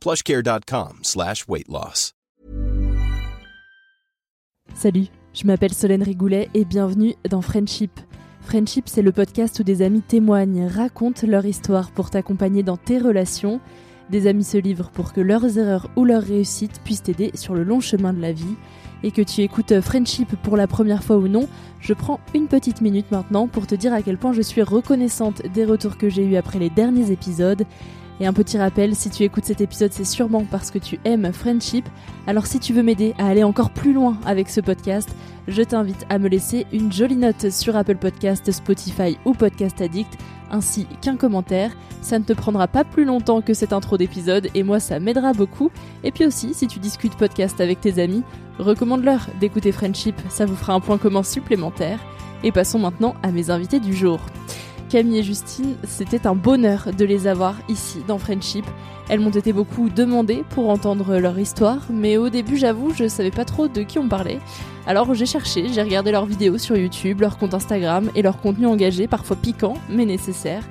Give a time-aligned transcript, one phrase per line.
[0.00, 1.44] plushcare.com slash.
[4.74, 8.00] Salut, je m'appelle Solène Rigoulet et bienvenue dans Friendship.
[8.40, 12.98] Friendship, c'est le podcast où des amis témoignent, racontent leur histoire pour t'accompagner dans tes
[12.98, 13.60] relations.
[14.08, 17.62] Des amis se livrent pour que leurs erreurs ou leurs réussites puissent t'aider sur le
[17.62, 18.56] long chemin de la vie.
[19.02, 21.48] Et que tu écoutes Friendship pour la première fois ou non,
[21.80, 25.42] je prends une petite minute maintenant pour te dire à quel point je suis reconnaissante
[25.54, 27.64] des retours que j'ai eus après les derniers épisodes.
[28.20, 31.32] Et un petit rappel, si tu écoutes cet épisode, c'est sûrement parce que tu aimes
[31.32, 31.88] Friendship.
[32.26, 35.08] Alors si tu veux m'aider à aller encore plus loin avec ce podcast,
[35.48, 40.18] je t'invite à me laisser une jolie note sur Apple Podcast, Spotify ou Podcast Addict,
[40.50, 41.72] ainsi qu'un commentaire.
[42.02, 45.32] Ça ne te prendra pas plus longtemps que cette intro d'épisode et moi ça m'aidera
[45.32, 45.70] beaucoup.
[46.04, 48.22] Et puis aussi, si tu discutes podcast avec tes amis,
[48.58, 51.98] recommande-leur d'écouter Friendship, ça vous fera un point commun supplémentaire.
[52.44, 54.20] Et passons maintenant à mes invités du jour.
[54.90, 58.64] Camille et Justine, c'était un bonheur de les avoir ici dans Friendship.
[59.08, 63.30] Elles m'ont été beaucoup demandées pour entendre leur histoire, mais au début, j'avoue, je savais
[63.30, 64.40] pas trop de qui on parlait.
[64.88, 68.66] Alors j'ai cherché, j'ai regardé leurs vidéos sur YouTube, leur compte Instagram et leur contenu
[68.66, 70.64] engagé, parfois piquant, mais nécessaire.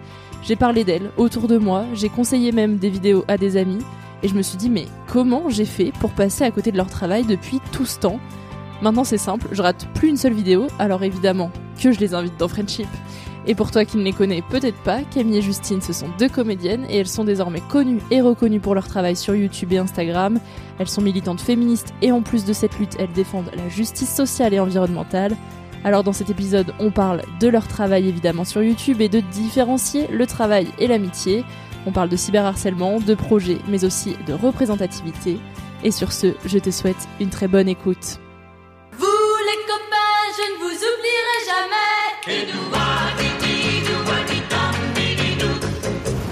[0.43, 3.83] J'ai parlé d'elles autour de moi, j'ai conseillé même des vidéos à des amis,
[4.21, 6.87] et je me suis dit, mais comment j'ai fait pour passer à côté de leur
[6.87, 8.19] travail depuis tout ce temps?
[8.81, 12.37] Maintenant c'est simple, je rate plus une seule vidéo, alors évidemment que je les invite
[12.37, 12.87] dans Friendship.
[13.49, 16.29] Et pour toi qui ne les connais peut-être pas, Camille et Justine, ce sont deux
[16.29, 20.39] comédiennes et elles sont désormais connues et reconnues pour leur travail sur YouTube et Instagram.
[20.77, 24.53] Elles sont militantes féministes et en plus de cette lutte, elles défendent la justice sociale
[24.53, 25.35] et environnementale.
[25.83, 30.05] Alors dans cet épisode, on parle de leur travail évidemment sur YouTube et de différencier
[30.09, 31.43] le travail et l'amitié.
[31.87, 35.39] On parle de cyberharcèlement, de projets, mais aussi de représentativité.
[35.83, 38.19] Et sur ce, je te souhaite une très bonne écoute.
[38.91, 42.78] Vous les copains, je ne vous oublierai jamais.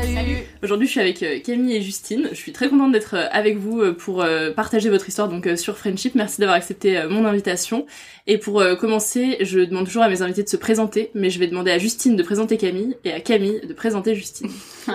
[0.00, 0.38] Salut.
[0.62, 2.28] Aujourd'hui, je suis avec euh, Camille et Justine.
[2.30, 5.76] Je suis très contente d'être euh, avec vous euh, pour partager votre histoire donc sur
[5.76, 6.14] Friendship.
[6.14, 7.86] Merci d'avoir accepté mon invitation.
[8.26, 11.46] Et pour commencer, je demande toujours à mes invités de se présenter, mais je vais
[11.46, 14.50] demander à Justine de présenter Camille et à Camille de présenter Justine.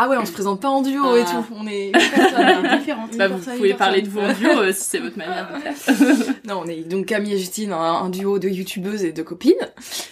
[0.00, 1.44] Ah ouais, on se présente pas en duo et tout.
[1.56, 1.90] On est
[2.78, 3.16] différentes.
[3.16, 6.34] Bah, vous pouvez parler de vous en duo euh, si c'est votre manière de faire.
[6.46, 9.54] Non, on est donc Camille et Justine, un, un duo de youtubeuses et de copines.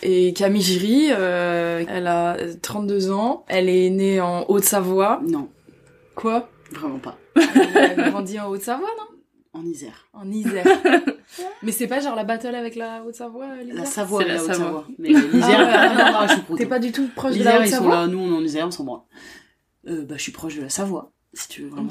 [0.03, 3.45] Et Camille Giry, euh, elle a 32 ans.
[3.49, 5.21] Elle est née en Haute-Savoie.
[5.27, 5.49] Non,
[6.17, 6.49] Quoi?
[6.73, 7.17] Vraiment pas.
[7.37, 9.61] Elle a grandi en Haute-Savoie, non?
[9.61, 10.07] En Isère.
[10.13, 10.67] En Isère.
[11.63, 13.77] Mais c'est pas genre la battle avec la Haute-Savoie, l'Isère?
[13.77, 14.55] La Savoie, la la Savoie.
[14.57, 14.85] Haute-Savoie.
[14.99, 16.05] Mais l'Isère, Ah ouais.
[16.13, 16.59] non, non, je suis prout.
[16.59, 18.01] T'es pas du tout proche de la L'Isère, ils sont Haute-Savoie?
[18.03, 19.01] là, nous on est en Isère, on s'en branle.
[19.89, 21.13] Euh, bah, je suis proche de la Savoie.
[21.33, 21.89] si tu veux vraiment.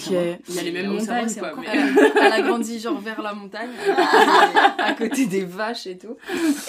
[0.49, 3.21] Il y a les mêmes montagnes, c'est quoi, mais- Elle, elle a grandi genre vers
[3.21, 3.69] la montagne,
[4.79, 6.17] à côté des vaches et tout.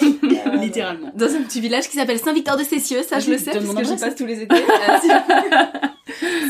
[0.61, 1.11] Littéralement.
[1.15, 3.99] Dans un petit village qui s'appelle Saint-Victor-de-Cessieux, ça je le sais parce que j'y adresse.
[3.99, 4.55] passe tous les étés.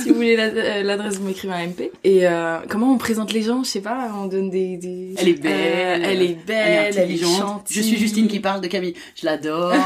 [0.08, 0.10] Si...
[0.10, 1.92] vous voulez euh, l'adresse, vous m'écrivez un MP.
[2.04, 4.78] Et euh, comment on présente les gens Je sais pas, on donne des...
[4.78, 5.14] des...
[5.18, 6.02] Elle est belle.
[6.02, 7.68] Euh, elle est belle, elle est, intelligente.
[7.70, 8.96] Je suis Justine qui parle de Camille.
[9.16, 9.74] Je l'adore.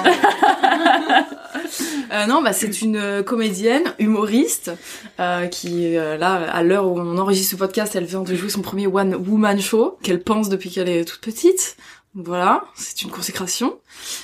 [2.11, 4.71] Euh, non, bah c'est une euh, comédienne, humoriste,
[5.19, 8.61] euh, qui là, à l'heure où on enregistre ce podcast, elle vient de jouer son
[8.61, 11.77] premier one woman show qu'elle pense depuis qu'elle est toute petite.
[12.13, 13.79] Voilà, c'est une consécration.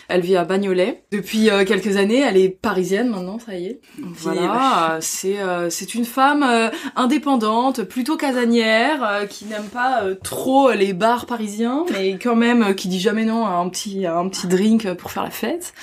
[0.10, 2.20] Elle vit à Bagnolet depuis euh, quelques années.
[2.20, 3.80] Elle est parisienne maintenant, ça y est.
[3.98, 10.16] Voilà, c'est euh, c'est une femme euh, indépendante, plutôt casanière, euh, qui n'aime pas euh,
[10.22, 14.06] trop les bars parisiens, mais quand même euh, qui dit jamais non à un petit
[14.06, 15.74] à un petit drink pour faire la fête.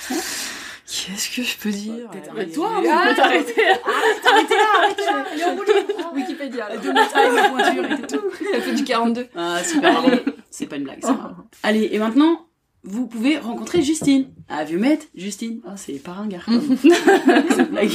[0.87, 2.07] Qu'est-ce que je peux dire?
[2.31, 3.55] Arrête-toi, Ah, on peut t'arrêter.
[3.63, 6.69] Arrêtez là, arrêtez là, il est au bout du- Wikipédia.
[6.69, 6.77] là.
[6.77, 8.21] De ma taille, ma pointure et tout.
[8.53, 9.27] Elle fait du 42.
[9.35, 9.97] Ah, super.
[10.05, 10.21] Allez,
[10.55, 11.35] c'est pas une blague, c'est marrant.
[11.63, 12.45] Allez, et maintenant,
[12.83, 14.27] vous pouvez rencontrer Justine.
[14.47, 15.59] Ah, met Justine.
[15.67, 16.39] Ah, c'est pas un gars.
[16.45, 17.89] Cette blague.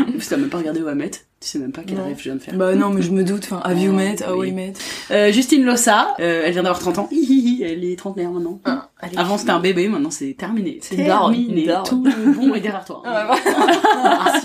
[0.00, 1.10] En plus, t'as même pas regardé où elle met.
[1.10, 2.04] Tu sais même pas quel Non.
[2.04, 2.54] rêve je viens de faire.
[2.54, 3.44] Bah non, mais je me doute.
[3.44, 4.16] Enfin, have you met?
[4.26, 4.52] How oui.
[4.52, 4.72] Met?
[5.10, 7.08] Euh, Justine Lossa, euh, elle vient d'avoir 30 ans.
[7.10, 8.60] Hihihi, elle est trentenaire maintenant.
[8.64, 10.78] Ah, est Avant c'était un bébé, maintenant c'est terminé.
[10.80, 11.64] C'est une terminé.
[11.64, 11.82] une.
[11.84, 13.02] Tout le bon est derrière toi.
[13.04, 13.36] Ah,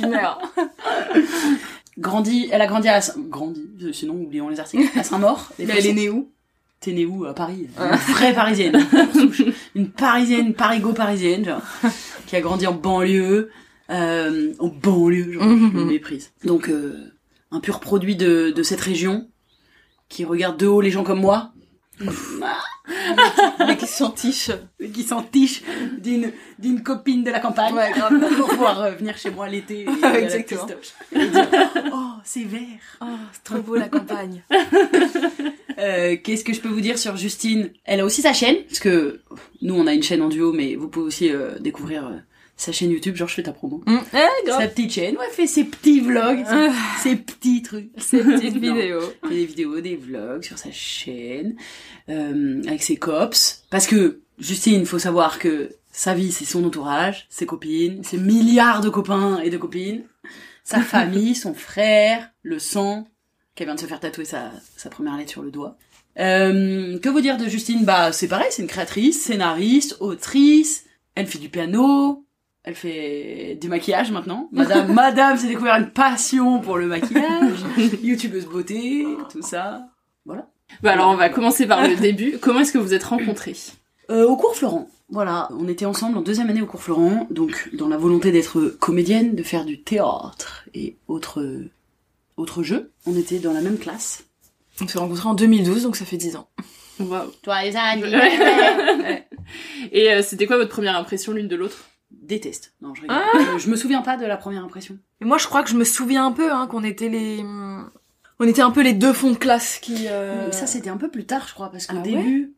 [0.03, 0.39] bah.
[1.97, 3.61] Grandi, elle a grandi à grandi,
[3.93, 4.87] sinon oublions les articles.
[4.97, 5.51] À Saint-Maur.
[5.59, 6.29] Mais elle est née où?
[6.81, 7.25] T'es née où?
[7.25, 8.83] À Paris Une vraie parisienne.
[9.75, 11.61] une parisienne, une parigo-parisienne, genre,
[12.25, 13.51] qui a grandi en banlieue,
[13.91, 15.47] euh, en banlieue, genre, je
[15.77, 16.31] me méprise.
[16.43, 17.13] Donc, euh,
[17.51, 19.29] un pur produit de, de cette région,
[20.09, 21.51] qui regarde de haut les gens comme moi,
[23.59, 24.49] Mais qui s'en tiche.
[24.91, 25.61] qui s'en tiche
[25.99, 28.13] d'une d'une copine de la campagne, Ouais, grave.
[28.37, 30.65] pour pouvoir euh, venir chez moi l'été et la Exactement.
[30.67, 30.93] festoche.
[31.11, 31.47] Et dire,
[31.93, 32.61] oh, c'est vert.
[33.01, 34.41] Oh, c'est trop beau la campagne.
[35.77, 37.71] Euh, Qu'est-ce que je peux vous dire sur Justine?
[37.85, 39.21] Elle a aussi sa chaîne, parce que
[39.61, 42.17] nous on a une chaîne en duo, mais vous pouvez aussi euh, découvrir euh,
[42.57, 43.15] sa chaîne YouTube.
[43.15, 43.81] Genre je fais ta promo.
[43.87, 44.49] Hum, Eh.
[44.49, 46.73] Sa petite chaîne, ouais, elle fait ses petits vlogs, ses, Ah.
[47.01, 47.89] ses petits trucs.
[47.97, 49.01] Ces petites vidéos.
[49.23, 51.55] Fait des vidéos, des vlogs sur sa chaîne,
[52.09, 53.63] euh, avec ses cops.
[53.69, 58.81] Parce que Justine, faut savoir que sa vie, c'est son entourage, ses copines, ses milliards
[58.81, 60.03] de copains et de copines,
[60.63, 63.07] sa famille, son frère, le sang,
[63.55, 65.77] qu'elle vient de se faire tatouer sa, sa première lettre sur le doigt.
[66.19, 67.85] Euh, que vous dire de Justine?
[67.85, 72.25] Bah, c'est pareil, c'est une créatrice, scénariste, autrice, elle fait du piano,
[72.63, 74.49] elle fait du maquillage maintenant.
[74.51, 77.59] Madame, Madame s'est découvert une passion pour le maquillage,
[78.03, 79.87] youtubeuse beauté, tout ça.
[80.25, 80.47] Voilà.
[80.83, 82.37] Bah alors on va commencer par le début.
[82.41, 83.55] Comment est-ce que vous êtes rencontrés?
[84.09, 84.87] Euh, au cours Florent.
[85.09, 88.61] Voilà, on était ensemble en deuxième année au cours Florent, donc dans la volonté d'être
[88.79, 91.43] comédienne, de faire du théâtre et autres
[92.37, 92.91] autres jeux.
[93.05, 94.23] On était dans la même classe.
[94.81, 96.49] On s'est rencontrés en 2012, donc ça fait 10 ans.
[96.99, 97.31] Waouh.
[97.43, 99.27] Toi les Ouais.
[99.91, 101.85] Et euh, c'était quoi votre première impression l'une de l'autre?
[102.11, 102.73] Déteste.
[102.81, 103.17] Non, je rigole.
[103.19, 104.97] Ah je me souviens pas de la première impression.
[105.21, 107.43] Et moi, je crois que je me souviens un peu, hein, qu'on était les...
[108.39, 110.07] On était un peu les deux fonds de classe qui...
[110.07, 112.53] euh, Ça c'était un peu plus tard, je crois, parce qu'au Ah début,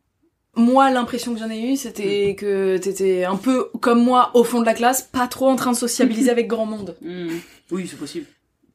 [0.56, 4.60] Moi, l'impression que j'en ai eue, c'était que t'étais un peu comme moi au fond
[4.60, 6.96] de la classe, pas trop en train de sociabiliser avec grand monde.
[7.02, 7.28] hmm,
[7.70, 8.26] oui, c'est possible.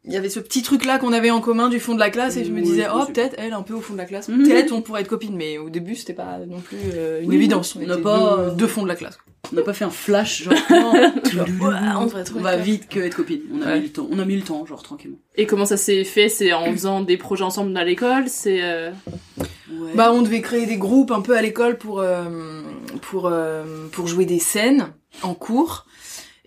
[0.06, 2.10] Il y avait ce petit truc là qu'on avait en commun du fond de la
[2.10, 4.30] classe et je me disais oh peut-être elle un peu au fond de la classe,
[4.30, 4.44] Mhm.
[4.44, 7.36] peut-être on pourrait être copines, mais au début c'était pas non plus euh, une Oui,
[7.36, 7.76] évidence.
[7.76, 9.18] On n'a pas- deux, deux fonds de la classe.
[9.52, 10.94] On n'a pas fait un flash, genre, Non,
[11.30, 11.48] Genre,
[12.00, 13.42] on devrait être on va vite que être copine.
[13.54, 13.80] On a Ouais.
[13.80, 15.18] mis le temps, on a mis le temps, genre tranquillement.
[15.36, 16.30] Et comment ça s'est fait?
[16.30, 18.26] C'est en faisant des projets ensemble à l'école?
[18.28, 18.92] C'est euh,
[19.38, 19.92] Ouais.
[19.96, 22.62] Bah on devait créer des groupes un peu à l'école pour euh,
[23.02, 24.88] pour euh, pour jouer des scènes
[25.24, 25.86] en cours.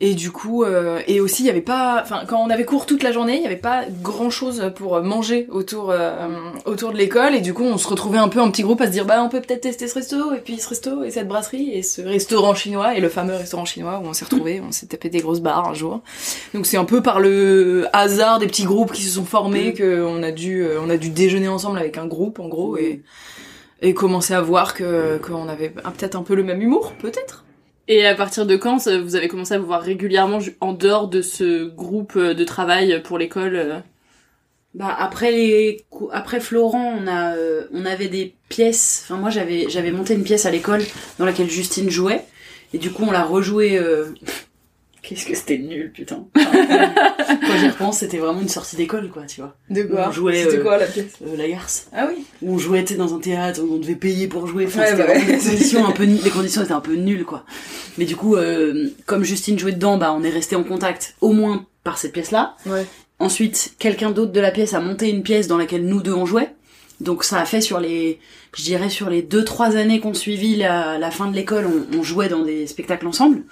[0.05, 2.87] Et du coup, euh, et aussi, il y avait pas, enfin, quand on avait cours
[2.87, 6.29] toute la journée, il y avait pas grand chose pour manger autour euh,
[6.65, 7.37] autour de l'école.
[7.37, 9.23] Et du coup, on se retrouvait un peu en petit groupe à se dire, bah,
[9.23, 12.03] on peut peut-être tester ce resto, et puis ce resto, et cette brasserie, et ce
[12.03, 15.21] restaurant chinois, et le fameux restaurant chinois où on s'est retrouvés, on s'est tapé des
[15.21, 16.01] grosses barres un jour.
[16.53, 20.05] Donc c'est un peu par le hasard des petits groupes qui se sont formés que
[20.05, 23.03] on a dû, euh, on a dû déjeuner ensemble avec un groupe en gros et
[23.85, 27.45] et commencer à voir que qu'on avait peut-être un peu le même humour, peut-être.
[27.89, 31.21] Et à partir de quand vous avez commencé à vous voir régulièrement en dehors de
[31.21, 33.79] ce groupe euh, de travail pour l'école euh?
[34.75, 39.03] Bah après les après Florent, on a euh, on avait des pièces.
[39.05, 40.83] Enfin moi j'avais j'avais monté une pièce à l'école
[41.19, 42.25] dans laquelle Justine jouait
[42.73, 43.79] et du coup on l'a rejouée.
[45.03, 46.27] Qu'est-ce que c'était nul putain.
[46.37, 49.57] Enfin, Quand j'y repense, c'était vraiment une sortie d'école quoi, tu vois.
[49.71, 51.89] De quoi On jouait, C'était euh, quoi la pièce Euh, la garce.
[51.93, 52.25] Ah oui.
[52.43, 54.67] Où on jouait tu sais, dans un théâtre où on devait payer pour jouer.
[54.67, 55.25] Enfin, Ouais, bah ouais.
[55.25, 57.45] des conditions un peu nu- les conditions étaient un peu nulles quoi.
[57.99, 61.33] Mais du coup euh, comme Justine jouait dedans, bah on est resté en contact au
[61.33, 62.55] moins par cette pièce là.
[62.67, 62.87] Ouais.
[63.19, 66.27] ensuite quelqu'un d'autre de la pièce a monté une pièce dans laquelle nous deux on
[66.27, 66.51] jouait.
[67.01, 68.21] Donc ça a fait sur les,
[68.57, 71.99] je dirais sur les deux trois années qu'on suivit la, la fin de l'école, on,
[71.99, 73.43] on jouait dans des spectacles ensemble.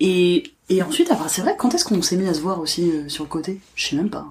[0.00, 2.90] Et, et ensuite, après, c'est vrai, quand est-ce qu'on s'est mis à se voir aussi
[2.90, 3.60] euh, sur le côté?
[3.74, 4.26] Je sais même pas.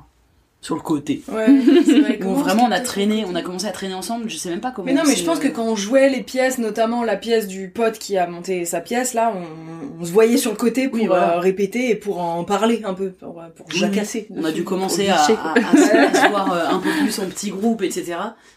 [0.61, 1.21] Sur le côté.
[1.29, 1.47] Ouais,
[1.85, 2.19] c'est vrai.
[2.25, 4.71] Où vraiment on a traîné, on a commencé à traîner ensemble, je sais même pas
[4.71, 4.85] comment.
[4.85, 7.17] Mais non, on mais je pense euh, que quand on jouait les pièces, notamment la
[7.17, 10.57] pièce du pote qui a monté sa pièce, là, on, on se voyait sur le
[10.57, 11.35] côté pour Oui, voilà.
[11.35, 14.27] euh, répéter et pour en parler un peu, pour, pour Oui, jacasser.
[14.29, 17.49] On a dû commencer à, à, se- à se voir un peu plus en petits
[17.51, 18.15] groupes, etc.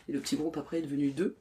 [0.09, 1.35] Et le petit groupe après est devenu deux.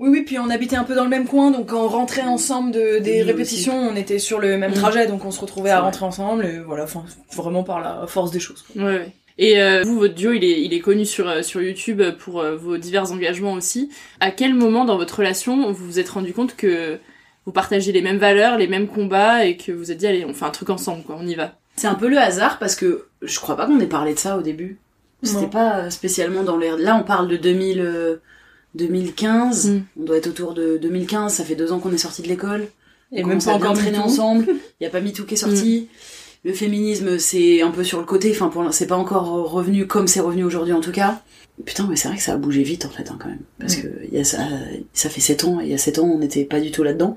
[0.00, 2.22] Oui, oui, puis on habitait un peu dans le même coin, donc quand on rentrait
[2.22, 4.74] ensemble de, des Oui, répétitions, on était sur le même Mm.
[4.74, 5.84] trajet, donc on se retrouvait à vrai.
[5.84, 7.04] rentrer ensemble, et voilà, enfin,
[7.36, 8.62] vraiment par la force des choses.
[8.62, 8.82] quoi.
[8.82, 9.12] Ouais, ouais.
[9.38, 12.40] Et euh, vous, votre duo, il est, il est connu sur, euh, sur YouTube pour
[12.40, 13.90] euh, vos divers engagements aussi.
[14.20, 16.98] À quel moment dans votre relation vous vous êtes rendu compte que
[17.46, 20.24] vous partagez les mêmes valeurs, les mêmes combats et que vous vous êtes dit allez,
[20.26, 21.54] on fait un truc ensemble, quoi, on y va?
[21.76, 24.36] C'est un peu le hasard parce que je crois pas qu'on ait parlé de ça
[24.36, 24.78] au début.
[25.22, 26.76] C'était pas spécialement dans l'air.
[26.78, 28.16] Là, on parle de 2000, euh,
[28.74, 29.70] 2015.
[29.70, 29.82] Mm.
[30.00, 31.34] On doit être autour de 2015.
[31.34, 32.68] Ça fait deux ans qu'on est sorti de l'école.
[33.12, 34.46] Et On même commence pas encore ensemble.
[34.80, 35.88] Il y a pas MeToo qui est sorti.
[36.42, 38.30] Le féminisme, c'est un peu sur le côté.
[38.30, 41.20] Enfin, pour c'est pas encore revenu comme c'est revenu aujourd'hui en tout cas.
[41.64, 43.42] Putain, mais c'est vrai que ça a bougé vite en fait hein, quand même.
[43.58, 44.38] Parce que y a ça,
[44.94, 45.60] ça fait sept ans.
[45.60, 47.16] Et il y a sept ans, on n'était pas du tout là-dedans.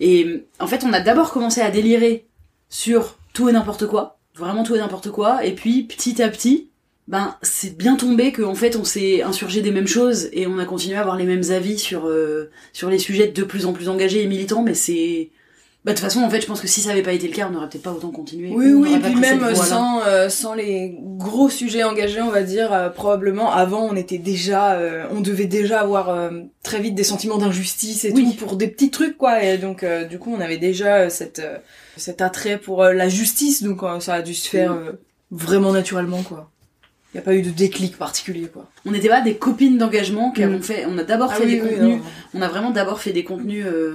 [0.00, 2.26] Et en fait, on a d'abord commencé à délirer
[2.68, 6.68] sur tout et n'importe quoi, vraiment tout et n'importe quoi, et puis petit à petit,
[7.08, 10.64] ben c'est bien tombé qu'en fait on s'est insurgé des mêmes choses et on a
[10.66, 13.88] continué à avoir les mêmes avis sur euh, sur les sujets de plus en plus
[13.88, 15.30] engagés et militants, mais c'est
[15.84, 17.32] bah de toute façon en fait je pense que si ça avait pas été le
[17.34, 18.50] cas, on n'aurait peut-être pas autant continué.
[18.52, 22.72] Oui, oui, et puis même sans, euh, sans les gros sujets engagés, on va dire,
[22.74, 26.30] euh, probablement, avant, on était déjà, euh, on devait déjà avoir euh,
[26.64, 28.34] très vite des sentiments d'injustice et Oui.
[28.36, 31.10] tout pour des petits trucs, quoi, et donc, euh, du coup, on avait déjà euh,
[31.10, 31.56] cette, euh,
[31.96, 34.76] cet attrait pour la justice, donc euh, ça a dû se faire
[35.30, 36.50] vraiment naturellement, quoi.
[37.14, 38.68] Il y a pas eu de déclic particulier, quoi.
[38.84, 40.44] On n'était pas des copines d'engagement qui Mm.
[40.44, 40.84] avons fait.
[40.86, 41.96] On a d'abord Ah fait oui, des oui, contenus.
[41.96, 42.02] non.
[42.34, 43.94] On a vraiment d'abord fait des contenus euh,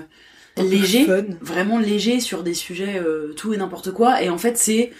[0.58, 1.24] légers, fun.
[1.42, 4.22] vraiment légers sur des sujets euh, tout et n'importe quoi.
[4.24, 4.92] Et en fait, c'est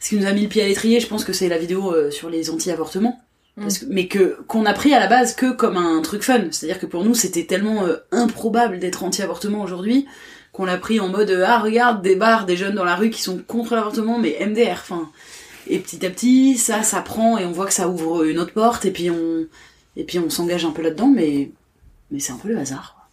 [0.00, 0.98] ce qui nous a mis le pied à l'étrier.
[0.98, 3.20] Je pense que c'est la vidéo euh, sur les anti-avortements.
[3.56, 3.68] Mm.
[3.90, 6.40] Mais que qu'on a pris à la base que comme un truc fun.
[6.50, 10.06] C'est-à-dire que pour nous, c'était tellement improbable d'être anti-avortement aujourd'hui
[10.52, 13.22] qu'on l'a pris en mode ah regarde des bars, des jeunes dans la rue qui
[13.22, 14.72] sont contre l'avortement, mais MDR.
[14.72, 15.08] Enfin,
[15.66, 18.52] et petit à petit, ça, ça prend et on voit que ça ouvre une autre
[18.52, 19.46] porte et puis on
[19.96, 21.50] et puis on s'engage un peu là-dedans, mais
[22.10, 23.08] mais c'est un peu le hasard.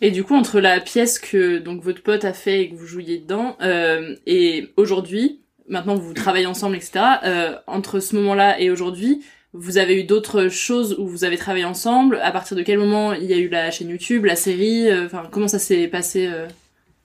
[0.00, 2.86] Et du coup, entre la pièce que donc votre pote a fait et que vous
[2.86, 7.04] jouiez dedans, euh, et aujourd'hui, maintenant vous travaillez ensemble, etc.
[7.24, 9.22] euh, entre ce moment-là et aujourd'hui,
[9.52, 12.18] vous avez eu d'autres choses où vous avez travaillé ensemble?
[12.22, 15.08] À partir de quel moment il y a eu la chaîne YouTube, la série, euh,
[15.30, 16.28] comment ça s'est passé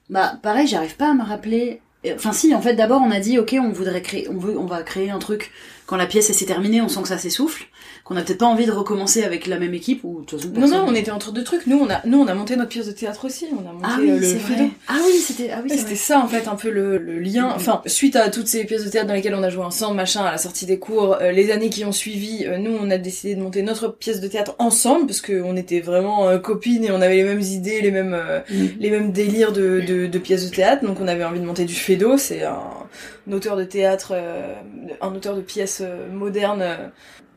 [0.10, 1.80] Bah pareil, j'arrive pas à me rappeler.
[2.16, 4.66] Enfin si, en fait d'abord on a dit ok on voudrait créer, on veut, on
[4.66, 5.52] va créer un truc
[5.90, 7.66] quand la pièce s'est terminée, on sent que ça s'essouffle,
[8.04, 10.54] qu'on a peut-être pas envie de recommencer avec la même équipe ou de toute façon
[10.54, 11.66] Non, personne- non, on était entre deux trucs.
[11.66, 13.48] Nous, on a, nous, on a monté notre pièce de théâtre aussi.
[13.52, 14.70] On a monté Ah oui, euh, le vrai.
[14.88, 17.48] Ah oui, c'était ah oui, c'était ça en fait un peu le, le lien.
[17.48, 17.54] Mhm.
[17.56, 20.22] Enfin, suite à toutes ces pièces de théâtre dans lesquelles on a joué ensemble, machin,
[20.24, 22.98] à la sortie des cours, euh, les années qui ont suivi, euh, nous on a
[23.00, 26.92] décidé de monter notre pièce de théâtre ensemble parce qu'on était vraiment euh, copines et
[26.92, 28.16] on avait les mêmes idées, les mêmes
[28.52, 28.70] Mhm.
[28.80, 30.86] les mêmes délires de, de, de pièces de théâtre.
[30.86, 32.62] Donc on avait envie de monter du Fedo, c'est un,
[33.28, 34.54] un auteur de théâtre, euh,
[35.02, 36.88] un auteur de pièces euh, modernes, euh,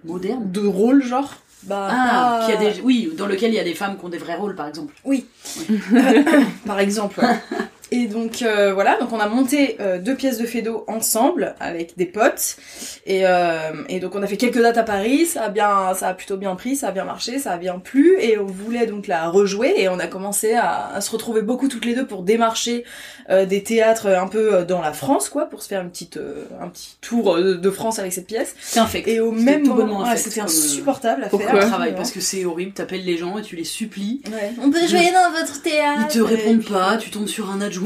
[0.05, 0.51] Moderne.
[0.51, 1.35] de rôle genre.
[1.65, 4.05] Bah, Ah, pas- qui a des oui, dans lequel il y a des femmes qui
[4.05, 4.93] ont des vrais rôles par exemple.
[5.05, 5.27] Oui.
[6.67, 7.21] Par exemple.
[7.21, 7.37] ouais.
[7.95, 11.95] Et donc euh, voilà, donc on a monté euh, deux pièces de Fedo ensemble avec
[11.99, 12.57] des potes
[13.05, 13.59] et, euh,
[13.91, 16.39] et donc on a fait quelques dates à Paris, ça a bien, ça a plutôt
[16.39, 19.29] bien pris, ça a bien marché, ça a bien plu et on voulait donc la
[19.29, 22.85] rejouer et on a commencé à, à se retrouver beaucoup toutes les deux pour démarcher
[23.29, 26.17] euh, des théâtres un peu euh, dans la France quoi, pour se faire une petite,
[26.17, 28.55] euh, un petit tour de, de France avec cette pièce.
[28.63, 29.07] C'est infect.
[29.07, 31.69] Et au même tout moment, c'était euh, insupportable à Pourquoi faire.
[31.69, 34.23] Travail parce que c'est horrible, t'appelles les gens et tu les supplies.
[34.33, 34.53] Ouais.
[34.63, 36.07] On peut jouer dans votre théâtre.
[36.11, 37.82] Ils te répondent pas, tu tombes sur un adjoint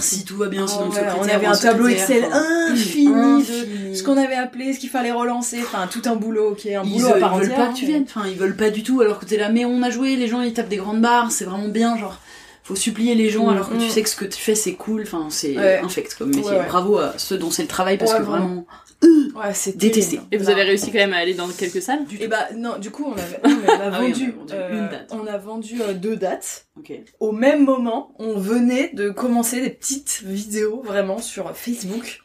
[0.00, 3.44] si tout va bien, Ah sinon le secrétaire on avait un tableau Excel enfin, infini,
[3.44, 6.76] de ce qu'on avait appelé, ce qu'il fallait relancer, enfin tout un boulot qui est
[6.76, 8.56] un Ils, boulot à euh, part ils veulent pas que tu viennes, enfin ils veulent
[8.56, 10.68] pas du tout alors que t'es là mais on a joué, les gens ils tapent
[10.68, 12.18] des grandes barres, c'est vraiment bien genre
[12.68, 13.90] faut supplier les gens Mm, alors que tu mm.
[13.90, 15.80] sais que ce que tu fais c'est cool, enfin c'est Ouais.
[15.82, 16.50] infect comme métier.
[16.50, 16.66] Ouais, ouais.
[16.66, 18.66] Bravo à ceux dont c'est le travail parce que vraiment.
[19.02, 20.20] Vraiment Ouais, c'est Détesté.
[20.32, 22.90] Et vous avez réussi quand même à aller dans quelques salles Et bah non, du
[22.90, 24.88] coup on avait, non, mais on a Ah oui, vendu, on a vendu euh, une
[24.88, 25.10] date.
[25.10, 26.66] on a vendu euh, deux dates.
[26.76, 26.92] OK.
[27.20, 32.20] Au même moment, on venait de commencer des petites vidéos vraiment sur Facebook.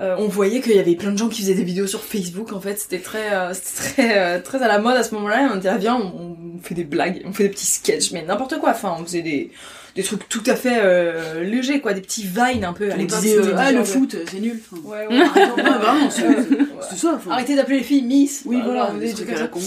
[0.00, 2.52] Euh, on voyait qu'il y avait plein de gens qui faisaient des vidéos sur Facebook.
[2.52, 5.50] En fait, c'était très, euh, c'était très, euh, très à la mode à ce moment-là.
[5.52, 8.22] On était là, viens, on, on fait des blagues, on fait des petits sketchs, mais
[8.22, 8.70] n'importe quoi.
[8.70, 9.50] Enfin, on faisait des,
[9.98, 12.88] des trucs tout à fait euh, légers, quoi, des petits vines un peu.
[12.96, 14.60] On disait euh, ah le foot c'est nul.
[14.70, 17.32] Enfin, Ouais, ouais, exemple, Ouais, vraiment, c'est- ouais, ça, enfin.
[17.32, 18.42] Arrêtez d'appeler les filles Miss.
[18.44, 19.58] Oui, voilà, des trucs à la con.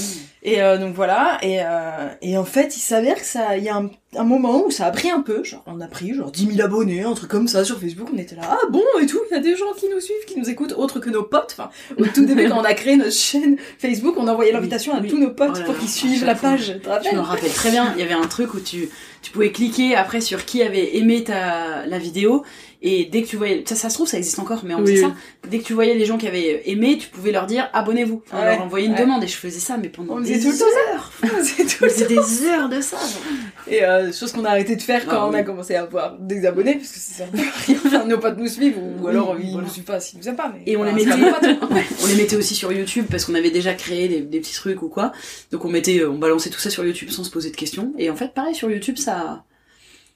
[0.44, 3.70] Et euh, donc voilà, et, euh, et en fait, il s'avère que ça, il y
[3.70, 6.32] a un, un moment où ça a pris un peu, genre on a pris genre
[6.32, 9.06] 10 000 abonnés, un truc comme ça sur Facebook, on était là, ah bon et
[9.06, 11.22] tout, il y a des gens qui nous suivent, qui nous écoutent, autres que nos
[11.22, 11.56] potes.
[11.56, 15.02] Enfin, au tout début quand on a créé notre chaîne Facebook, on envoyait l'invitation à
[15.02, 16.74] tous nos potes Oh là pour qu'ils suivent la page.
[16.74, 18.90] Tu te Je me rappelle très bien, il y avait un truc où tu,
[19.22, 22.44] tu pouvais cliquer après sur qui avait aimé ta, la vidéo,
[22.84, 24.94] et dès que tu voyais, ça, ça se trouve, ça existe encore, mais on faisait
[24.94, 25.00] oui.
[25.02, 25.14] ça.
[25.50, 28.24] Dès que tu voyais les gens qui avaient aimé, tu pouvais leur dire abonnez-vous.
[28.28, 29.02] Enfin, Ouais, leur envoyer une ouais.
[29.02, 31.12] demande, et je faisais ça, mais pendant On des tout heures.
[31.24, 32.98] On faisait tout le des heures de ça.
[32.98, 33.22] genre.
[33.68, 36.18] Et euh, chose qu'on a arrêté de faire quand Ah on a commencé à avoir
[36.18, 37.78] des abonnés, parce que ça sert à rien.
[37.86, 39.68] Enfin, nos potes nous suivent, ou, alors ils voilà.
[39.68, 40.52] nous suivent pas s'ils nous aiment pas.
[40.54, 41.12] Mais Et on les mettait,
[42.04, 44.82] on les mettait aussi sur YouTube parce qu'on avait déjà créé des, des petits trucs
[44.82, 45.12] ou quoi.
[45.52, 47.94] Donc on mettait, on balançait tout ça sur YouTube sans se poser de questions.
[48.00, 49.44] Et en fait, pareil sur YouTube, ça,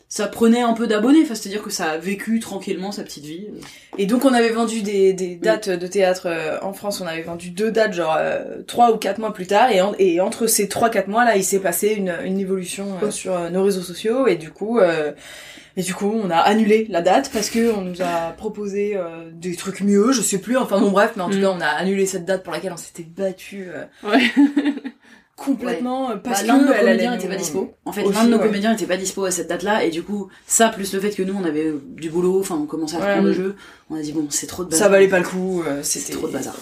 [0.08, 1.20] ça prenait un peu d'abonnés.
[1.24, 3.48] Enfin, c'est-à-dire que ça a vécu tranquillement sa petite vie.
[3.98, 7.22] Et donc on avait vendu des, des dates de théâtre euh, en France, on avait
[7.24, 10.48] vendu deux dates genre euh, trois ou quatre mois plus tard et, en- et entre
[10.48, 13.64] ces trois quatre mois là il s'est passé une, une évolution euh, sur euh, nos
[13.64, 15.14] réseaux sociaux et du coup euh,
[15.78, 19.30] et du coup on a annulé la date parce que on nous a proposé euh,
[19.34, 21.42] des trucs mieux, je sais plus, enfin bon bref mais en tout Mm.
[21.42, 24.22] cas on a annulé cette date pour laquelle on s'était battu euh, Ouais.
[25.36, 27.74] complètement euh, parce Bah, l'un de nos comédiens nous- était pas dispo.
[27.86, 28.44] En fait, l'un de nos ouais.
[28.46, 29.84] comédiens était pas dispo à cette date-là.
[29.84, 32.66] Et du coup, ça plus le fait que nous on avait du boulot, enfin on
[32.66, 33.06] commençait à Ouais.
[33.08, 33.56] reprendre le jeu,
[33.90, 34.86] on a dit bon, c'est trop de bazar.
[34.88, 36.56] Ça valait pas le coup, euh, C'était c'était trop de bazar.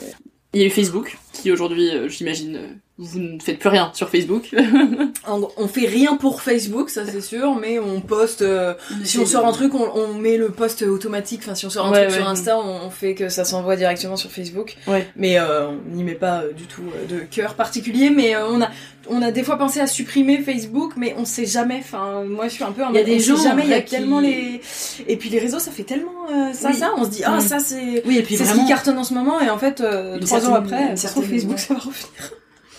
[0.54, 2.68] Il y a eu Facebook, qui aujourd'hui, euh, j'imagine, euh,
[3.00, 4.50] vous ne faites plus rien sur Facebook.
[5.58, 8.42] On fait rien pour Facebook, ça c'est sûr, mais on poste.
[8.44, 8.74] euh,
[9.04, 11.42] si on sort un truc, on, on met le post automatique.
[11.44, 12.28] Enfin, si on sort un Ouais, truc sur.
[12.28, 14.76] Insta, on, on fait que ça s'envoie directement sur Facebook.
[14.88, 15.08] Ouais.
[15.16, 18.10] Mais euh, on n'y met pas euh, du tout de cœur particulier.
[18.10, 18.70] Mais on a,
[19.10, 21.78] on a des fois pensé à supprimer Facebook, mais on sait jamais.
[21.80, 22.84] Enfin, moi je suis un peu.
[22.90, 23.64] Il y a des gens, jamais.
[23.64, 24.62] Il y a qui- tellement les.
[25.08, 26.12] Et puis les réseaux, ça fait tellement
[26.54, 26.76] ça, Oui.
[26.76, 26.92] ça.
[26.98, 27.42] On se dit ah Mm.
[27.42, 28.04] ça c'est.
[28.06, 29.84] Oui, et puis c'est ce vraiment, qui cartonne en ce moment et en fait
[30.22, 32.06] trois ans après une certaine- Facebook ça va revenir.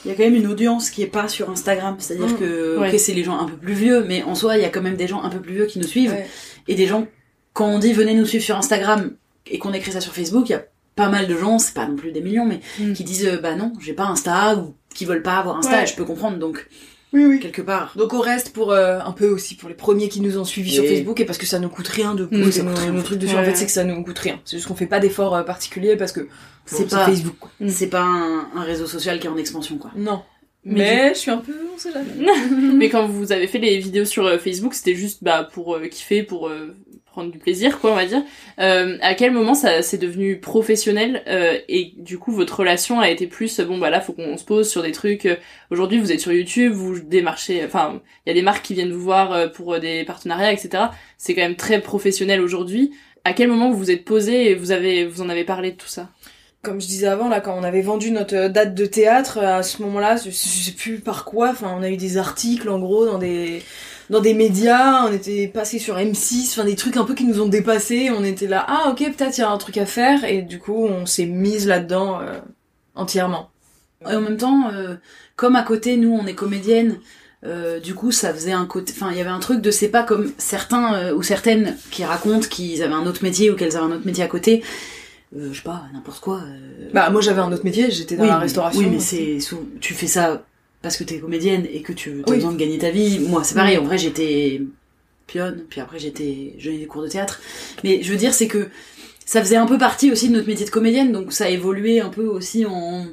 [0.05, 1.97] il y a quand même une audience qui est pas sur Instagram.
[1.99, 2.39] C'est-à-dire Mm.
[2.39, 2.93] que, Ouais.
[2.93, 4.83] ok, c'est les gens un peu plus vieux, mais en soi, il y a quand
[4.83, 6.13] même des gens un peu plus vieux qui nous suivent.
[6.13, 6.27] Ouais.
[6.69, 7.07] Et des gens,
[7.55, 9.13] quand on dit venez nous suivre sur Instagram
[9.47, 10.65] et qu'on écrit ça sur Facebook, il y a
[10.97, 12.93] pas mal de gens, c'est pas non plus des millions, mais Mm.
[12.93, 15.83] qui disent euh, bah non, j'ai pas Insta ou qui veulent pas avoir Insta Ouais.
[15.85, 16.39] et je peux comprendre.
[16.39, 16.69] Donc
[17.15, 17.41] Oui oui.
[17.41, 20.37] quelque part, Donc on reste pour euh, un peu aussi pour les premiers qui nous
[20.37, 22.75] ont suivis sur Facebook et parce que ça nous coûte rien de Mm, poser en
[22.75, 23.17] trucs fait.
[23.17, 23.37] dessus.
[23.37, 24.41] En fait, c'est que ça nous coûte rien.
[24.45, 26.29] C'est juste qu'on fait pas d'efforts euh, particuliers parce que
[26.67, 27.37] c'est pas Facebook.
[27.39, 27.51] quoi.
[27.69, 29.91] c'est pas un, un réseau social qui est en expansion quoi.
[29.97, 30.23] Non.
[30.67, 32.09] Mais Mais, je suis un peu, on sait jamais.
[32.75, 35.87] Mais quand vous avez fait les vidéos sur euh, Facebook, c'était juste bah, pour euh,
[35.89, 36.75] kiffer, pour euh,
[37.15, 38.25] prendre du plaisir, quoi, on va dire.
[38.59, 43.09] Euh, à quel moment ça c'est devenu professionnel euh, et du coup votre relation a
[43.09, 45.27] été plus bon bah là faut qu'on se pose sur des trucs.
[45.27, 45.37] euh,
[45.71, 48.93] Aujourd'hui vous êtes sur YouTube, vous démarchez, enfin il y a des marques qui viennent
[48.93, 50.85] vous voir euh, pour des partenariats, etc.
[51.17, 52.91] C'est quand même très professionnel aujourd'hui.
[53.25, 55.77] À quel moment vous vous êtes posé et vous avez vous en avez parlé de
[55.77, 56.09] tout ça?
[56.63, 59.83] Comme je disais avant, là, quand on avait vendu notre date de théâtre, à ce
[59.83, 63.19] moment-là, je sais plus par quoi, enfin, on a eu des articles, en gros, dans
[63.19, 63.63] des,
[64.11, 67.41] dans des médias, on était passé sur M6, enfin, des trucs un peu qui nous
[67.41, 70.25] ont dépassés, on était là, ah, ok, peut-être il y a un truc à faire,
[70.25, 72.39] et du coup, on s'est mise là-dedans, euh,
[72.95, 73.51] entièrement.
[74.11, 74.97] Et en même temps, euh,
[75.37, 76.99] comme à côté, nous, on est comédienne,
[77.47, 78.93] euh, du coup, ça faisait un côté.
[78.97, 82.05] Enfin, il y avait un truc de c'est pas comme certains euh, ou certaines qui
[82.05, 84.63] racontent qu'ils avaient un autre métier ou qu'elles avaient un autre métier à côté.
[85.37, 86.41] Euh, je sais pas, n'importe quoi.
[86.43, 88.81] euh, Bah, moi, j'avais un autre métier, j'étais dans oui, la mais- restauration.
[88.81, 89.39] Oui, mais c'est
[89.81, 90.43] tu fais ça
[90.85, 92.37] parce que t'es comédienne et que tu as Oui.
[92.37, 93.19] besoin de gagner ta vie.
[93.19, 93.77] Moi, c'est pareil.
[93.79, 94.63] En vrai, j'étais
[95.27, 97.41] pionne, puis après j'étais, j'ai eu des cours de théâtre.
[97.83, 98.69] Mais je veux dire, c'est que
[99.27, 101.99] ça faisait un peu partie aussi de notre métier de comédienne, donc ça a évolué
[102.01, 103.07] un peu aussi en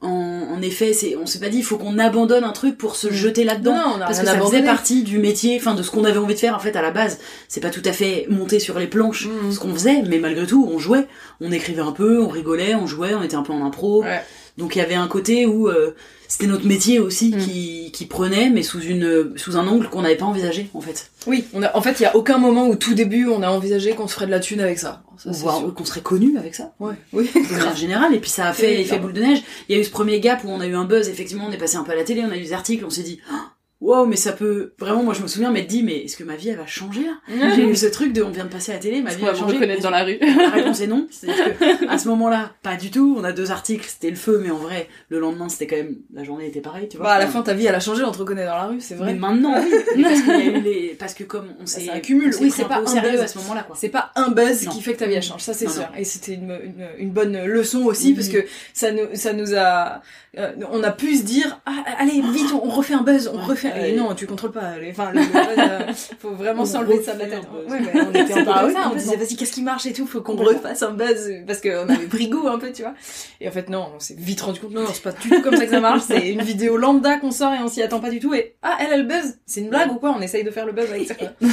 [0.00, 0.08] en,
[0.54, 3.10] en effet, c'est, on s'est pas dit, il faut qu'on abandonne un truc pour se
[3.10, 3.74] jeter là-dedans.
[3.74, 4.58] Non, on a parce que ça abandonné.
[4.58, 6.82] faisait partie du métier, enfin, de ce qu'on avait envie de faire, en fait, à
[6.82, 7.18] la base.
[7.48, 9.50] C'est pas tout à fait monter sur les planches, Mhm.
[9.50, 11.08] ce qu'on faisait, mais malgré tout, on jouait.
[11.40, 14.04] On écrivait un peu, on rigolait, on jouait, on était un peu en impro.
[14.04, 14.20] Ouais.
[14.56, 15.96] Donc il y avait un côté où euh,
[16.28, 17.38] c'était notre métier aussi Mm.
[17.38, 21.10] qui, qui prenait, mais sous une sous un angle qu'on n'avait pas envisagé en fait.
[21.26, 23.48] Oui, on a, en fait, il y a aucun moment où tout début, on a
[23.50, 25.02] envisagé qu'on se ferait de la thune avec ça.
[25.16, 25.30] Ça,
[25.66, 26.72] Ou qu'on serait connu avec ça.
[26.78, 26.94] Ouais.
[27.12, 27.28] Oui.
[27.34, 29.42] De manière générale, et puis ça a fait effet boule de neige.
[29.68, 31.50] Il y a eu ce premier gap où on a eu un buzz, effectivement, on
[31.52, 33.18] est passé un peu à la télé, on a eu des articles, on s'est dit,
[33.32, 33.34] oh,
[33.80, 36.36] wow, mais ça peut, vraiment, moi je me souviens m'être dit, mais est-ce que ma
[36.36, 37.18] vie elle va changer là?
[37.56, 39.34] J'ai eu ce truc de, on vient de passer à la télé, ma vie va
[39.34, 39.54] changer.
[39.54, 40.18] reconnaître dans la rue.
[40.20, 41.06] La réponse est non.
[41.10, 43.16] C'est-à-dire que, à ce moment-là, pas du tout.
[43.18, 45.96] On a deux articles, c'était le feu, mais en vrai, le lendemain, c'était quand même,
[46.12, 47.06] la journée était pareille, tu vois.
[47.06, 48.80] Bah, à la fin, ta vie, elle a changé, on te reconnaît dans la rue,
[48.80, 49.12] c'est vrai.
[49.12, 49.70] Mais maintenant, oui.
[49.96, 50.96] Mais parce, qu'il y a eu les...
[50.98, 52.02] parce que comme on s'est s'est
[52.40, 53.20] Oui, c'est pas un sérieux buzz.
[53.20, 53.76] à ce moment-là, quoi.
[53.78, 54.72] C'est pas un buzz Non.
[54.72, 55.88] qui fait que ta vie elle change, ça c'est sûr.
[55.96, 60.02] Et c'était une, une, une bonne leçon aussi parce que ça nous, ça nous a,
[60.36, 63.44] euh, on a pu se dire, ah, allez vite, on refait un buzz, on Ouais.
[63.44, 64.72] refait Et non, tu contrôles pas.
[64.90, 67.32] Enfin, le, le buzz, euh, faut vraiment s'enlever de refait tête.
[67.68, 68.34] Ouais, on était
[68.66, 68.90] oui, ça.
[68.92, 71.88] On disait, vas-y, qu'est-ce qui marche et tout, faut qu'on refasse un buzz parce qu'on
[71.88, 72.94] avait pris goût un peu, tu vois.
[73.40, 75.40] Et en fait, non, on s'est vite rendu compte, non, non, c'est pas du tout
[75.42, 76.02] comme ça que ça marche.
[76.06, 78.34] C'est une vidéo lambda qu'on sort et on s'y attend pas du tout.
[78.34, 79.38] Et ah, elle a le buzz.
[79.46, 81.14] C'est une blague ou quoi On essaye de faire le buzz avec ça.
[81.14, 81.28] quoi.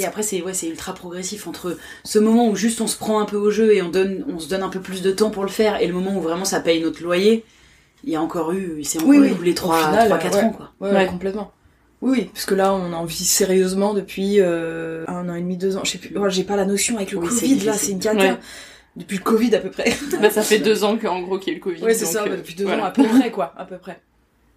[0.00, 3.20] Et après, c'est ouais, c'est ultra progressif entre ce moment où juste on se prend
[3.20, 5.30] un peu au jeu et on donne, on se donne un peu plus de temps
[5.30, 7.44] pour le faire, et le moment où vraiment ça paye notre loyer.
[8.02, 9.28] Il y a encore eu, il s'est encore Oui, oui.
[9.32, 10.44] écoulé Au 3 final, 3 4 ouais.
[10.44, 10.72] ans quoi.
[10.80, 11.52] Ouais, ouais, complètement.
[12.00, 15.58] Oui, oui, parce que là, on en vit sérieusement depuis euh, un an et demi,
[15.58, 15.82] deux ans.
[15.84, 16.16] Je sais plus.
[16.16, 18.18] oh, j'ai pas la notion avec le Oui, Covid là, c'est une cata.
[18.24, 18.38] Ouais.
[18.96, 19.92] Depuis le Covid à peu près.
[20.20, 21.82] Bah, ça fait deux ans qu'en gros qu'il y a eu le Covid.
[21.84, 22.84] Ouais, c'est ça, euh, bah, depuis deux voilà.
[22.84, 24.00] ans à peu près, quoi, à peu près.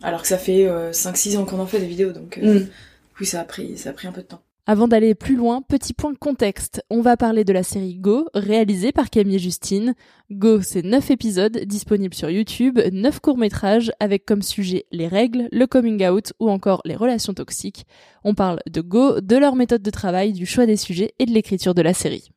[0.02, 2.68] Alors que ça fait 5-6 ans qu'on en fait des vidéos, donc euh, Mm.
[3.20, 4.42] oui, ça a pris, ça a pris un peu de temps.
[4.66, 6.82] Avant d'aller plus loin, petit point contexte.
[6.90, 9.94] On va parler de la série Go, réalisée par Camille Justine.
[10.32, 15.68] Go, c'est 9 épisodes disponibles sur YouTube, 9 courts-métrages avec comme sujet les règles, le
[15.68, 17.86] coming out ou encore les relations toxiques.
[18.24, 21.32] On parle de Go, de leur méthode de travail, du choix des sujets et de
[21.32, 22.30] l'écriture de la série.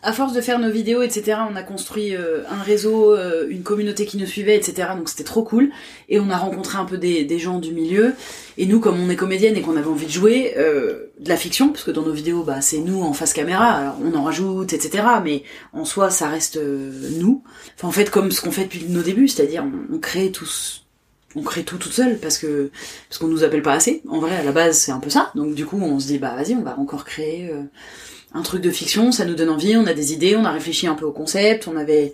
[0.00, 3.64] À force de faire nos vidéos, etc., on a construit euh, un réseau, euh, une
[3.64, 4.90] communauté qui nous suivait, etc.
[4.96, 5.70] Donc c'était trop cool.
[6.08, 8.14] Et on a rencontré un peu des, gens du milieu.
[8.58, 11.36] Et nous, comme on est comédienne et qu'on avait envie de jouer euh, de la
[11.36, 13.72] fiction, parce que dans nos vidéos, bah c'est nous en face caméra.
[13.72, 15.04] Alors on en rajoute, etc.
[15.24, 17.42] Mais en soi, ça reste nous.
[17.76, 20.86] Enfin, en fait, comme ce qu'on fait depuis nos débuts, c'est-à-dire on, crée tous
[21.34, 22.70] on crée tout toute seule parce que
[23.08, 24.02] parce qu'on nous appelle pas assez.
[24.08, 25.32] En vrai, à la base, c'est un peu ça.
[25.34, 27.50] Donc du coup, on se dit bah vas-y, on va encore créer
[28.34, 30.86] un truc de fiction, ça nous donne envie, on a des idées, on a réfléchi
[30.86, 32.12] un peu au concept, on avait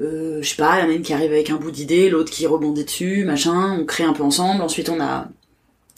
[0.00, 2.10] euh, je sais pas, il y en a une qui arrive avec un bout d'idée,
[2.10, 4.62] l'autre qui rebondit dessus, machin, on crée un peu ensemble.
[4.62, 5.28] Ensuite, on a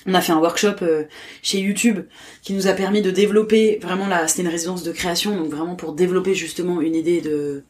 [0.09, 1.05] on a fait un workshop euh,
[1.43, 2.01] chez YouTube
[2.43, 5.75] qui nous a permis de développer vraiment la c'était une résidence de création donc vraiment
[5.75, 7.65] pour développer justement une idée de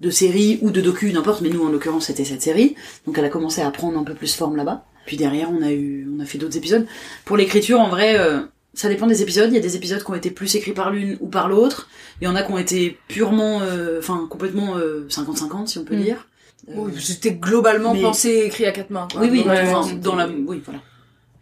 [0.00, 2.74] de série ou de docu n'importe mais nous en l'occurrence c'était cette série
[3.06, 5.72] donc elle a commencé à prendre un peu plus forme là-bas puis derrière on a
[5.72, 6.86] eu on a fait d'autres épisodes
[7.24, 8.40] pour l'écriture en vrai euh,
[8.80, 10.90] ça dépend des épisodes il y a des épisodes qui ont été plus écrits par
[10.90, 11.88] l'une ou par l'autre
[12.20, 15.84] il y en a qui ont été purement euh, enfin complètement euh, 50-50 si on
[15.84, 16.02] peut Mm.
[16.02, 16.26] dire
[16.68, 19.08] Oui, C'était globalement mais- pensé et écrit à quatre mains.
[19.10, 19.20] Quoi.
[19.22, 20.80] oui oui euh, enfin, dans la oui voilà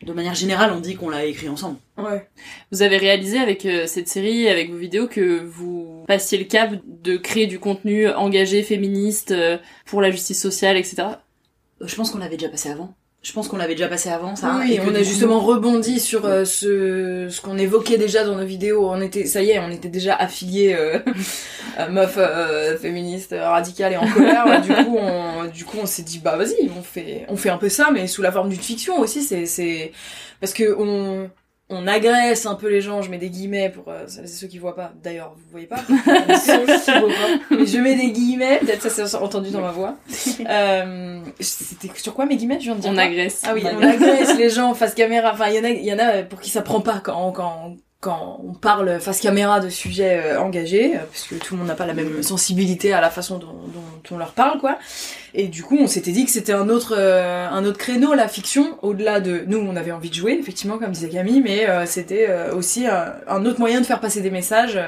[0.09, 2.29] de manière générale on dit qu'on l'a écrit ensemble Ouais.
[2.71, 6.71] Vous avez réalisé avec euh, cette série, avec vos vidéos, que vous passiez le cap
[6.87, 10.95] de créer du contenu engagé, féministe, euh, pour la justice sociale, etc.
[11.01, 14.37] Euh, je pense qu'on l'avait déjà passé avant je pense qu'on l'avait déjà passé avant
[14.37, 18.37] ça oui, et on a justement rebondi sur euh, ce, ce qu'on évoquait déjà dans
[18.37, 18.89] nos vidéos.
[18.89, 21.01] On était, ça y est, on était déjà affiliés euh,
[21.91, 24.63] meufs euh, féministes euh, radicales et en colère.
[24.63, 27.59] du coup, on, du coup, on s'est dit bah vas-y, on fait, on fait un
[27.59, 29.23] peu ça, mais sous la forme d'une fiction aussi.
[29.23, 29.91] C'est, c'est
[30.41, 31.29] parce que on
[31.71, 34.47] on agresse un peu les gens, je mets des guillemets pour euh, celles et ceux
[34.47, 34.93] qui voient pas.
[35.03, 35.77] D'ailleurs, vous voyez pas,
[36.39, 37.09] sont
[37.51, 39.97] mais je mets des guillemets, peut-être ça s'est entendu dans ma voix.
[40.49, 43.43] Euh, C'était sur quoi mes guillemets Je viens de dire On agresse.
[43.47, 45.33] Ah oui, On on agresse les gens face caméra.
[45.33, 47.33] Enfin, il y en a, il y en a pour qui ça prend pas quand
[47.33, 51.59] quand quand on parle face caméra de sujets euh, engagés, euh, parce que tout le
[51.59, 53.57] monde n'a pas la même sensibilité à la façon dont,
[54.11, 54.79] on leur parle, quoi.
[55.35, 58.29] Et du coup, on s'était dit que c'était un autre euh, un autre créneau, la
[58.29, 62.29] fiction, au-delà de nous, on avait envie de jouer, effectivement, comme disait Camille, mais c'était
[62.53, 64.79] aussi un autre moyen de faire passer des messages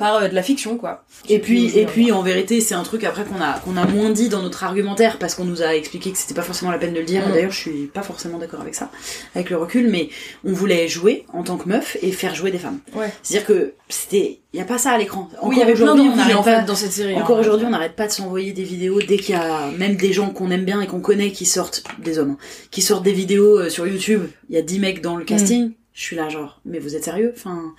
[0.00, 1.04] par euh, de la fiction, quoi.
[1.28, 4.08] Et puis, et puis, en vérité, c'est un truc après qu'on a, qu'on a moins
[4.10, 6.94] dit dans notre argumentaire parce qu'on nous a expliqué que c'était pas forcément la peine
[6.94, 7.28] de le dire.
[7.28, 7.32] Mm.
[7.32, 8.90] D'ailleurs, je suis pas forcément d'accord avec ça,
[9.34, 10.08] avec le recul, mais
[10.42, 12.78] on voulait jouer en tant que meuf et faire jouer des femmes.
[12.94, 13.12] Ouais.
[13.22, 15.28] C'est-à-dire que c'était, y a pas ça à l'écran.
[15.42, 17.14] Oui, il y avait plein aujourd'hui, on d'envies, n'arrête en pas- fait, dans cette série,
[17.16, 17.40] Encore hein.
[17.40, 20.30] aujourd'hui, on n'arrête pas de s'envoyer des vidéos dès qu'il y a même des gens
[20.30, 23.58] qu'on aime bien et qu'on connaît qui sortent, des hommes, hein, qui sortent des vidéos
[23.58, 24.22] euh, sur YouTube.
[24.48, 25.72] Il y a 10 mecs dans le casting.
[25.92, 27.34] Je suis là, genre, mais vous êtes sérieux?
[27.36, 27.74] Enfin,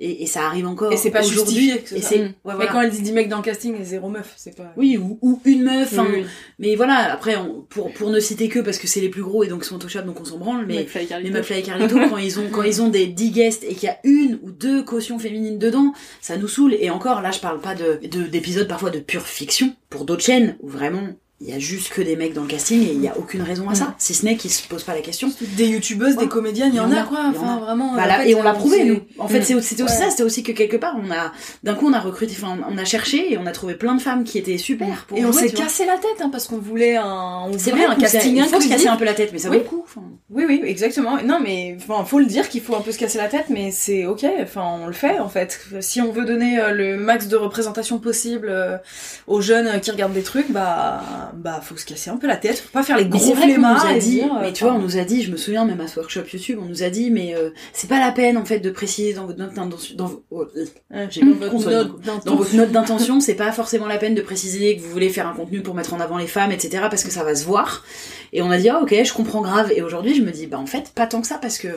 [0.00, 0.92] et, et ça arrive encore.
[0.92, 1.78] Et c'est pas justifié.
[1.78, 2.22] que Et soit- c'est, Mm.
[2.22, 2.72] ouais, Mais voilà.
[2.72, 4.72] quand elle dit 10 mecs dans le casting et zéro meuf, c'est pas.
[4.76, 5.92] Oui, ou, ou une meuf.
[5.92, 6.06] Oui, hein.
[6.12, 6.24] oui.
[6.58, 9.44] Mais voilà, après, on- pour, pour ne citer que parce que c'est les plus gros
[9.44, 10.66] et donc ils sont touchables, donc on s'en branle.
[10.66, 11.38] Mais McFly et Carlito.
[11.38, 13.98] et Carlito, quand ils ont, quand ils ont des 10 guests et qu'il y a
[14.04, 16.74] une ou deux cautions féminines dedans, ça nous saoule.
[16.80, 20.24] Et encore, là, je parle pas de, de, d'épisodes parfois de pure fiction pour d'autres
[20.24, 21.08] chaînes où vraiment,
[21.46, 23.42] il y a juste que des mecs dans le casting et il y a aucune
[23.42, 23.94] raison à ça.
[23.98, 25.30] Si ce n'est qu'ils se posent pas la question.
[25.56, 27.18] Des youtubeuses, des comédiennes, il y en a quoi.
[27.28, 27.60] Enfin, a.
[27.60, 27.94] vraiment.
[27.94, 29.00] Bah en fait, et on l'a euh, prouvé nous.
[29.18, 29.42] En fait, Mm.
[29.42, 30.04] c'est- c'était aussi Ouais.
[30.04, 32.78] ça, c'était aussi que quelque part, on a, d'un coup, on a recruté, enfin, on
[32.78, 35.04] a cherché et on a trouvé plein de femmes qui étaient super.
[35.06, 37.84] Pour Et on s'est cassé la tête, hein, parce qu'on voulait un, on C'est voulait
[37.86, 39.60] vrai un casting il faut se casser un peu la tête, mais ça vaut Oui.
[39.62, 39.84] le coup.
[40.30, 41.18] Oui, oui, exactement.
[41.22, 43.70] Non, mais enfin, faut le dire qu'il faut un peu se casser la tête, mais
[43.70, 44.24] c'est ok.
[44.42, 45.60] Enfin, on le fait en fait.
[45.80, 48.78] Si on veut donner euh, le max de représentation possible euh,
[49.26, 51.02] aux jeunes qui regardent des trucs, bah,
[51.36, 53.98] bah faut se casser un peu la tête, faut pas faire les gros flemmards et
[53.98, 55.98] dit, dire, mais tu vois, on nous a dit, je me souviens même à ce
[55.98, 58.70] workshop YouTube, on nous a dit, mais euh, c'est pas la peine en fait de
[58.70, 60.64] préciser dans votre note d'intention, dans, oh, euh,
[62.24, 65.26] dans votre note d'intention, c'est pas forcément la peine de préciser que vous voulez faire
[65.26, 66.84] un contenu pour mettre en avant les femmes, etc.
[66.90, 67.84] parce que ça va se voir.
[68.32, 69.72] Et on a dit, ah ok, je comprends grave.
[69.74, 71.68] Et aujourd'hui, je me dis, bah en fait, pas tant que ça parce que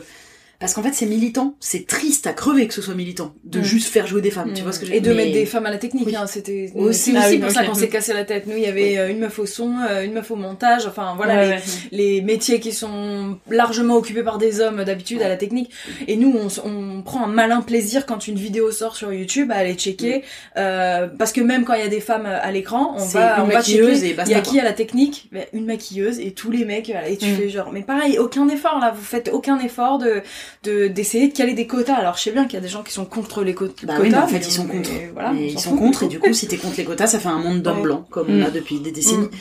[0.59, 1.55] parce qu'en fait, c'est militant.
[1.59, 3.63] C'est triste à crever que ce soit militant de Mm.
[3.63, 4.53] juste faire jouer des femmes.
[4.55, 6.25] Tu vois ce que je et de mais- mettre des femmes à la technique, hein,
[6.27, 8.47] c'était Aussi, ah aussi oui, pour ça qu'on s'est cassé la tête.
[8.47, 11.13] Nous, il y avait euh, une meuf au son, euh, une meuf au montage, enfin
[11.15, 11.61] voilà Ouais, les, ouais.
[11.91, 15.69] les métiers qui sont largement occupés par des hommes d'habitude à la technique.
[16.07, 19.55] Et nous, on, on prend un malin plaisir quand une vidéo sort sur YouTube à
[19.57, 20.23] aller checker,
[20.57, 23.47] euh, parce que même quand il y a des femmes à l'écran, on va, on
[23.47, 24.21] va maquilleuse checker.
[24.25, 25.29] Il y a qui à la technique?
[25.53, 26.89] Une maquilleuse et tous les mecs.
[27.07, 27.35] Et tu Mm.
[27.35, 28.93] fais genre, mais pareil, aucun effort là.
[28.95, 30.21] Vous faites aucun effort de
[30.63, 31.95] de d'essayer de caler des quotas.
[31.95, 33.71] Alors je sais bien qu'il y a des gens qui sont contre les co- Bah
[33.95, 34.01] quotas.
[34.01, 34.89] oui, mais en fait, mais- ils sont mais contre.
[35.13, 35.79] Voilà, Mais ils sont fout.
[35.79, 37.83] contre, et du coup, si t'es contre les quotas, ça fait un monde d'hommes Ouais.
[37.83, 38.53] blancs, comme on a Mm.
[38.53, 39.25] depuis des décennies.
[39.25, 39.31] Mm.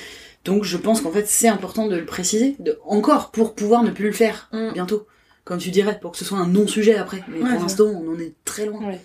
[0.44, 3.90] Donc, je pense qu'en fait, c'est important de le préciser, de, encore, pour pouvoir ne
[3.90, 4.72] plus le faire, Mm.
[4.74, 5.06] bientôt.
[5.44, 7.22] Comme tu dirais, pour que ce soit un non-sujet après.
[7.28, 8.80] Mais Ouais, pour l'instant, on en est très loin.
[8.84, 9.00] Ouais.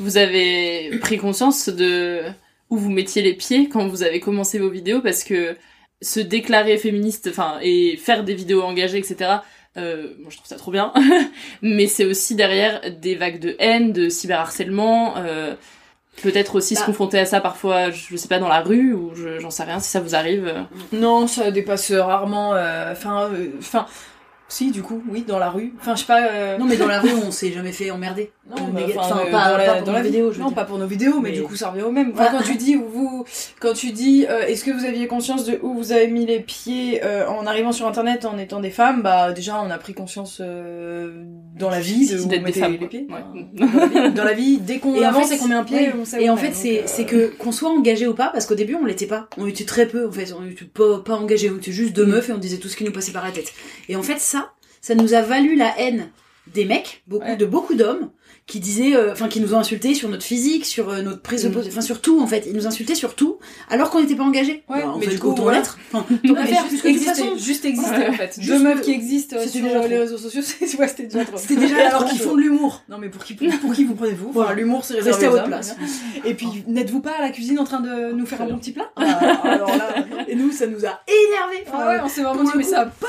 [0.00, 2.22] Vous avez pris conscience de
[2.70, 5.00] où vous mettiez les pieds quand vous avez commencé vos vidéos?
[5.02, 5.56] Parce que
[6.02, 9.36] se déclarer féministe, enfin, et faire des vidéos engagées, etc.
[9.76, 10.92] Euh, moi, je trouve ça trop bien.
[11.62, 15.14] Mais c'est aussi derrière des vagues de haine, de cyberharcèlement.
[15.18, 15.54] Euh,
[16.22, 16.86] Peut-être aussi se Bah.
[16.86, 19.80] confronter à ça parfois, je sais pas, dans la rue ou je- j'en sais rien
[19.80, 20.46] si ça vous arrive.
[20.46, 20.62] euh.
[20.90, 22.54] Non, ça dépasse rarement.
[22.54, 23.84] euh, Enfin, euh, enfin,
[24.48, 25.74] si du coup, oui, dans la rue.
[25.80, 26.22] Enfin, je sais pas.
[26.26, 28.30] euh, Non, mais dans la rue, on s'est jamais fait emmerder.
[28.48, 30.46] Non, bah, enfin, euh, pas, dans la, pas pour dans nos la vidéos, je non,
[30.46, 30.54] dire.
[30.54, 32.12] pas pour nos vidéos, mais, Mais- du coup, ça revient au même.
[32.14, 32.36] Enfin, Ah.
[32.38, 33.24] quand tu dis vous,
[33.58, 36.38] quand tu dis, euh, est-ce que vous aviez conscience de où vous avez mis les
[36.38, 39.02] pieds en arrivant sur Internet en étant des femmes?
[39.02, 42.86] Bah, déjà, on a pris conscience dans la vie de où D'être on mettait les
[42.86, 43.08] pieds.
[43.10, 43.46] Ouais.
[43.66, 45.94] Dans la vie, dans la vie, dès qu'on avance et qu'on met un pied, ouais.
[46.00, 48.54] on sait Et en fait, c'est c'est que qu'on soit engagé ou pas, parce qu'au
[48.54, 49.28] début, on l'était pas.
[49.38, 50.32] On était très peu, en fait.
[50.38, 51.50] On était pas, pas engagé.
[51.50, 53.32] On était juste deux meufs et on disait tout ce qui nous passait par la
[53.32, 53.52] tête.
[53.88, 54.20] Et en fait,
[54.86, 56.10] ça, nous a valu la haine
[56.46, 58.12] des mecs, beaucoup, de beaucoup d'hommes,
[58.46, 61.42] qui disaient, euh, enfin, qui nous ont insultés sur notre physique, sur euh, notre prise
[61.42, 61.52] de Mm.
[61.52, 62.44] position, enfin, sur tout, en fait.
[62.46, 64.62] Ils nous insultaient sur tout, alors qu'on n'était pas engagés.
[64.68, 65.76] Ouais, Bah, en mais fait, du coup, autant l'être.
[65.92, 66.06] Enfin,
[66.70, 68.38] juste exister, juste exister en fait.
[68.40, 71.36] Deux meufs qui existent euh, sur déjà les réseaux sociaux, c'est ouais, c'était déjà trop.
[71.38, 72.82] C'était déjà alors qu'ils font de l'humour.
[72.88, 74.30] Non mais pour qui pour, qui vous prenez-vous?
[74.32, 74.54] Voilà.
[74.54, 75.74] l'humour c'est Restez réservé à votre place.
[76.24, 78.70] Et puis n'êtes-vous pas à la cuisine en train de nous faire un bon petit
[78.72, 78.90] plat?
[78.94, 79.02] Ah,
[79.42, 81.64] alors là, et nous, ça nous a énervé.
[81.72, 83.06] Ah ouais, on s'est vraiment dit mais ça pas.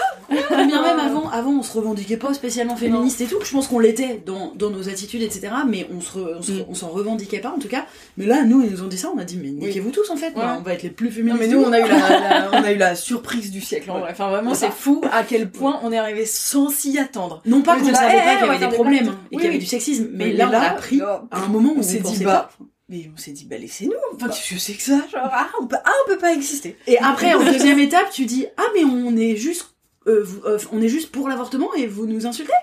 [0.65, 3.38] Bien même avant, avant on se revendiquait pas spécialement féministe et tout.
[3.43, 5.49] Je pense qu'on l'était dans, dans nos attitudes, etc.
[5.67, 6.65] Mais on se, re- on se- Mm.
[6.69, 7.85] on s'en revendiquait pas en tout cas.
[8.17, 9.11] Mais là, nous, ils nous ont dit ça.
[9.13, 10.27] On a dit mais niquez-vous tous en fait.
[10.27, 10.33] Ouais.
[10.41, 11.39] bah, on va être les plus Non féministes.
[11.41, 13.99] mais nous on a eu la, la- on a eu la surprise du siècle en
[13.99, 14.09] vrai.
[14.11, 17.41] Enfin vraiment c'est fou à quel point on est arrivé sans s'y attendre.
[17.45, 19.45] Non pas On qu'on ne savait eh, pas qu'il y avait des problèmes et qu'il
[19.45, 20.07] y avait du sexisme.
[20.13, 22.49] Mais là, on a appris à un moment où on s'est dit bah
[22.89, 23.91] mais on s'est dit bah laissez-nous.
[24.15, 26.77] Enfin qu'est-ce que c'est que ça Genre ah on peut ah on peut pas exister.
[26.87, 29.67] Et après, en deuxième étape, tu dis ah mais on est juste
[30.07, 32.53] euh, vous- euh, on est juste pour l'avortement et vous nous insultez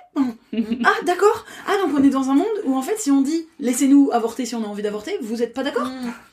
[0.84, 3.46] Ah d'accord Ah donc on est dans un monde où en fait si on dit
[3.60, 5.88] laissez-nous avorter si on a envie d'avorter, vous êtes pas d'accord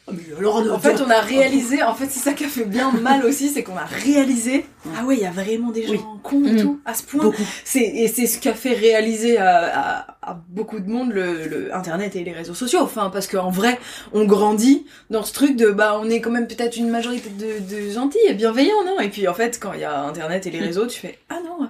[0.08, 2.66] Ah, mais alors, En fait, on a réalisé, en fait, c'est ça qui a fait
[2.66, 4.66] bien mal aussi, c'est qu'on a réalisé,
[4.98, 6.00] ah ouais, il y a vraiment des gens Oui.
[6.24, 6.62] cons et Mm.
[6.62, 7.32] tout, à ce point.
[7.64, 11.48] C'est, et c'est ce qui a fait réaliser à, à- à beaucoup de monde le,
[11.48, 12.80] le Internet et les réseaux sociaux.
[12.82, 13.80] Enfin, parce qu'en vrai,
[14.12, 17.60] on grandit dans ce truc de, bah, on est quand même peut-être une majorité de,
[17.88, 19.00] de gentils et bienveillants, non?
[19.00, 21.40] Et puis, en fait, quand il y a Internet et les réseaux, tu fais, ah
[21.46, 21.70] non,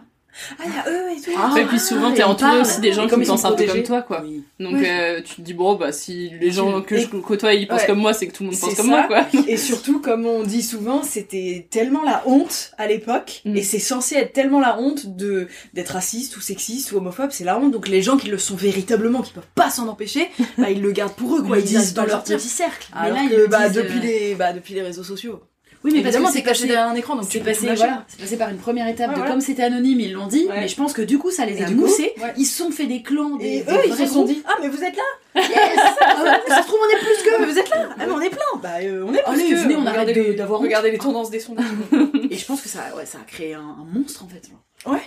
[0.59, 1.31] ah, il y a eux et tout.
[1.37, 2.61] Ah, et puis souvent, t'es entouré parle.
[2.61, 4.21] aussi des gens Et qui comme ils sont pensent un peu comme toi, quoi.
[4.25, 4.43] Oui.
[4.59, 7.81] Donc euh, tu te dis, bon, bah si les gens que je côtoie, ils pensent
[7.81, 7.87] Ouais.
[7.87, 8.91] comme moi, c'est que tout le monde pense comme ça.
[8.91, 9.25] moi, quoi.
[9.47, 13.55] Et surtout, comme on dit souvent, c'était tellement la honte à l'époque, Mm.
[13.57, 17.43] et c'est censé être tellement la honte de d'être raciste ou sexiste ou homophobe, c'est
[17.43, 17.71] la honte.
[17.71, 20.91] Donc les gens qui le sont véritablement, qui peuvent pas s'en empêcher, bah ils le
[20.91, 21.57] gardent pour eux, quoi.
[21.57, 22.87] Ils Ils disent dans leur petit cercle.
[22.93, 25.03] Mais Alors là, que, ils le bah, disent, depuis euh, les bah depuis les réseaux
[25.03, 25.41] sociaux.
[25.83, 28.49] Oui, mais Évidemment, t'es caché derrière un écran, donc c'est passé, voilà, c'est passé par
[28.49, 29.31] une première étape Ouais, de voilà.
[29.31, 30.59] comme c'était anonyme, ils l'ont dit, Ouais.
[30.61, 32.33] mais je pense que du coup ça les Et a moussés, ouais.
[32.37, 34.57] ils se sont fait des clans, des, Et des eux, ils se sont dit, ah
[34.61, 35.03] mais vous êtes là
[35.41, 35.49] Yes
[36.47, 38.29] Ça se trouve, on est plus que Mais vous êtes là Ah mais on est
[38.29, 40.59] plein Bah euh, on est plus Allez, que venez, on arrête d'avoir.
[40.59, 41.65] Regardez les tendances des sondages.
[42.29, 44.49] Et je pense que ça, ouais, ça a créé un, un monstre en fait.
[44.85, 44.99] ouais,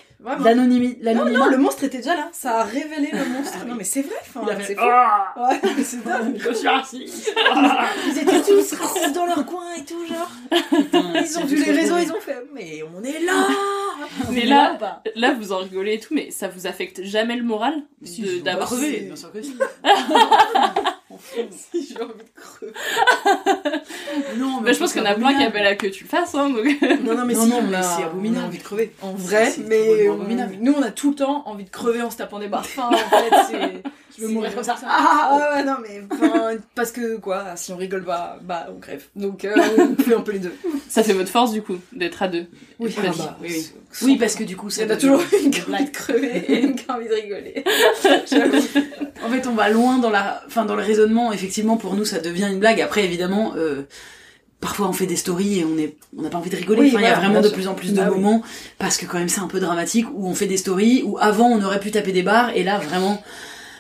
[0.43, 1.39] L'anonymi- Non, L'anonymat.
[1.39, 2.29] non, le monstre était déjà là.
[2.33, 3.65] Ça a révélé le monstre.
[3.67, 4.15] non, mais c'est vrai.
[4.43, 4.81] Il a fait, c'est fou.
[4.85, 6.37] Ah, Ouais, c'est dingue.
[6.39, 7.35] je suis raciste.
[8.09, 10.31] Ils étaient tous racistes dans leur coin et tout, genre.
[10.71, 12.45] Putain, Ils ont tout vu les réseaux, ils ont fait.
[12.55, 13.47] Mais on est là.
[13.99, 17.03] Mais On est là- pas Là, vous en rigolez et tout, mais ça vous affecte
[17.05, 19.05] jamais le moral si, d'avoir crever, si.
[19.07, 19.55] bien sûr que si.
[21.21, 22.73] si j'ai envie de crever.
[24.37, 26.09] non, mais je pense qu'il y en a plein qui appellent à que tu le
[26.09, 26.65] fasses, hein, donc.
[27.03, 28.47] Non, non, mais Non, si, non, on mais a, c'est on a abominable.
[28.47, 28.93] envie de crever.
[29.03, 30.07] En vrai, mais
[30.61, 32.67] nous, on a tout le temps envie de crever en se tapant des barres.
[32.79, 33.83] En fait, c'est.
[34.17, 34.77] Je veux mourir comme ça.
[34.87, 39.05] Ah, ouais, non, mais enfin, parce que quoi, si on rigole pas, bah on crève.
[39.17, 40.55] Donc, euh, on fait un peu les deux.
[40.89, 42.47] Ça fait votre force, du coup, d'être à deux.
[42.79, 43.71] Oui, ah bah, Oui, oui.
[44.03, 45.75] Oui, parce que du coup, Il ça y en a toujours une une qui a
[45.75, 47.65] envie de crever et une qui a envie de rigoler.
[49.25, 51.33] En fait, on va loin dans la, enfin, dans le raisonnement.
[51.33, 52.81] Effectivement, pour nous, ça devient une blague.
[52.81, 53.83] Après, évidemment, euh,
[54.61, 56.81] parfois on fait des stories et on est, on n'a pas envie de rigoler.
[56.83, 58.17] Oui, enfin, il y a vraiment de plus en plus de Ah oui.
[58.21, 58.43] moments
[58.79, 61.49] parce que quand même c'est un peu dramatique où on fait des stories où avant
[61.49, 63.23] on aurait pu taper des barres et là vraiment.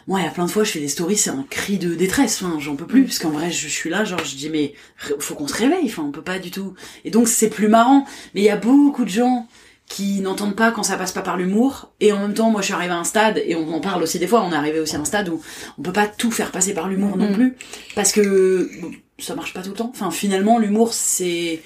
[0.07, 1.95] Moi, il y a plein de fois, je fais des stories, c'est un cri de
[1.95, 2.43] détresse.
[2.43, 3.05] Enfin, j'en peux plus, Mm.
[3.07, 4.75] parce qu'en vrai, je suis là, genre, je dis, mais
[5.19, 5.87] faut qu'on se réveille.
[5.87, 6.75] Enfin, on peut pas du tout.
[7.05, 8.05] Et donc, c'est plus marrant.
[8.35, 9.47] Mais il y a beaucoup de gens
[9.89, 11.91] qui n'entendent pas quand ça passe pas par l'humour.
[12.01, 14.03] Et en même temps, moi, je suis arrivée à un stade, et on en parle
[14.03, 15.41] aussi des fois, on est arrivé aussi à un stade où
[15.79, 17.35] on peut pas tout faire passer par l'humour non Mm.
[17.35, 17.55] plus.
[17.95, 19.91] Parce que bon, ça marche pas tout le temps.
[19.95, 21.63] Enfin, finalement, l'humour, c'est,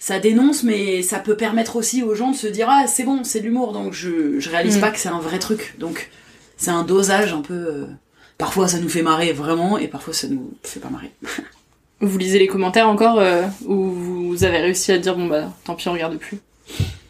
[0.00, 3.22] ça dénonce, mais ça peut permettre aussi aux gens de se dire, ah, c'est bon,
[3.24, 4.80] c'est de l'humour, donc je, je réalise Mm.
[4.80, 5.74] pas que c'est un vrai truc.
[5.78, 6.10] Donc,
[6.64, 7.86] c'est un dosage un peu, euh,
[8.38, 11.10] parfois ça nous fait marrer vraiment, et parfois ça nous fait pas marrer.
[12.00, 15.74] Vous lisez les commentaires encore, euh, ou vous avez réussi à dire, bon bah, tant
[15.74, 16.38] pis, on regarde plus?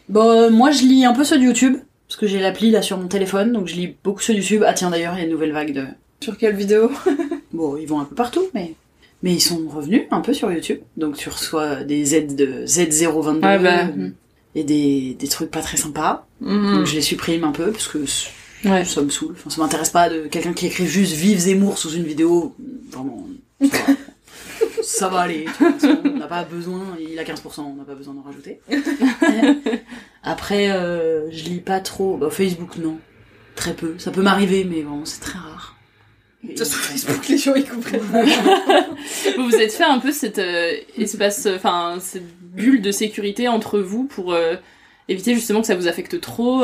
[0.09, 2.81] Bon, euh, moi je lis un peu ceux de YouTube, parce que j'ai l'appli là
[2.81, 4.63] sur mon téléphone, donc je lis beaucoup ceux de YouTube.
[4.65, 5.85] Ah tiens d'ailleurs, il y a une nouvelle vague de...
[6.21, 6.91] Sur quelle vidéo?
[7.53, 8.73] Bon, ils vont un peu partout, mais...
[9.23, 13.39] Mais ils sont revenus un peu sur YouTube, donc tu reçois des Z de Z022
[13.41, 14.09] Ah bah, euh,
[14.55, 16.27] et des, des trucs pas très sympas.
[16.41, 16.75] Mhm.
[16.75, 17.99] Donc je les supprime un peu parce que
[18.65, 18.83] Ouais.
[18.85, 19.33] ça me saoule.
[19.37, 22.55] Enfin, ça m'intéresse pas de quelqu'un qui écrit juste Vive Zemmour sous une vidéo.
[22.91, 23.27] Vraiment,
[23.61, 23.93] ça va,
[24.83, 25.45] ça va aller.
[25.45, 27.95] tu vois, de toute façon, on n'a pas besoin, il a 15%, on n'a pas
[27.95, 28.59] besoin d'en rajouter.
[30.23, 32.17] Après, euh, je lis pas trop.
[32.17, 32.97] Bah, Facebook, non.
[33.55, 33.95] Très peu.
[33.99, 35.75] Ça peut m'arriver, mais bon, c'est très rare.
[36.47, 38.01] Et- Ça, sur Facebook, les gens ils comprennent
[39.37, 43.79] vous vous êtes fait un peu cet euh, espace, enfin, cette bulle de sécurité entre
[43.79, 44.55] vous pour euh,
[45.07, 46.63] éviter justement que ça vous affecte trop.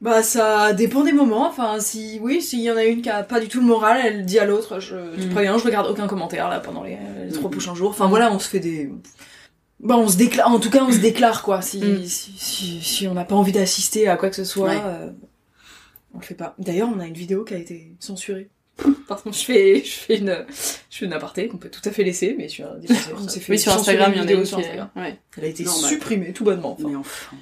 [0.00, 3.24] Bah ça dépend des moments, enfin si oui, s'il y en a une qui a
[3.24, 5.30] pas du tout le moral, elle dit à l'autre, je te Mm.
[5.30, 7.52] préviens, je regarde aucun commentaire là pendant les, les trois Mm.
[7.52, 7.90] prochains jours.
[7.90, 8.88] Enfin voilà, on se fait des
[9.80, 12.04] bah on se déclare, en tout cas on se déclare quoi, si, Mm.
[12.04, 14.80] si, si, si on n'a pas envie d'assister à quoi que ce soit, Ouais.
[14.84, 15.10] euh,
[16.14, 16.54] on le fait pas.
[16.58, 18.50] D'ailleurs on a une vidéo qui a été censurée.
[18.78, 20.44] Que je fais, je fais une,
[20.90, 22.68] je fais une aparté qu'on peut tout à fait laisser, mais sur,
[23.20, 24.66] on s'est fait Oui, sur Instagram, il y en a vidéo une sur qui est-
[24.66, 24.90] Instagram.
[24.94, 25.18] ouais.
[25.36, 25.90] Elle a été Normal.
[25.90, 26.76] supprimée tout bonnement.
[26.78, 26.88] enfin.
[26.88, 27.36] Mais enfin.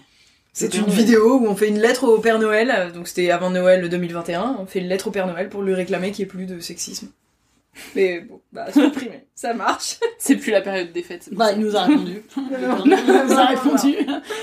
[0.59, 0.95] C'est une Noël.
[0.95, 4.57] vidéo où on fait une lettre au Père Noël, euh, donc c'était avant Noël 2021,
[4.61, 6.61] on fait une lettre au Père Noël pour lui réclamer qu'il n'y ait plus de
[6.61, 7.09] sexisme.
[7.95, 9.97] Mais bon, bah supprimé, ça marche.
[10.19, 11.29] C'est plus la période des fêtes.
[11.33, 12.23] Bah, il nous a répondu.
[12.37, 13.95] il nous a répondu.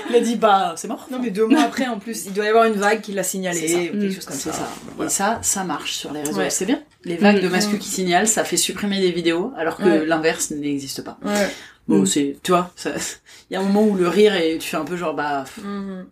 [0.08, 1.08] Il a dit, bah, c'est mort.
[1.10, 3.24] Non mais deux mois après en plus, il doit y avoir une vague qui l'a
[3.24, 3.78] signalé, C'est ça.
[3.80, 4.52] ou quelque chose comme ça.
[4.52, 4.68] ça.
[4.94, 5.10] Voilà.
[5.10, 6.38] Et ça, ça marche sur les réseaux.
[6.38, 6.48] Ouais.
[6.50, 6.80] C'est bien.
[7.04, 7.50] Les vagues de Mm.
[7.50, 10.06] masques qui signalent, ça fait supprimer des vidéos, alors que Ouais.
[10.06, 11.18] l'inverse n'existe pas.
[11.24, 11.48] Ouais.
[11.88, 12.06] Bon, Mm.
[12.06, 12.92] c'est, tu vois, ça-
[13.50, 15.44] il y a un moment où le rire et tu fais un peu genre, bah,
[15.62, 16.06] Mhm.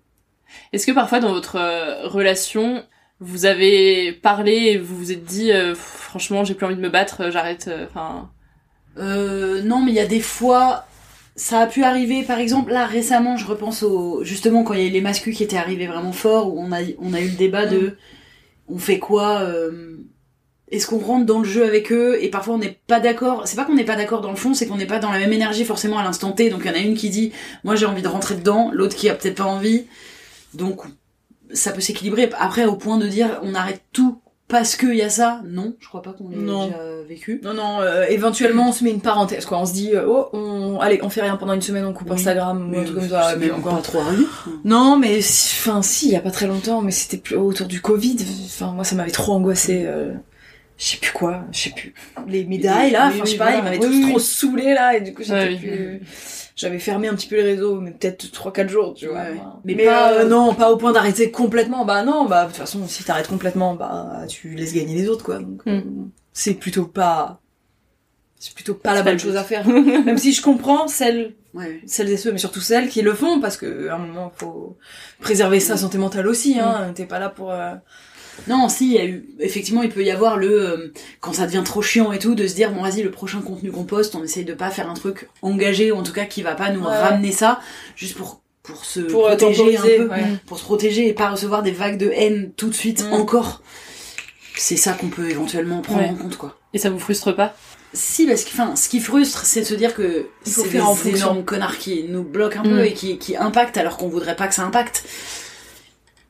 [0.75, 2.85] Est-ce que parfois dans votre euh, relation,
[3.21, 6.91] vous avez parlé et vous vous êtes dit, euh, franchement, j'ai plus envie de me
[6.91, 7.71] battre, euh, j'arrête.
[7.89, 8.31] Enfin,
[8.99, 10.85] Euh, non, mais il y a des fois,
[11.37, 12.23] ça a pu arriver.
[12.25, 15.35] Par exemple, là récemment, je repense au justement quand il y a eu les mascus
[15.35, 17.97] qui étaient arrivés vraiment fort, où on a on a eu le débat de
[18.69, 19.41] on fait quoi.
[20.73, 23.47] Est-ce qu'on rentre dans le jeu avec eux et parfois on n'est pas d'accord?
[23.47, 25.19] C'est pas qu'on n'est pas d'accord dans le fond, c'est qu'on n'est pas dans la
[25.19, 26.51] même énergie forcément à l'instant T.
[26.51, 27.33] Donc il y en a une qui dit
[27.63, 29.85] moi j'ai envie de rentrer dedans, l'autre qui a peut-être pas envie.
[30.55, 30.81] Donc
[31.53, 32.31] ça peut s'équilibrer.
[32.39, 35.89] Après au point de dire on arrête tout parce qu'il y a ça, non, je
[35.89, 36.77] crois pas qu'on l'ait déjà
[37.09, 37.41] vécu.
[37.43, 39.59] Non, non, euh, éventuellement on se met une parenthèse, quoi.
[39.59, 40.79] On se dit, euh, oh, on...
[40.79, 42.17] allez, on fait rien pendant une semaine, on coupe Oui.
[42.17, 43.35] Instagram ou un Mais truc comme ça.
[43.37, 43.77] même encore.
[43.77, 44.25] pas trop arrivé.
[44.65, 47.81] Non, mais enfin si, il y a pas très longtemps, mais c'était plus autour du
[47.81, 48.17] Covid.
[48.45, 49.85] Enfin moi ça m'avait trop angoissé.
[49.87, 50.13] Euh...
[50.85, 51.95] Je sais plus quoi, je sais plus.
[52.27, 55.15] Les médailles là, enfin je sais pas, ils m'avaient tous trop saoulé là et du
[55.15, 56.01] coup j'étais plus.
[56.57, 59.21] J'avais fermé un petit peu les réseaux, mais peut-être 3-4 jours, tu vois.
[59.21, 59.37] Ouais, ouais.
[59.41, 61.85] Enfin, Mais Mais, pas, euh, euh, non, pas au point d'arrêter complètement.
[61.85, 65.25] Bah non, bah de toute façon, si t'arrêtes complètement, bah tu laisses gagner les autres,
[65.25, 65.39] quoi.
[65.39, 65.71] Donc Mm.
[65.71, 65.81] euh,
[66.33, 67.41] c'est plutôt pas,
[68.39, 69.67] c'est plutôt pas la bonne chose à faire.
[70.05, 71.81] Même si je comprends celles, Ouais.
[71.87, 74.77] celles et ceux, mais surtout celles qui le font, parce que à un moment faut
[75.21, 76.59] préserver sa santé mentale aussi.
[76.61, 76.93] Hein.
[76.95, 77.53] T'es pas là pour.
[77.53, 77.75] euh,
[78.49, 81.47] Non, si, il y a eu, effectivement, il peut y avoir le, euh, quand ça
[81.47, 84.15] devient trop chiant et tout, de se dire, bon, vas-y, le prochain contenu qu'on poste,
[84.15, 86.71] on essaye de pas faire un truc engagé, ou en tout cas qui va pas
[86.71, 86.87] nous Ouais.
[86.99, 87.61] ramener ça,
[87.95, 90.25] juste pour, pour se Pour, protéger un peu, ouais.
[90.47, 93.13] pour se protéger et pas recevoir des vagues de haine tout de suite Mm.
[93.13, 93.63] encore.
[94.57, 96.09] C'est ça qu'on peut éventuellement prendre Ouais.
[96.11, 96.59] en compte, quoi.
[96.75, 97.55] et ça vous frustre pas?
[97.95, 101.45] Si, parce que, enfin, ce qui frustre, c'est de se dire que c'est des énormes
[101.45, 102.71] connards qui nous bloquent un Mm.
[102.71, 105.05] peu et qui, qui impactent alors qu'on voudrait pas que ça impacte.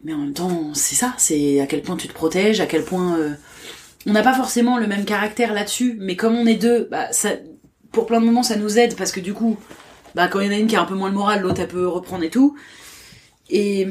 [0.05, 2.85] Mais en même temps, c'est ça, c'est à quel point tu te protèges, à quel
[2.85, 3.31] point euh,
[4.07, 7.31] on n'a pas forcément le même caractère là-dessus, mais comme on est deux, bah, ça,
[7.93, 9.57] pour plein de moments, ça nous aide parce que du coup,
[10.17, 11.61] bah, quand il y en a une qui a un peu moins le moral, l'autre
[11.61, 12.57] elle peut reprendre et tout.
[13.49, 13.87] Et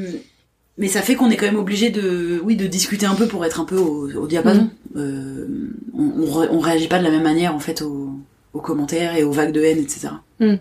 [0.78, 3.44] mais ça fait qu'on est quand même obligé de, oui, de discuter un peu pour
[3.44, 4.70] être un peu au, au diapason.
[4.96, 5.46] Euh,
[5.94, 8.10] on, on, ré- on réagit pas de la même manière en fait aux,
[8.52, 10.08] aux commentaires et aux vagues de haine, etc.
[10.40, 10.56] Hmm.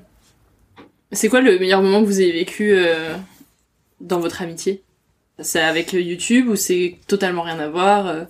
[1.11, 3.15] C'est quoi le meilleur moment que vous avez vécu euh,
[3.99, 4.81] dans votre amitié?
[5.43, 8.23] C'est avec YouTube ou c'est totalement rien à voir euh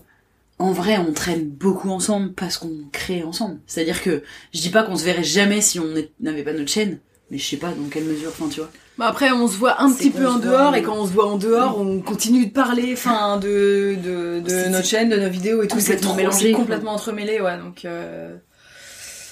[0.59, 3.59] En vrai, on traîne beaucoup ensemble parce qu'on crée ensemble.
[3.67, 5.87] C'est-à-dire que je dis pas qu'on se verrait jamais si on
[6.19, 6.99] n'avait pas notre chaîne,
[7.29, 8.69] mais je sais pas dans quelle mesure, enfin tu vois.
[8.97, 11.25] Bah après, on se voit un petit peu en dehors, et quand on se voit
[11.27, 15.67] en dehors, on continue de parler, enfin, de, de, notre chaîne, de nos vidéos et
[15.67, 15.79] tout.
[15.79, 18.35] C'est trop- mélangé, complètement entremêlé, ouais, donc, euh...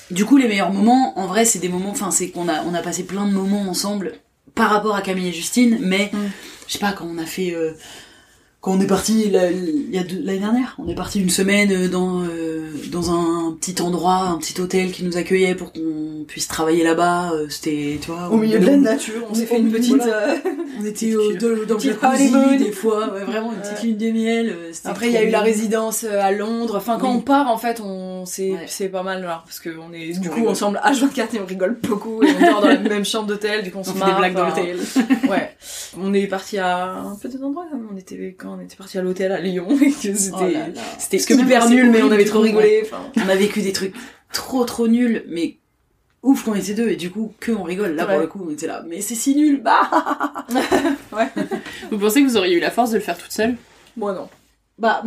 [0.09, 2.73] Du coup, les meilleurs moments, en vrai, c'est des moments, enfin, c'est qu'on a, on
[2.73, 4.13] a passé plein de moments ensemble
[4.55, 6.11] par rapport à Camille et Justine, mais
[6.67, 7.73] je sais pas, quand on a fait, euh,
[8.61, 11.29] quand on est parti la- il y a deux- l'année dernière, on est parti une
[11.29, 15.71] semaine euh, dans, euh, dans un petit endroit, un petit hôtel qui nous accueillait pour
[15.71, 19.45] qu'on puisse travailler là-bas, euh, c'était, tu vois, Au milieu de la nature, on s'est
[19.45, 20.35] fait une petite, voilà.
[20.81, 24.11] on était au, dans, dans le jacuzzi, des fois, ouais, vraiment une petite lune de
[24.11, 24.55] miel.
[24.85, 26.75] Après, il y a eu la résidence à Londres.
[26.77, 27.17] Enfin, quand Oui.
[27.19, 30.31] on part, en fait, on c'est c'est pas mal parce que on est du On
[30.31, 30.49] coup rigole.
[30.51, 33.63] ensemble H24 et on rigole beaucoup et on dort dans la même chambre d'hôtel.
[33.63, 35.29] Du coup, on, se On marre, des blagues dans enfin, l'hôtel.
[35.29, 35.49] ouais.
[35.97, 37.87] On est parti à un petit endroit même.
[37.93, 41.17] On était quand on était parti à l'hôtel à Lyon et que c'était Oh c'était
[41.33, 42.83] hyper nul, mais on avait trop rigolé.
[43.17, 43.93] On a vécu des trucs
[44.33, 45.57] trop trop nuls, mais
[46.21, 47.95] ouf qu'on était deux, et du coup, que on rigole.
[47.95, 48.11] Là, Ouais.
[48.13, 49.89] pour le coup, on était là, mais c'est si nul, bah
[51.91, 53.55] Vous pensez que vous auriez eu la force de le faire toute seule?
[53.97, 54.29] Moi non.
[54.77, 55.03] Bah,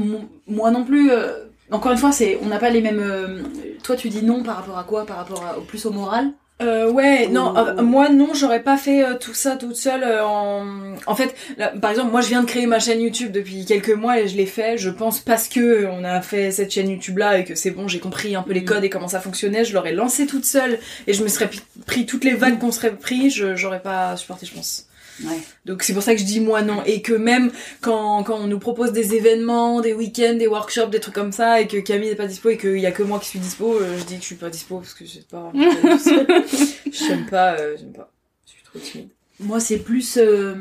[0.46, 1.10] moi non plus.
[1.10, 3.00] euh, encore une fois, c'est on n'a pas les mêmes.
[3.00, 3.42] euh,
[3.82, 5.06] toi, tu dis non par rapport à quoi?
[5.06, 6.30] Par rapport à- au plus au moral?
[6.62, 10.02] Euh, ouais, Ou- non, euh, moi non, j'aurais pas fait euh, tout ça toute seule.
[10.02, 10.64] euh, en...
[11.06, 13.90] en fait, là, par exemple, moi je viens de créer ma chaîne YouTube depuis quelques
[13.94, 16.88] mois et je l'ai fait, je pense parce que euh, on a fait cette chaîne
[16.90, 19.20] YouTube là et que c'est bon, j'ai compris un peu les codes et comment ça
[19.20, 21.50] fonctionnait, je l'aurais lancé toute seule et je me serais
[21.86, 24.86] pris toutes les vagues qu'on serait pris, je j'aurais pas supporté, je pense.
[25.24, 25.40] Ouais.
[25.66, 28.46] Donc c'est pour ça que je dis moi non et que même quand, quand on
[28.46, 32.08] nous propose des événements, des week-ends, des workshops, des trucs comme ça et que Camille
[32.08, 34.14] n'est pas dispo et qu'il y a que moi qui suis dispo, euh, je dis
[34.16, 35.52] que je suis pas dispo parce que j'ai pas.
[36.92, 38.10] J'aime pas, euh, j'aime pas.
[38.46, 39.08] Je suis trop timide.
[39.40, 40.16] Moi, c'est plus.
[40.18, 40.54] euh,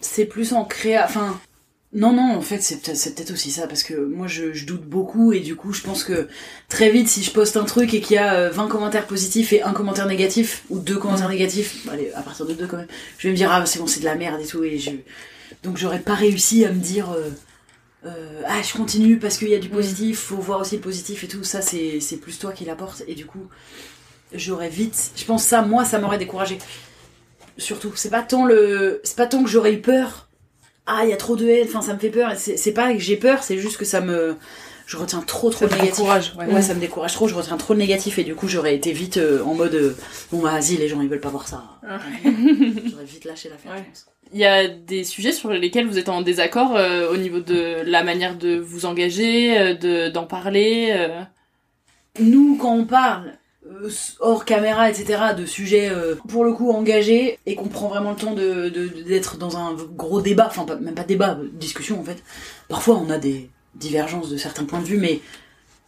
[0.00, 1.04] c'est plus en créa.
[1.04, 1.40] Enfin.
[1.92, 5.32] Non, non, en fait, c'est peut-être aussi ça, parce que moi, je, je doute beaucoup,
[5.32, 6.28] et du coup, je pense que
[6.68, 9.52] très vite, si je poste un truc et qu'il y a euh, 20 commentaires positifs
[9.52, 12.88] et un commentaire négatif, ou deux commentaires négatifs, allez, à partir de deux quand même,
[13.18, 14.90] je vais me dire, ah, c'est bon, c'est de la merde et tout, et je...
[15.62, 17.30] Donc, j'aurais pas réussi à me dire, euh,
[18.04, 21.24] euh, ah, je continue parce qu'il y a du positif, faut voir aussi le positif
[21.24, 23.48] et tout, ça, c'est c'est plus toi qui l'apporte, et du coup,
[24.34, 25.12] j'aurais vite...
[25.16, 26.58] Je pense ça, moi, ça m'aurait découragé
[27.58, 27.92] surtout.
[27.94, 30.25] C'est pas tant le, c'est pas tant que j'aurais eu peur.
[30.86, 31.66] Ah, il y a trop de haine.
[31.68, 32.32] Enfin, ça me fait peur.
[32.36, 34.36] C'est pas que j'ai peur, c'est juste que ça me,
[34.86, 35.96] je retiens trop trop Ça de négatif.
[35.96, 36.46] décourage, ouais.
[36.46, 36.62] ouais.
[36.62, 37.26] ça me décourage trop.
[37.28, 39.96] Je retiens trop de négatif et du coup, j'aurais été vite euh, en mode, euh,
[40.30, 41.64] bon bah vas-y, les gens ils veulent pas voir ça.
[41.82, 43.72] j'aurais vite lâché l'affaire.
[43.76, 44.06] je pense.
[44.32, 47.82] Il y a des sujets sur lesquels vous êtes en désaccord euh, au niveau de
[47.84, 50.96] la manière de vous engager, de d'en parler.
[52.18, 53.34] Nous, quand on parle
[54.20, 58.16] hors caméra, etc., de sujets euh, pour le coup engagés et qu'on prend vraiment le
[58.16, 62.00] temps de de- d'être dans un gros débat, enfin pas, même pas débat, euh, discussion
[62.00, 62.22] en fait.
[62.68, 65.20] Parfois, on a des divergences de certains points de vue, mais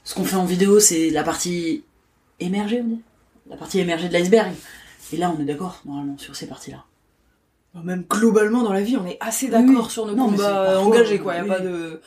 [0.04, 1.84] ce qu'on fait en vidéo, c'est la partie
[2.40, 3.00] émergée, on dit,
[3.50, 4.52] la partie émergée de l'iceberg.
[5.12, 6.84] Et là, on est d'accord normalement sur ces parties-là.
[7.84, 9.90] Même globalement dans la vie, on est assez d'accord Oui.
[9.90, 11.34] sur nos Non, combats engagés, quoi.
[11.34, 11.48] Y a oui.
[11.48, 12.00] pas de.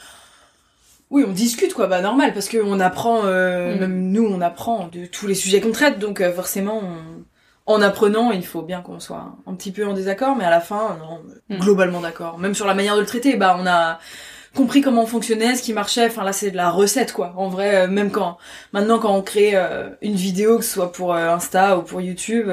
[1.12, 1.88] Oui, on discute, quoi.
[1.88, 3.80] Bah normal, parce qu'on apprend, euh, Mm.
[3.80, 7.82] même nous, on apprend de tous les sujets qu'on traite, donc euh, forcément, on- en
[7.82, 10.98] apprenant, il faut bien qu'on soit un petit peu en désaccord, mais à la fin,
[11.00, 11.60] non, Mm.
[11.60, 12.40] globalement d'accord.
[12.40, 14.00] Même sur la manière de le traiter, bah on a
[14.56, 16.08] compris comment on fonctionnait, ce qui marchait.
[16.08, 17.34] Enfin là, c'est de la recette, quoi.
[17.38, 18.38] En vrai, euh, même quand
[18.74, 22.02] maintenant, quand on crée euh, une vidéo, que ce soit pour euh, Insta ou pour
[22.02, 22.50] YouTube.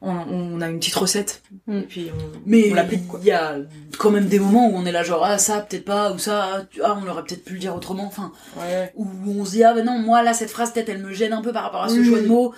[0.00, 1.78] On, on a une petite recette Mm.
[1.78, 3.56] et puis on, Mais on l'applique il y a
[3.98, 6.48] quand même des moments où on est là genre ah ça peut-être pas ou ça
[6.60, 8.92] ah, ah, on aurait peut-être pu le dire autrement enfin Ouais.
[8.96, 11.32] où on se dit ah ben non moi là cette phrase peut-être elle me gêne
[11.32, 12.24] un peu par rapport à ce Oui, choix oui.
[12.24, 12.54] de mots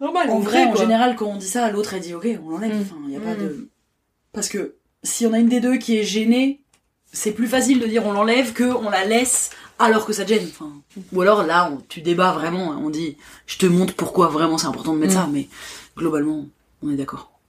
[0.00, 0.30] Normal.
[0.30, 2.80] en vrai en général quand on dit ça l'autre elle dit ok on l'enlève Mm.
[2.82, 3.38] enfin il y a pas Mm.
[3.38, 3.68] de
[4.32, 6.60] parce que si on a une des deux qui est gênée
[7.12, 10.28] c'est plus facile de dire on l'enlève que on la laisse alors que ça te
[10.30, 10.72] gêne enfin
[11.12, 13.16] ou alors là on- tu débats vraiment on dit
[13.46, 15.16] je te montre pourquoi vraiment c'est important de mettre Mm.
[15.16, 15.48] ça mais
[15.96, 16.46] globalement
[16.82, 17.40] on est d'accord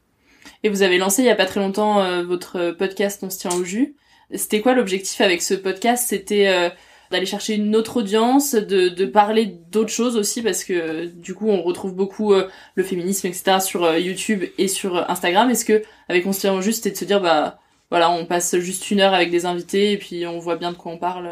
[0.63, 3.39] Et vous avez lancé il y a pas très longtemps euh, votre podcast On se
[3.39, 3.95] tient au jus.
[4.33, 6.07] C'était quoi l'objectif avec ce podcast?
[6.07, 6.69] C'était euh,
[7.11, 11.61] d'aller chercher une autre audience, de, parler d'autres choses aussi parce que du coup on
[11.61, 15.49] retrouve beaucoup euh, le féminisme etc sur YouTube et sur Instagram.
[15.49, 17.59] Est-ce que avec On se tient au jus c'était de se dire bah
[17.89, 20.77] voilà on passe juste une heure avec des invités et puis on voit bien de
[20.77, 21.29] quoi on parle.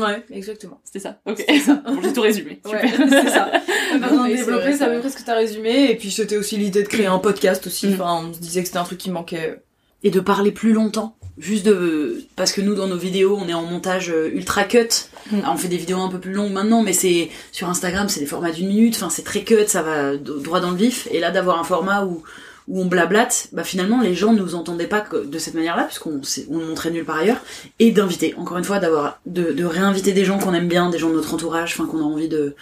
[0.00, 0.80] Ouais, exactement.
[0.84, 1.18] C'était ça.
[1.26, 1.44] Ok.
[1.64, 1.74] Ça.
[1.86, 2.60] bon, j'ai tout résumé.
[2.64, 3.08] Ouais, Super.
[3.08, 3.50] c'est ça.
[4.00, 5.90] Pas besoin de développer, peu près ce que t'as résumé.
[5.90, 7.88] Et puis c'était aussi l'idée de créer un podcast aussi.
[7.88, 7.94] Mm.
[7.94, 9.62] Enfin, on se disait que c'était un truc qui manquait.
[10.04, 11.16] Et de parler plus longtemps.
[11.38, 12.24] Juste de...
[12.36, 14.88] Parce que nous, dans nos vidéos, on est en montage euh, ultra cut.
[15.30, 15.38] Mm.
[15.38, 17.30] Alors, on fait des vidéos un peu plus longues maintenant, mais c'est...
[17.52, 18.96] Sur Instagram, c'est des formats d'une minute.
[18.96, 21.06] Enfin, c'est très cut, ça va droit dans le vif.
[21.10, 22.22] Et là, d'avoir un format où
[22.68, 26.20] où on blablate, bah finalement les gens nous entendaient pas que- de cette manière-là puisqu'on
[26.50, 27.40] on montrait nulle part ailleurs
[27.78, 30.98] et d'inviter encore une fois d'avoir de, de réinviter des gens qu'on aime bien, des
[30.98, 32.54] gens de notre entourage, enfin qu'on a envie de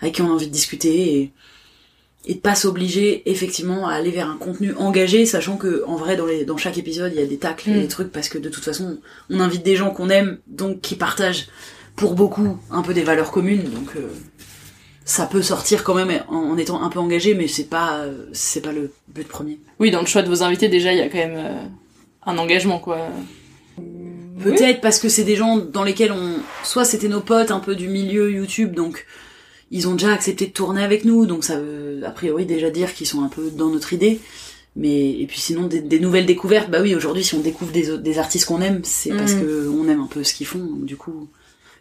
[0.00, 1.32] avec qui on a envie de discuter et
[2.26, 6.16] et de pas s'obliger effectivement à aller vers un contenu engagé sachant que en vrai
[6.16, 7.80] dans les dans chaque épisode il y a des tacles et Mm.
[7.80, 8.98] des trucs parce que de toute façon
[9.30, 11.46] on invite des gens qu'on aime donc qui partagent
[11.96, 14.08] pour beaucoup un peu des valeurs communes donc euh,
[15.08, 18.26] ça peut sortir quand même en, en étant un peu engagé mais c'est pas euh,
[18.32, 21.00] c'est pas le but premier Oui, dans le choix de vos invités, déjà, il y
[21.00, 21.64] a quand même euh,
[22.26, 22.98] un engagement, quoi.
[24.42, 27.74] Peut-être parce que c'est des gens dans lesquels on, soit c'était nos potes un peu
[27.74, 29.06] du milieu YouTube, donc
[29.70, 32.94] ils ont déjà accepté de tourner avec nous, donc ça veut a priori déjà dire
[32.94, 34.20] qu'ils sont un peu dans notre idée.
[34.76, 37.98] Mais et puis sinon des, des nouvelles découvertes, bah oui aujourd'hui si on découvre des,
[37.98, 39.40] des artistes qu'on aime, c'est parce Mm.
[39.40, 40.60] que on aime un peu ce qu'ils font.
[40.60, 41.28] Donc, du coup,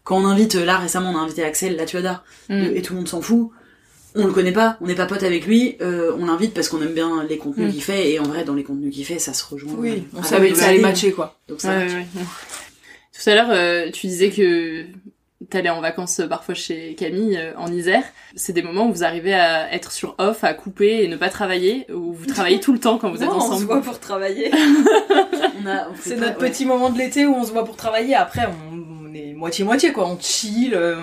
[0.07, 2.63] quand on invite là récemment on a invité Axel Latuada Mm.
[2.75, 3.49] et tout le monde s'en fout.
[4.15, 6.81] On le connaît pas, on n'est pas pote avec lui, euh, on l'invite parce qu'on
[6.81, 7.71] aime bien les contenus Mm.
[7.73, 9.73] qu'il fait et en vrai dans les contenus qu'il fait ça se rejoint.
[9.77, 11.37] Oui, on Ah, savait que ça allait matcher quoi.
[11.49, 11.91] Donc ça Ouais, match.
[11.93, 12.25] ouais, ouais.
[13.23, 14.85] Tout à l'heure, euh, tu disais que
[15.51, 18.03] t'allais en vacances euh, parfois chez Camille euh, en Isère.
[18.35, 21.29] C'est des moments où vous arrivez à être sur off, à couper et ne pas
[21.29, 23.65] travailler, où vous travaillez tout le temps quand vous êtes Non, On se ensemble.
[23.65, 24.51] voit pour travailler.
[25.59, 26.49] On on C'est notre ouais.
[26.49, 28.15] petit moment de l'été où on se voit pour travailler.
[28.15, 28.66] Après, on,
[29.09, 30.07] on est moitié-moitié, quoi.
[30.07, 30.95] On chill, euh,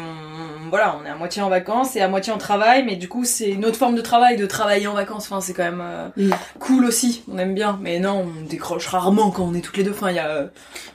[0.75, 2.83] voilà, on est à moitié en vacances et à moitié en travail.
[2.85, 5.25] Mais du coup, c'est une autre forme de travail, de travailler en vacances.
[5.31, 6.31] Enfin, c'est quand même euh, Mm.
[6.59, 7.23] cool aussi.
[7.31, 7.79] On aime bien.
[7.81, 9.93] Mais non, on décroche rarement quand on est toutes les deux.
[9.93, 10.29] Enfin, il y a...
[10.29, 10.47] euh,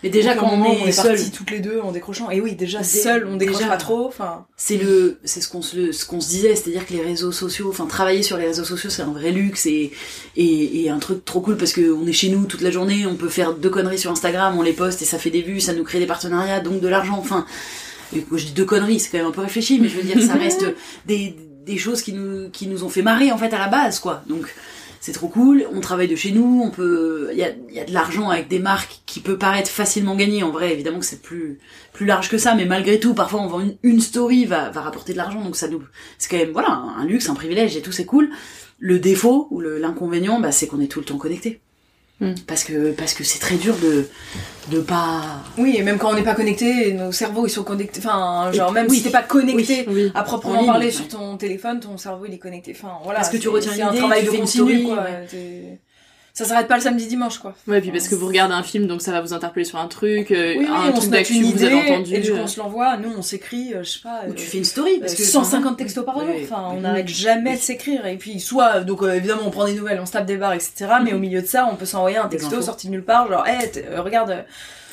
[0.03, 2.29] Mais déjà quand on est, on est toutes les deux en décrochant.
[2.29, 3.69] Et oui, déjà Dé- seul, on décroche déjà.
[3.69, 4.05] pas trop.
[4.07, 7.31] Enfin, c'est le c'est ce qu'on se ce qu'on se disait c'est-à-dire que les réseaux
[7.31, 9.91] sociaux enfin travailler sur les réseaux sociaux c'est un vrai luxe et,
[10.35, 13.05] et et un truc trop cool parce que on est chez nous toute la journée
[13.05, 15.61] on peut faire deux conneries sur Instagram on les poste et ça fait des vues
[15.61, 17.45] ça nous crée des partenariats donc de l'argent enfin
[18.13, 20.33] je dis deux conneries c'est quand même un peu réfléchi mais je veux dire ça
[20.33, 20.65] reste
[21.05, 21.35] des
[21.65, 24.23] des choses qui nous qui nous ont fait marrer en fait à la base quoi
[24.27, 24.53] donc
[25.01, 27.79] c'est trop cool, on travaille de chez nous, on peut, il y a, il y
[27.79, 30.43] a de l'argent avec des marques qui peut paraître facilement gagné.
[30.43, 31.59] En vrai, évidemment que c'est plus
[31.93, 34.81] plus large que ça, mais malgré tout, parfois on vend une, une story va va
[34.81, 35.81] rapporter de l'argent, donc ça nous,
[36.17, 38.29] c'est quand même voilà un, luxe, un privilège et tout, c'est cool.
[38.77, 41.61] Le défaut ou l'inconvénient, bah, c'est qu'on est tout le temps connecté.
[42.21, 42.33] Mm.
[42.47, 44.07] Parce que parce que c'est très dur de
[44.71, 45.21] de pas.
[45.57, 47.99] oui, et même quand on n'est pas connecté, nos cerveaux ils sont connectés.
[48.03, 48.97] Enfin, genre même oui.
[48.97, 50.11] si t'es pas connecté Oui.
[50.13, 52.75] à En proprement parler sur ton téléphone, ton cerveau il est connecté.
[52.77, 53.19] Enfin voilà.
[53.19, 55.03] Parce que tu retiens c'est un l'idée, travail tu de une continu quoi.
[55.03, 55.79] ouais.
[56.39, 57.53] Ça s'arrête pas le samedi dimanche quoi.
[57.67, 59.87] Ouais, puis parce que vous regardez un film, donc ça va vous interpeller sur un
[59.87, 62.15] truc, euh, Oui, oui, un on truc d'actu vous avez idée entendu.
[62.15, 62.43] et du coup euh.
[62.43, 62.95] on se l'envoie.
[62.95, 64.21] Nous on s'écrit, euh, je sais pas.
[64.29, 66.29] Ou tu fais une story parce que 150 textos par jour.
[66.43, 67.13] Enfin, on n'arrête oui.
[67.13, 68.05] jamais de s'écrire.
[68.05, 70.53] Et puis, soit, donc euh, évidemment, on prend des nouvelles, on se tape des barres,
[70.53, 70.87] etc.
[71.03, 73.45] Mais au milieu de ça, on peut s'envoyer un texto sorti de nulle part, genre,
[73.45, 74.41] hey, euh, regarde euh,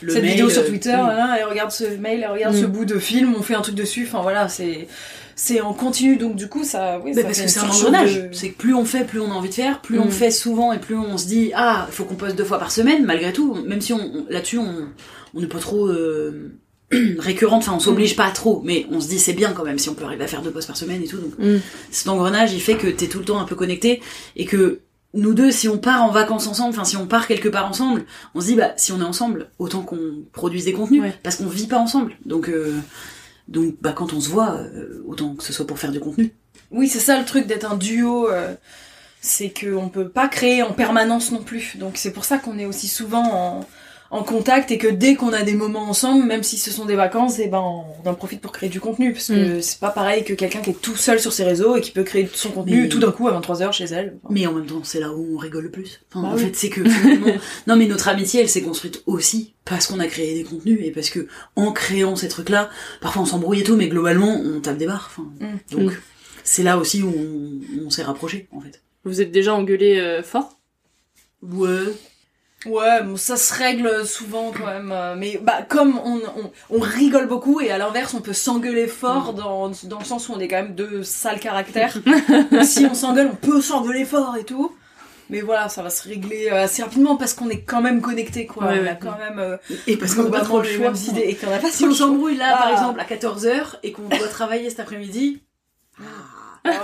[0.03, 1.11] Le cette mail, vidéo sur euh, Twitter, oui.
[1.17, 2.61] hein, et regarde ce mail, et regarde Mm.
[2.61, 4.05] ce bout de film, on fait un truc dessus.
[4.09, 4.89] Enfin voilà, c'est
[5.37, 6.17] c'est en continu.
[6.17, 8.17] Donc du coup, ça, oui, ça parce que c'est un engrenage.
[8.17, 10.03] de- C'est que plus on fait, plus on a envie de faire, plus Mm.
[10.03, 12.59] on fait souvent et plus on se dit ah, il faut qu'on poste deux fois
[12.59, 13.05] par semaine.
[13.05, 14.89] Malgré tout, même si on, on- là-dessus on
[15.35, 16.51] on n'est pas trop euh,
[17.19, 19.89] récurrente, enfin on s'oblige pas trop, mais on se dit c'est bien quand même si
[19.89, 21.19] on peut arriver à faire deux posts par semaine et tout.
[21.19, 21.59] Donc Mm.
[21.91, 24.01] cet engrenage, il fait que t'es tout le temps un peu connecté
[24.37, 24.81] et que
[25.15, 28.05] nous deux, si on part en vacances ensemble, enfin si on part quelque part ensemble,
[28.35, 29.99] on se dit bah si on est ensemble, autant qu'on
[30.33, 31.15] produise des contenus Ouais.
[31.23, 32.17] parce qu'on vit pas ensemble.
[32.27, 32.73] Donc euh,
[33.49, 36.33] donc bah quand on se voit, euh, autant que ce soit pour faire du contenu.
[36.71, 38.29] Oui, c'est ça le truc d'être un duo.
[38.31, 38.55] euh,
[39.21, 41.77] c'est qu'on peut pas créer en permanence non plus.
[41.77, 43.61] Donc c'est pour ça qu'on est aussi souvent en,
[44.17, 46.97] en contact et que dès qu'on a des moments ensemble, même si ce sont des
[46.97, 49.13] vacances, et ben on en profite pour créer du contenu.
[49.13, 51.81] Parce que c'est pas pareil que quelqu'un qui est tout seul sur ses réseaux et
[51.81, 54.17] qui peut créer son contenu Mais- tout d'un coup à 23h chez elle.
[54.31, 56.01] Mais en même temps, c'est là où on rigole le plus.
[56.11, 56.43] Enfin, Bah en oui.
[56.45, 57.27] fait, c'est que finalement,
[57.67, 60.91] non mais notre amitié, elle s'est construite aussi parce qu'on a créé des contenus et
[60.91, 64.79] parce que en créant ces trucs-là, parfois on s'embrouille et tout, mais globalement, on tape
[64.79, 65.11] des barres.
[65.13, 65.77] Enfin, Mm.
[65.77, 65.97] donc Mm.
[66.45, 68.83] c'est là aussi où on, on s'est rapprochés en fait.
[69.05, 70.59] Vous êtes déjà engueulé euh, fort?
[71.43, 71.69] Ouais.
[72.69, 74.91] Ouais, bon, ça se règle souvent quand même.
[74.93, 78.87] euh, Mais bah comme on, on, on rigole beaucoup et à l'inverse on peut s'engueuler
[78.87, 81.97] fort dans, dans le sens où on est quand même deux sales caractères.
[82.63, 84.75] Si on s'engueule, on peut s'engueuler fort et tout.
[85.29, 88.47] Mais voilà, ça va se régler euh, assez rapidement parce qu'on est quand même connectés
[88.47, 88.67] quoi.
[88.67, 88.99] Ouais, on a ouais.
[89.01, 89.57] quand même euh,
[89.89, 90.93] Et parce qu'on n'a pas trop le choix.
[91.09, 92.73] idées et qu'on a pas Si on s'embrouille là, par Ah.
[92.73, 95.43] exemple, à 14h et qu'on doit travailler cet après-midi,
[95.99, 96.05] Ah,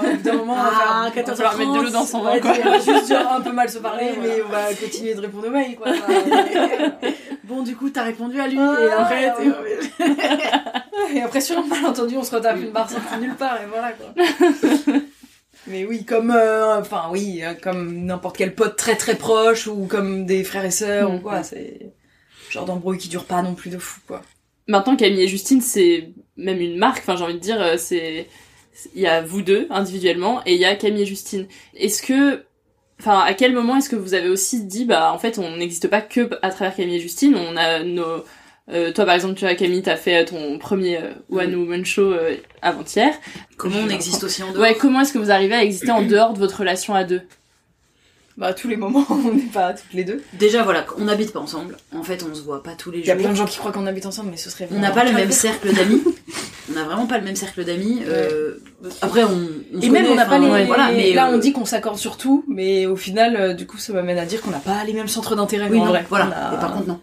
[0.02, 2.04] au bout d'un moment, on va Ah, faire, 14h30, on va mettre de l'eau dans
[2.06, 2.52] son on vin, quoi.
[2.52, 4.34] dire- va juste genre, un peu mal se parler, Ouais, voilà.
[4.36, 5.88] mais on va continuer de répondre aux mails, quoi.
[7.44, 10.06] bon du coup t'as répondu à lui Ah, et après ouais.
[11.14, 13.92] Et après, sur un malentendu, on se retape une barre sortie nulle part et voilà
[13.92, 14.14] quoi.
[15.66, 19.86] Mais oui, comme, euh, enfin oui, euh, comme n'importe quel pote très très proche ou
[19.86, 21.22] comme des frères et sœurs ou Mm.
[21.22, 24.22] quoi, c'est le genre d'embrouille qui dure pas non plus de fou quoi.
[24.68, 26.98] Maintenant, Camille et Justine, c'est même une marque.
[27.00, 28.28] Enfin, j'ai envie de dire, euh, c'est
[28.94, 31.46] il y a vous deux individuellement et il y a Camille et Justine.
[31.76, 32.42] Est-ce que,
[33.00, 35.88] enfin, à quel moment est-ce que vous avez aussi dit, bah, en fait, on n'existe
[35.88, 37.36] pas que à travers Camille et Justine.
[37.36, 38.24] On a nos
[38.70, 41.84] euh, toi, par exemple, tu vois, Camille, t'as fait euh, ton premier euh, One Woman
[41.84, 43.12] Show euh, avant-hier.
[43.56, 44.62] Comment on existe aussi en dehors?
[44.62, 47.22] Ouais, comment est-ce que vous arrivez à exister en dehors de votre relation à deux?
[48.38, 50.22] Bah à tous les moments, on n'est pas toutes les deux.
[50.34, 51.76] Déjà, voilà, on n'habite pas ensemble.
[51.94, 53.22] En fait, on se voit pas tous les Il y a jours.
[53.22, 55.12] plein de gens qui croient qu'on habite ensemble, mais ce serait On n'a pas le
[55.12, 56.02] même cercle d'amis.
[56.70, 58.02] On n'a vraiment pas le même cercle d'amis.
[58.06, 58.54] Euh,
[59.02, 59.30] Après, on,
[59.82, 60.64] Et même connaît, on n'a pas les.
[60.64, 63.66] Voilà, mais là, euh, on dit qu'on s'accorde sur tout, mais au final, euh, du
[63.66, 65.68] coup, ça m'amène à dire qu'on n'a pas les mêmes centres d'intérêt.
[65.70, 66.06] Oui, en non, vrai.
[66.08, 66.26] voilà.
[66.26, 67.00] A- Et par contre, non.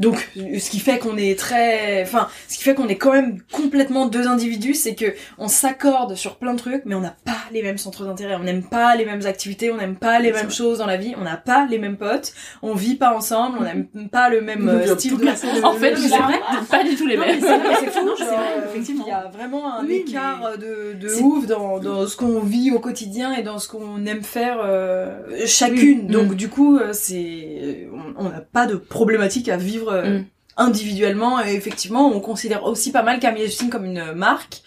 [0.00, 3.38] Donc, ce qui fait qu'on est très, enfin, ce qui fait qu'on est quand même
[3.52, 7.36] complètement deux individus, c'est que on s'accorde sur plein de trucs, mais on n'a pas
[7.52, 10.50] les mêmes centres d'intérêt, on n'aime pas les mêmes activités, on n'aime pas les mêmes
[10.50, 12.32] choses dans la vie, on n'a pas les mêmes potes,
[12.62, 15.28] on vit pas ensemble, on n'aime pas le même euh, style de.
[15.64, 16.40] En fait, c'est vrai.
[16.70, 17.38] pas du tout les mêmes.
[17.40, 19.04] c'est fou, c'est vrai, euh, effectivement.
[19.06, 22.70] Il y a vraiment un Oui, écart de, de ouf dans, dans ce qu'on vit
[22.70, 26.06] au quotidien et dans ce qu'on aime faire euh, chacune.
[26.06, 26.12] Oui.
[26.12, 26.34] Donc Mm.
[26.34, 30.24] du coup, c'est on- on n'a pas de problématique à vivre euh, Mm.
[30.56, 31.44] individuellement.
[31.44, 34.62] Et effectivement, on considère aussi pas mal Camille et Justine comme une marque.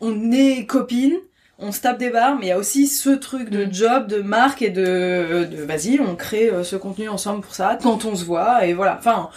[0.00, 1.16] On est copines.
[1.60, 3.72] On se tape des barres, mais il y a aussi ce truc de Mm.
[3.74, 7.76] job, de marque et de, de vas-y, on crée euh, ce contenu ensemble pour ça,
[7.82, 8.96] quand on se voit, et voilà.
[8.96, 9.28] Enfin,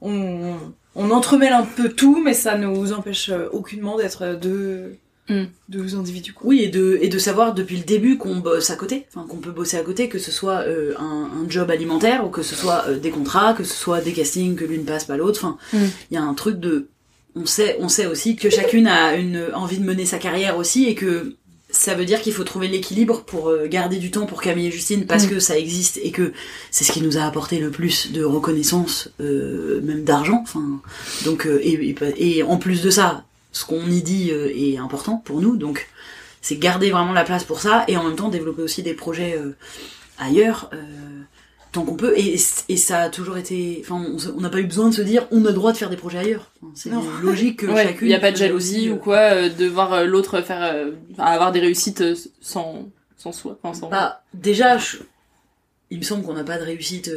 [0.00, 0.56] on,
[0.96, 4.98] on entremêle un peu tout, mais ça nous empêche euh, aucunement d'être deux,
[5.28, 5.44] Mm.
[5.68, 6.32] deux individus.
[6.32, 6.46] quoi.
[6.48, 9.36] Oui, et de, et de savoir depuis le début qu'on bosse à côté, enfin qu'on
[9.38, 12.54] peut bosser à côté, que ce soit euh, un, un job alimentaire ou que ce
[12.54, 15.40] soit euh, des contrats, que ce soit des castings, que l'une passe pas l'autre.
[15.44, 15.90] Enfin, il Mm.
[16.12, 16.88] y a un truc de,
[17.34, 20.86] on sait, on sait aussi que chacune a une envie de mener sa carrière aussi
[20.86, 21.34] et que
[21.70, 24.70] ça veut dire qu'il faut trouver l'équilibre pour euh, garder du temps pour Camille et
[24.70, 25.28] Justine parce Mm.
[25.28, 26.32] que ça existe et que
[26.70, 30.40] c'est ce qui nous a apporté le plus de reconnaissance, euh, même d'argent.
[30.42, 30.80] Enfin,
[31.26, 33.24] donc euh, et, et, et en plus de ça,
[33.58, 35.56] ce qu'on y dit euh, est important pour nous.
[35.56, 35.88] Donc
[36.40, 39.36] c'est garder vraiment la place pour ça et en même temps développer aussi des projets
[39.36, 39.56] euh,
[40.18, 40.70] ailleurs.
[40.72, 40.78] euh,
[41.70, 42.38] tant qu'on peut et,
[42.70, 44.02] et ça a toujours été enfin
[44.34, 45.98] on n'a pas eu besoin de se dire on a le droit de faire des
[45.98, 46.90] projets ailleurs c'est
[47.22, 50.40] logique que Ouais, chacune il y a pas de jalousie ou quoi de voir l'autre
[50.40, 50.62] faire
[51.18, 52.02] avoir des réussites
[52.40, 52.88] sans
[53.18, 53.88] sans soi, enfin sans.
[53.90, 54.96] Bah, déjà, je-
[55.90, 57.10] il me semble qu'on n'a pas de réussite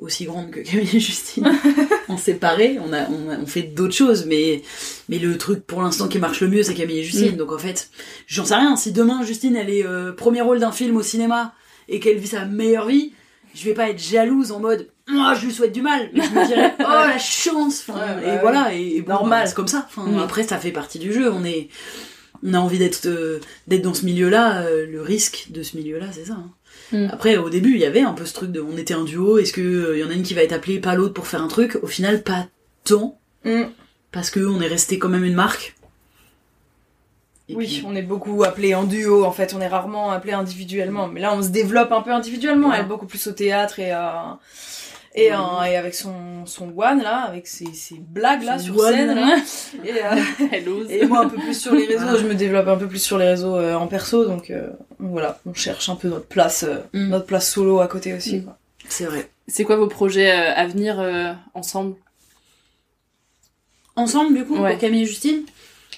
[0.00, 1.46] aussi grande que Camille et Justine.
[2.08, 4.62] en séparé, on, a, on, a- on fait d'autres choses, mais,
[5.08, 7.32] mais le truc pour l'instant qui marche le mieux, c'est Camille et Justine.
[7.34, 7.36] Mm.
[7.36, 7.90] Donc en fait,
[8.26, 8.76] j'en sais rien.
[8.76, 11.54] Si demain, Justine, elle est euh, premier rôle d'un film au cinéma
[11.88, 13.12] et qu'elle vit sa meilleure vie,
[13.54, 16.30] je vais pas être jalouse en mode moi je lui souhaite du mal mais je
[16.30, 19.42] me dirais oh la chance Enfin, Ouais, et voilà et, et bon, Normal.
[19.42, 20.18] bah, c'est comme ça enfin, Mm.
[20.18, 21.68] après ça fait partie du jeu on est
[22.42, 23.38] on a envie d'être euh,
[23.68, 26.50] d'être dans ce milieu là le risque de ce milieu là c'est ça hein.
[26.92, 27.08] Mm.
[27.12, 29.38] après au début il y avait un peu ce truc de on était un duo
[29.38, 31.42] est-ce que euh, y en a une qui va être appelée pas l'autre pour faire
[31.42, 31.78] un truc?
[31.82, 32.46] Au final pas
[32.84, 33.64] tant Mm.
[34.12, 35.74] parce que on est resté quand même une marque
[37.48, 40.32] Et Oui, puis- on est beaucoup appelés en duo, en fait, on est rarement appelés
[40.32, 41.06] individuellement.
[41.06, 42.82] Mais là, on se développe un peu individuellement, Voilà.
[42.82, 44.38] elle beaucoup plus au théâtre et à...
[45.18, 48.76] Et, euh, et avec son, son one là, avec ses, ses blagues là Son sur
[48.78, 48.92] one.
[48.92, 49.36] scène là.
[49.84, 50.90] Et, euh, Elle ose.
[50.90, 53.16] et moi un peu plus sur les réseaux, je me développe un peu plus sur
[53.16, 56.76] les réseaux euh, en perso, donc euh, voilà, on cherche un peu notre place, euh,
[56.92, 57.08] Mm.
[57.08, 58.36] notre place solo à côté aussi.
[58.38, 58.44] Mm.
[58.44, 58.58] Quoi.
[58.88, 61.96] c'est vrai C'est quoi vos projets euh, à venir euh, ensemble?
[63.96, 64.72] Ensemble du coup Ouais.
[64.72, 65.42] pour Camille et Justine?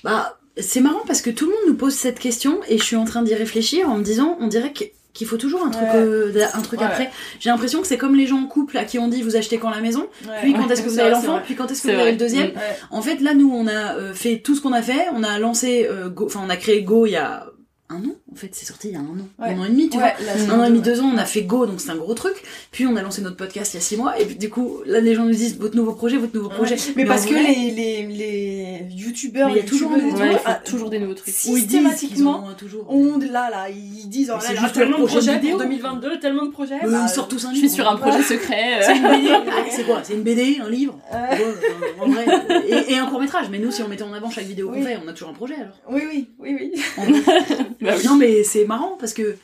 [0.04, 2.96] Bah c'est marrant parce que tout le monde nous pose cette question et je suis
[2.96, 4.84] en train d'y réfléchir en me disant on dirait que-
[5.14, 5.96] qu'il faut toujours un truc Ouais.
[5.96, 6.86] euh, un truc Ouais.
[6.86, 9.36] après j'ai l'impression que c'est comme les gens en couple à qui on dit vous
[9.36, 10.34] achetez quand la maison Ouais.
[10.42, 12.48] puis quand est-ce que vous avez l'enfant puis quand est-ce que vous avez le deuxième
[12.50, 12.58] Mm.
[12.90, 15.38] En fait là nous on a euh, fait tout ce qu'on a fait on a
[15.38, 17.46] lancé euh, Go- enfin on a créé Go il y a
[17.88, 19.54] un an en fait c'est sorti il y a un an Ouais.
[19.54, 20.14] un an et demi tu Ouais,
[20.46, 22.14] vois un an et demi, deux, ans, on a fait Go, donc c'est un gros
[22.14, 22.34] truc.
[22.70, 24.78] Puis on a lancé notre podcast il y a six mois, et puis du coup,
[24.86, 26.76] là les gens nous disent votre nouveau projet, votre nouveau projet.
[26.96, 30.38] Mais, parce en que vrai, les, les, les youtubeurs, il y a toujours tout, faut
[30.44, 31.28] ah, toujours des nouveaux trucs.
[31.28, 32.86] ils systématiquement, en ont toujours.
[32.88, 35.58] on là là ils disent oh Mais là c'est là, juste tellement de projets pour
[35.58, 37.66] 2022 tellement de projets Euh, bah, ils sortent tous un Je livre.
[37.68, 38.78] suis sur un projet secret.
[38.78, 38.82] euh.
[38.82, 39.28] C'est une BD
[39.70, 40.00] C'est quoi?
[40.02, 40.98] C'est une BD, un livre?
[41.14, 41.52] Euh.
[42.00, 42.26] En vrai.
[42.88, 43.46] Et, un court métrage.
[43.50, 45.34] Mais nous, si on mettait en avant chaque vidéo qu'on fait, on a toujours un
[45.34, 45.74] projet alors.
[45.90, 46.72] oui oui oui oui
[48.18, 49.36] Mais c'est marrant parce que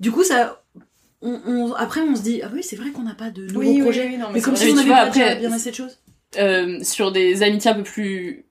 [0.00, 0.62] du coup, ça.
[1.22, 3.60] On, on- après, on se dit ah oui, c'est vrai qu'on n'a pas de nouveaux
[3.60, 4.06] oui, projets.
[4.06, 5.98] oui, non, mais mais comme si on avait vois, déjà après- bien assez de choses.
[6.38, 8.46] Euh, sur des amitiés un peu plus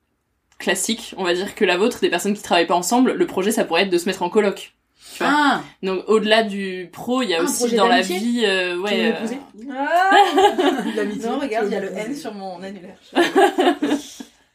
[0.58, 3.50] classiques, on va dire que la vôtre, des personnes qui travaillent pas ensemble, le projet
[3.50, 4.74] ça pourrait être de se mettre en coloc.
[5.16, 5.32] Tu vois.
[5.34, 8.80] Ah Donc au-delà du pro, il y a Un aussi dans la vie, euh, Tu
[8.82, 9.12] ouais.
[9.12, 10.10] euh, Ah
[11.24, 12.98] non regarde il y a le N sur mon annulaire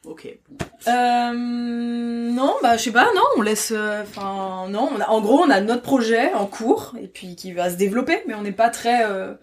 [0.08, 0.28] Ok.
[0.88, 5.22] Euh, non, bah je sais pas, non, on laisse, euh, enfin non, on a, en
[5.22, 8.42] gros on a notre projet en cours et puis qui va se développer, mais on
[8.44, 9.34] n'est pas très, euh,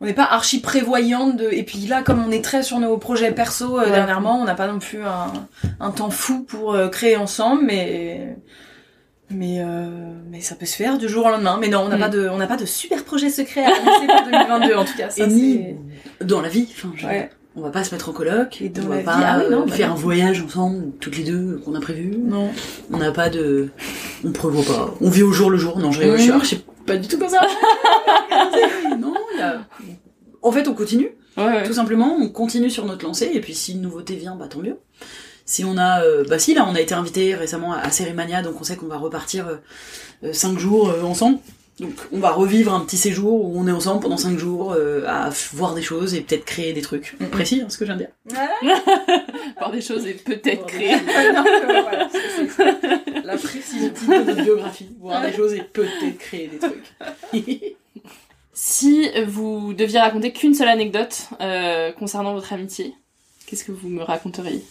[0.00, 2.96] on n'est pas archi prévoyante de, et puis là comme on est très sur nos
[2.98, 3.90] projets perso euh, Ouais.
[3.90, 5.32] dernièrement, on n'a pas non plus un,
[5.78, 8.36] un temps fou pour créer ensemble, mais
[9.30, 9.86] mais euh,
[10.30, 11.58] mais ça peut se faire du jour au lendemain.
[11.60, 12.00] Mais non, on n'a Mm.
[12.00, 14.96] pas de, on n'a pas de super projet secret à annoncer pour 2022 en tout
[14.96, 15.10] cas.
[15.10, 15.76] Ça, Et ni
[16.22, 16.66] dans la vie.
[16.74, 17.30] Enfin, je- Ouais.
[17.58, 18.62] On va pas se mettre en coloc.
[18.72, 19.94] dans on va vie, pas ah oui, non, euh, bah faire non.
[19.94, 22.16] un voyage ensemble, toutes les deux, qu'on a prévu.
[22.16, 22.50] Non.
[22.92, 23.70] On n'a pas de.
[24.24, 24.94] On prévoit pas.
[25.00, 25.78] On vit au jour le jour.
[25.78, 27.42] Non, je, je suis archi pas du tout comme ça.
[28.98, 29.60] non, il y a-
[30.40, 31.10] En fait, on continue.
[31.64, 33.30] Tout simplement, on continue sur notre lancée.
[33.34, 34.78] Et puis, si une nouveauté vient, bah tant mieux.
[35.44, 38.60] Si on a, euh, bah si là, on a été invité récemment à Cérémania, donc
[38.60, 39.56] on sait qu'on va repartir euh,
[40.24, 41.38] euh, cinq jours euh, ensemble.
[41.80, 45.04] Donc on va revivre un petit séjour où on est ensemble pendant cinq jours euh,
[45.06, 47.16] à voir des choses et peut-être créer des trucs.
[47.30, 48.42] Précis, hein, ce que je viens de dire.
[49.58, 50.96] Voir des choses et peut-être créer.
[50.96, 51.44] Non,
[51.82, 54.88] voilà, c'est- c'est- La précision de notre biographie.
[55.00, 56.92] Voir des choses et peut-être créer des trucs.
[58.60, 62.92] Si vous deviez raconter qu'une seule anecdote euh, concernant votre amitié,
[63.46, 64.64] qu'est-ce que vous me raconteriez?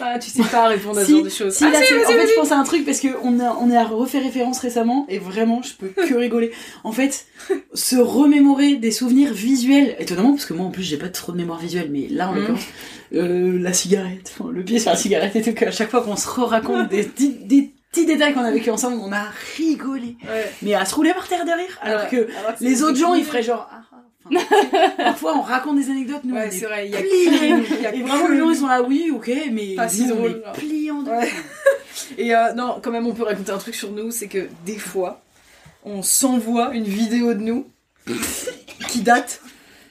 [0.00, 1.54] Ah, tu sais pas répondre à ce genre de choses.
[1.54, 3.56] si, Ah, là, si, en fait, je pense à un truc parce que on a,
[3.60, 6.50] on a refait référence récemment et vraiment, je peux que rigoler.
[6.84, 7.26] En fait,
[7.74, 11.36] se remémorer des souvenirs visuels, étonnamment parce que moi en plus j'ai pas trop de
[11.36, 12.38] mémoire visuelle, mais là en Mhm.
[12.40, 12.66] l'occurrence,
[13.14, 16.16] euh, la cigarette, enfin, le pied sur la cigarette et tout, qu'à chaque fois qu'on
[16.16, 19.24] se raconte des, petits- des petits détails qu'on a vécu ensemble, on a
[19.56, 20.16] rigolé.
[20.62, 22.08] Mais à se rouler par terre derrière, alors Ouais.
[22.10, 23.68] que Alors que les autres des gens ils feraient genre.
[23.72, 23.96] ah, ah.
[24.34, 27.86] Enfin, parfois on raconte des anecdotes, nous Ouais, c'est est vrai, il y a y
[27.86, 31.10] a Et vraiment les gens ils sont là, oui, ok, mais Pas si drôle, deux.
[31.10, 31.28] Ouais.
[32.18, 34.78] Et euh, non, quand même, on peut raconter un truc sur nous, c'est que des
[34.78, 35.20] fois,
[35.84, 37.66] on s'envoie une vidéo de nous
[38.88, 39.40] qui date.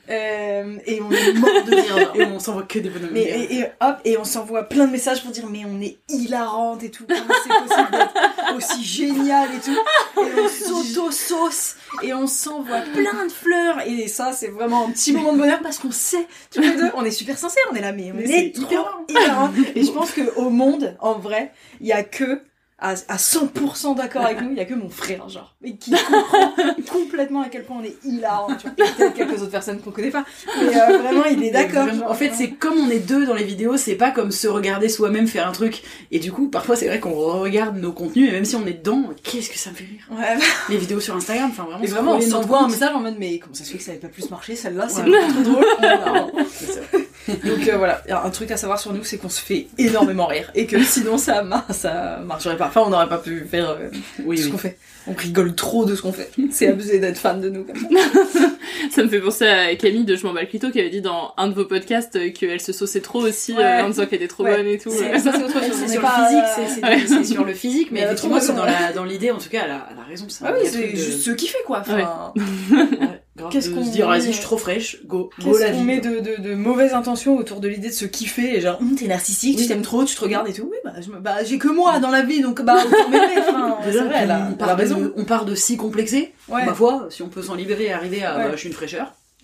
[0.10, 2.12] Euh, et on est mort de rire.
[2.16, 3.10] Et on s'envoie que des bonhommes.
[3.12, 5.98] Mais, et, et hop, et on s'envoie plein de messages pour dire mais on est
[6.10, 9.78] hilarante et tout, comment c'est possible d'être aussi génial et tout.
[10.22, 13.82] Et on s'auto-sauce et on s'envoie plein de fleurs.
[13.86, 16.90] Et ça, c'est vraiment un petit moment de bonheur parce qu'on sait, tous les deux,
[16.96, 19.52] on est super sincères, on est là, mais on Mais est trop hyper hilarant.
[19.76, 21.52] Et je pense qu'au monde, en vrai,
[21.82, 22.42] il y a que
[22.80, 25.92] à, à 100% d'accord avec nous, il y a que mon frère, genre, mais qui
[25.92, 26.52] comprend
[26.92, 28.76] complètement à quel point on est hilarant, tu vois.
[28.96, 30.26] Peut-être quelques autres personnes qu'on connaît pas,
[30.62, 31.88] mais euh, vraiment, il est d'accord.
[32.08, 34.90] En fait, c'est comme on est deux dans les vidéos, c'est pas comme se regarder
[34.90, 35.82] soi-même faire un truc.
[36.12, 38.74] Et du coup, parfois, c'est vrai qu'on regarde nos contenus, et même si on est
[38.74, 40.08] dedans, qu'est-ce que ça me fait rire.
[40.12, 40.38] Ouais.
[40.70, 41.84] Les vidéos sur Instagram, enfin vraiment.
[41.84, 43.92] Et vraiment, on s'envoie un message en mode, mais comment ça se fait que ça
[43.92, 45.20] n'avait pas plus marché, celle-là, c'est Ouais.
[45.30, 45.66] trop drôle.
[47.28, 49.42] Donc euh, voilà, Il y a un truc à savoir sur nous, c'est qu'on se
[49.42, 50.52] fait énormément rire.
[50.56, 52.68] Et que sinon, ça, mar- ça marcherait pas.
[52.68, 53.90] Enfin, on n'aurait pas pu faire euh,
[54.26, 54.52] Oui, ce oui.
[54.52, 54.78] qu'on fait.
[55.10, 56.30] On rigole trop de ce qu'on fait.
[56.52, 57.88] C'est abusé d'être fan de nous comme ça.
[58.92, 61.02] Ça me fait penser à Camille de Je m'en bats le clito qui avait dit
[61.02, 63.64] dans un de vos podcasts euh, qu'elle se sauçait trop aussi Ouais.
[63.64, 64.56] euh, en disant qu'elle était trop Ouais.
[64.58, 64.90] bonne et tout.
[64.90, 65.18] Ouais.
[65.20, 65.72] ça, c'est autre chose.
[65.78, 67.24] C'est sur pas, le physique, euh, c'est- c'est Ouais.
[67.26, 68.78] c'est sur le physique, mais Mais effectivement, trop c'est dans raison.
[68.88, 70.28] la- dans l'idée, en tout cas, elle a, elle a raison.
[70.30, 71.80] Ça, Ah oui, c'est juste ce qui fait quoi.
[71.80, 72.34] Enfin,
[73.52, 75.84] Qu'est-ce qu'on se dire, vas-y, je suis trop fraîche, go, go la qu'on vie.
[75.84, 78.96] met de, de, de mauvaises intentions autour de l'idée de se kiffer et genre Hum,
[78.96, 80.68] t'es narcissique, tu t'aimes trop, tu te regardes et tout.
[80.70, 83.34] Oui bah, je me- bah j'ai que moi dans la vie donc bah autant m'aimer.
[83.40, 84.98] Enfin, c'est Déjà, vrai, elle a, on, part raison.
[85.00, 86.34] de, on part de si complexé.
[86.50, 86.66] Ouais.
[86.66, 88.44] Ma foi, si on peut s'en libérer et arriver à Ouais.
[88.46, 89.14] bah, je suis une fraîcheur.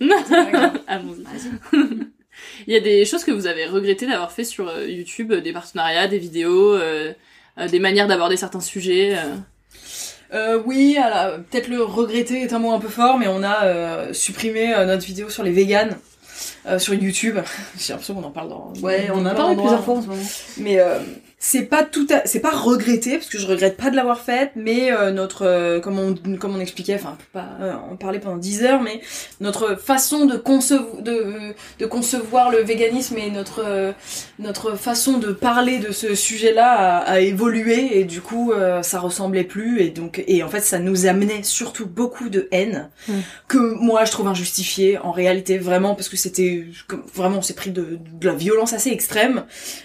[0.86, 1.78] Allons-y.
[2.66, 5.40] Il y a des choses que vous avez regretté d'avoir fait sur euh, YouTube, euh,
[5.40, 7.12] des partenariats, des vidéos, euh,
[7.58, 9.14] euh, des manières d'aborder certains sujets.
[9.16, 9.34] euh?
[10.34, 13.64] Euh, oui, alors, peut-être le regretter est un mot un peu fort, mais on a
[13.64, 15.96] euh, supprimé euh, notre vidéo sur les véganes
[16.66, 17.38] euh, sur YouTube.
[17.78, 18.72] J'ai l'impression qu'on en parle dans.
[18.82, 20.22] Ouais, on en a parlé plusieurs fois en ce moment.
[20.58, 20.98] Mais euh,
[21.46, 22.22] c'est pas tout, à...
[22.24, 25.78] c'est pas regretté parce que je regrette pas de l'avoir faite, mais euh, notre, euh,
[25.78, 29.02] comme on, comme on expliquait, enfin, pas euh, en parler pendant 10 heures, mais
[29.40, 33.92] notre façon de concevoir, de, de concevoir le véganisme et notre, euh,
[34.38, 38.98] notre façon de parler de ce sujet-là a, a évolué et du coup, euh, ça
[38.98, 42.88] ressemblait plus et donc, et en fait, ça nous amenait surtout beaucoup de haine
[43.48, 46.64] que moi je trouve injustifiée en réalité vraiment parce que c'était
[47.14, 49.44] vraiment on s'est pris de, de la violence assez extrême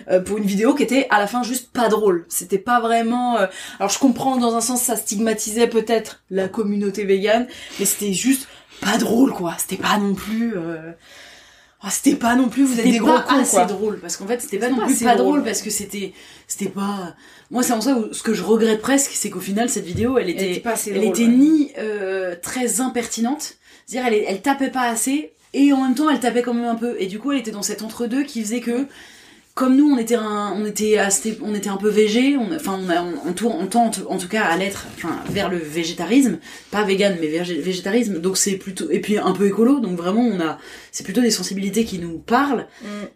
[0.10, 2.26] euh, pour une vidéo qui était à la fin juste pas drôle.
[2.30, 3.48] C'était pas vraiment euh,
[3.80, 7.48] alors je comprends dans un sens ça stigmatisait peut-être la communauté végane
[7.80, 8.48] mais c'était juste
[8.82, 9.56] pas drôle quoi.
[9.58, 10.92] C'était pas non plus euh,
[11.82, 13.66] ah, c'était pas non plus vous êtes des gros cons quoi.
[13.66, 15.28] drôle parce qu'en fait c'était pas non pas plus pas drôle.
[15.38, 16.14] drôle parce que c'était
[16.48, 17.16] c'était pas
[17.52, 20.18] moi c'est en ça où ce que je regrette presque c'est qu'au final cette vidéo
[20.18, 21.30] elle était était pas assez elle drôle, était ouais.
[21.30, 23.56] ni euh, très impertinente.
[23.86, 26.76] C'est-à-dire elle, elle tapait pas assez et en même temps elle tapait quand même un
[26.76, 26.96] peu.
[27.00, 28.86] Et du coup elle était dans cet entre deux qui faisait que
[29.60, 32.80] comme nous, on était un, on était, assez- on était un peu végé, on, enfin,
[32.82, 35.58] on, a- on, on tourne- on tente, en tout cas, à l'être, enfin, vers le
[35.58, 36.38] végétarisme,
[36.72, 38.20] pas vegan, mais végé- végétarisme.
[38.20, 39.82] Donc c'est plutôt, et puis un peu écolo.
[39.82, 40.58] Donc vraiment, on a,
[40.94, 42.68] c'est plutôt des sensibilités qui nous parlent.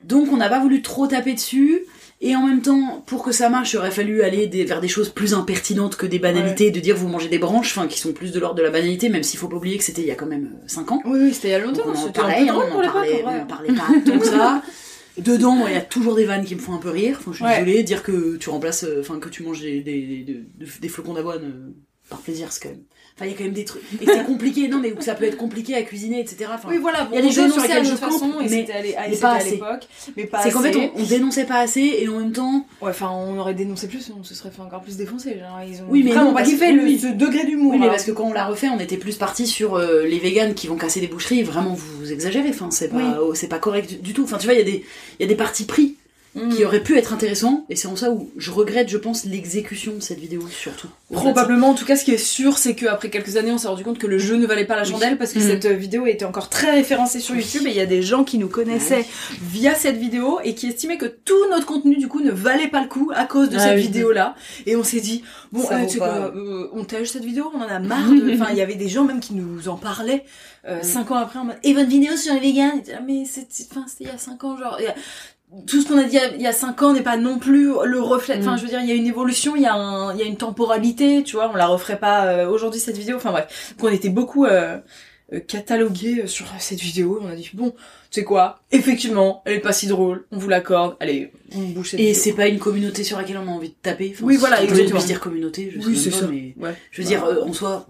[0.03, 1.85] Donc on n'a pas voulu trop taper dessus.
[2.25, 4.87] Et en même temps, pour que ça marche, il aurait fallu aller des- vers des
[4.87, 8.13] choses plus impertinentes que des banalités, de dire vous mangez des branches, enfin qui sont
[8.13, 10.11] plus de l'ordre de la banalité, même s'il faut pas oublier que c'était il y
[10.11, 11.01] a quand même 5 ans.
[11.05, 11.85] Oui, oui, c'était il y a longtemps.
[11.85, 14.61] Donc on en parlait, on en parlait, on en parlait pas tant que ça.
[15.17, 17.17] Dedans, il y a toujours des vannes qui me font un peu rire.
[17.19, 17.63] Enfin, je suis Ouais.
[17.63, 20.89] désolée, dire que tu remplaces, euh, enfin, que tu manges des, des, des, des- des
[20.89, 21.71] flocons d'avoine euh,
[22.09, 22.83] par plaisir, c'est quand même.
[23.15, 23.83] Enfin, il y a quand même des trucs.
[24.01, 26.49] Et c'est compliqué, non, mais ça peut être compliqué à cuisiner, etc.
[26.55, 29.29] Enfin, Oui, voilà, il y a des choses sur lesquelles je façon, mais, mais pas
[29.33, 29.51] à assez.
[29.51, 29.87] l'époque,
[30.17, 32.65] mais pas C'est qu'en fait, on, on dénonçait pas assez, et en même temps.
[32.81, 35.37] Ouais, enfin, on aurait dénoncé plus, on se serait fait encore plus défoncer.
[35.37, 37.73] Genre, ils ont Oui, mais vraiment non, pas kiffé le, ce degré d'humour.
[37.73, 37.91] Oui, mais là.
[37.91, 40.65] parce que quand on l'a refait, on était plus parti sur euh, les véganes qui
[40.65, 41.43] vont casser des boucheries.
[41.43, 42.49] Vraiment, vous, vous exagérez.
[42.49, 43.03] Enfin, c'est pas, Oui.
[43.21, 44.23] oh, c'est pas correct du, du tout.
[44.23, 44.83] Enfin, tu vois, il y a des,
[45.19, 45.97] y a des partis pris
[46.35, 46.49] Mm.
[46.49, 47.63] qui auraient pu être intéressants.
[47.69, 50.87] Et c'est en ça où je regrette, je pense, l'exécution de cette vidéo surtout.
[51.11, 53.83] Probablement, en tout cas, ce qui est sûr, c'est qu'après quelques années, on s'est rendu
[53.83, 55.45] compte que le jeu ne valait pas la chandelle parce que Mhm.
[55.45, 58.39] cette vidéo était encore très référencée sur YouTube et il y a des gens qui
[58.39, 59.05] nous connaissaient
[59.43, 62.81] via cette vidéo et qui estimaient que tout notre contenu, du coup, ne valait pas
[62.81, 64.33] le coup à cause de Ah cette vidéo-là.
[64.65, 67.59] Et on s'est dit, bon, euh, tu sais quoi, euh, on tège cette vidéo, on
[67.59, 68.33] en a marre de...
[68.33, 70.25] Enfin, il y avait des gens même qui nous en parlaient
[70.65, 73.25] euh, cinq ans après en mode, et votre vidéo sur les vegans, Et, ah, mais
[73.25, 74.79] c'est- c'est- enfin, c'était il y a cinq ans, genre...
[75.67, 77.17] tout ce qu'on a dit il y a- il y a 5 ans n'est pas
[77.17, 78.37] non plus le reflet.
[78.39, 78.57] Enfin, Mm.
[78.57, 80.25] je veux dire, il y a une évolution, il y a, un, il y a
[80.25, 81.49] une temporalité, tu vois.
[81.51, 83.17] On la referait pas euh, aujourd'hui cette vidéo.
[83.17, 84.77] Enfin bref, donc on était beaucoup euh,
[85.33, 87.19] euh, catalogués sur cette vidéo.
[87.21, 87.71] On a dit bon,
[88.11, 88.59] tu sais quoi?
[88.71, 90.25] Effectivement, elle est pas si drôle.
[90.31, 90.95] On vous l'accorde.
[90.99, 93.75] Allez, on bouge cette Et c'est pas une communauté sur laquelle on a envie de
[93.81, 94.11] taper.
[94.15, 94.99] Enfin, Oui, voilà, exactement.
[94.99, 96.27] se dire communauté, je Oui, sais c'est ça.
[96.27, 96.75] mais Ouais.
[96.91, 97.87] je veux dire, euh, en soi,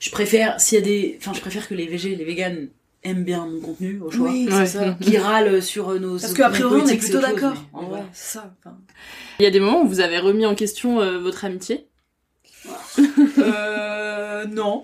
[0.00, 2.68] je préfère, s'il y a des, enfin, je préfère que les végés, les véganes
[3.04, 4.28] aiment bien mon contenu, au choix.
[4.28, 4.96] Oui, c'est ça.
[5.00, 6.18] Qui râlent sur euh, nos.
[6.18, 7.54] Parce qu'a priori, on est plutôt d'accord.
[7.72, 8.54] En vrai, c'est ça.
[8.64, 8.76] enfin.
[9.38, 11.86] Il y a des moments où vous avez remis en question euh, votre amitié
[13.38, 14.82] Euh, non.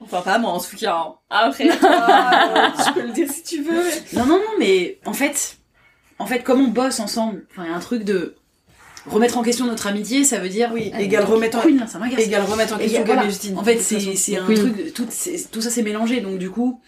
[0.00, 0.96] Enfin, pas moi, en tout cas.
[0.96, 1.14] hein.
[1.30, 1.90] Après, toi,
[2.56, 3.82] euh, tu peux le dire si tu veux.
[4.14, 5.58] Non, non, non, mais en fait,
[6.18, 8.34] en fait, comme on bosse ensemble, enfin, il y a un truc de
[9.06, 11.98] remettre en question notre amitié, ça veut dire Oui, Ah, égal remettre en- là, ça
[11.98, 12.20] m'agace.
[12.20, 13.58] égal remettre en question Justine.
[13.58, 14.54] En fait, c'est un Oui.
[14.56, 15.06] truc, tout,
[15.52, 16.80] tout ça c'est mélangé, donc du coup,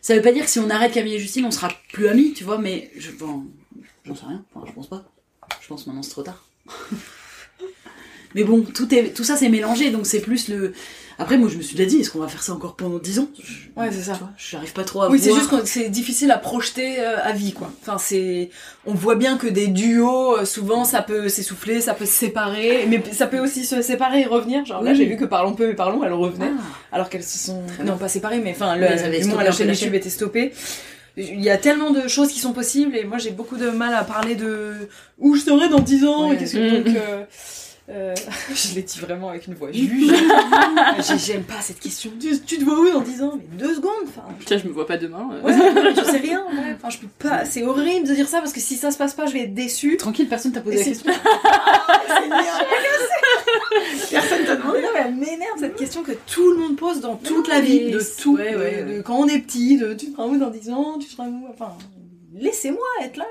[0.00, 2.32] ça veut pas dire que si on arrête Camille et Justine, on sera plus amis,
[2.32, 3.44] tu vois, mais je, bon,
[4.04, 5.04] j'en sais rien, enfin, je pense pas.
[5.60, 6.46] Je pense maintenant c'est trop tard.
[8.34, 10.72] mais bon, tout est, tout ça c'est mélangé, donc c'est plus le.
[11.20, 13.18] Après, moi, je me suis déjà dit, est-ce qu'on va faire ça encore pendant 10
[13.20, 13.28] ans?
[13.42, 14.18] Je- Ouais, c'est ça.
[14.38, 17.52] J'arrive pas trop à Oui, c'est juste que c'est difficile à projeter euh, à vie,
[17.52, 17.70] quoi.
[17.82, 18.50] Enfin, c'est,
[18.86, 22.86] on voit bien que des duos, euh, souvent, ça peut s'essouffler, ça peut se séparer,
[22.88, 24.64] mais ça peut aussi se séparer et revenir.
[24.64, 26.96] Genre là, j'ai vu que Parlons peu et Parlons, elles revenaient, Ah.
[26.96, 27.96] alors qu'elles se sont, Très non bien.
[27.98, 28.82] pas séparées, mais enfin, le,
[29.44, 30.52] la chaîne YouTube était stoppée.
[31.16, 33.92] Il y a tellement de choses qui sont possibles et moi j'ai beaucoup de mal
[33.94, 34.72] à parler de
[35.18, 36.84] où je serai dans 10 ans et qu'est-ce que Mm.
[36.84, 37.24] donc euh,
[37.90, 38.14] euh,
[38.54, 40.12] je l'ai dit vraiment avec une voix juge.
[41.08, 42.10] J'ai- J'aime pas cette question.
[42.20, 43.90] Tu, tu te vois où dans 10 ans Mais deux secondes.
[44.08, 45.28] Enfin, Tiens, je me vois pas demain.
[45.32, 45.42] euh.
[45.42, 45.52] Ouais,
[45.96, 46.74] je sais rien, ouais.
[46.76, 47.44] Enfin, je peux pas.
[47.44, 49.54] C'est horrible de dire ça parce que si ça se passe pas, je vais être
[49.54, 49.96] déçue.
[49.96, 51.12] Tranquille, personne t'a posé Et la question.
[52.08, 52.42] C'est bien.
[54.10, 54.82] Personne t'a demandé.
[54.82, 57.90] Non, mais elle m'énerve cette question que tout le monde pose dans toute la vie,
[57.90, 58.36] de tout.
[58.36, 59.02] ouais, de- ouais, de ouais.
[59.04, 61.46] quand on est petit, de tu seras où dans 10 ans, tu seras où.
[61.50, 61.72] Enfin,
[62.34, 63.24] laissez-moi être là.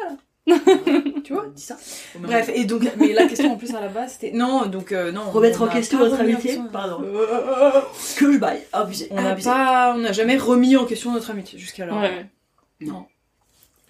[1.24, 1.78] tu vois Dis ça.
[2.20, 4.32] Bref, et donc, mais la question en plus à la base c'était.
[4.32, 5.30] Non, donc, euh, non.
[5.30, 7.02] Remettre on en n'a question votre amitié Pardon.
[8.18, 8.62] Que je baille.
[8.74, 9.08] Abusé.
[9.12, 9.94] On n'a pas.
[9.96, 12.00] On n'a jamais remis en question notre amitié jusqu'alors.
[12.02, 12.26] Ouais.
[12.82, 13.06] Non.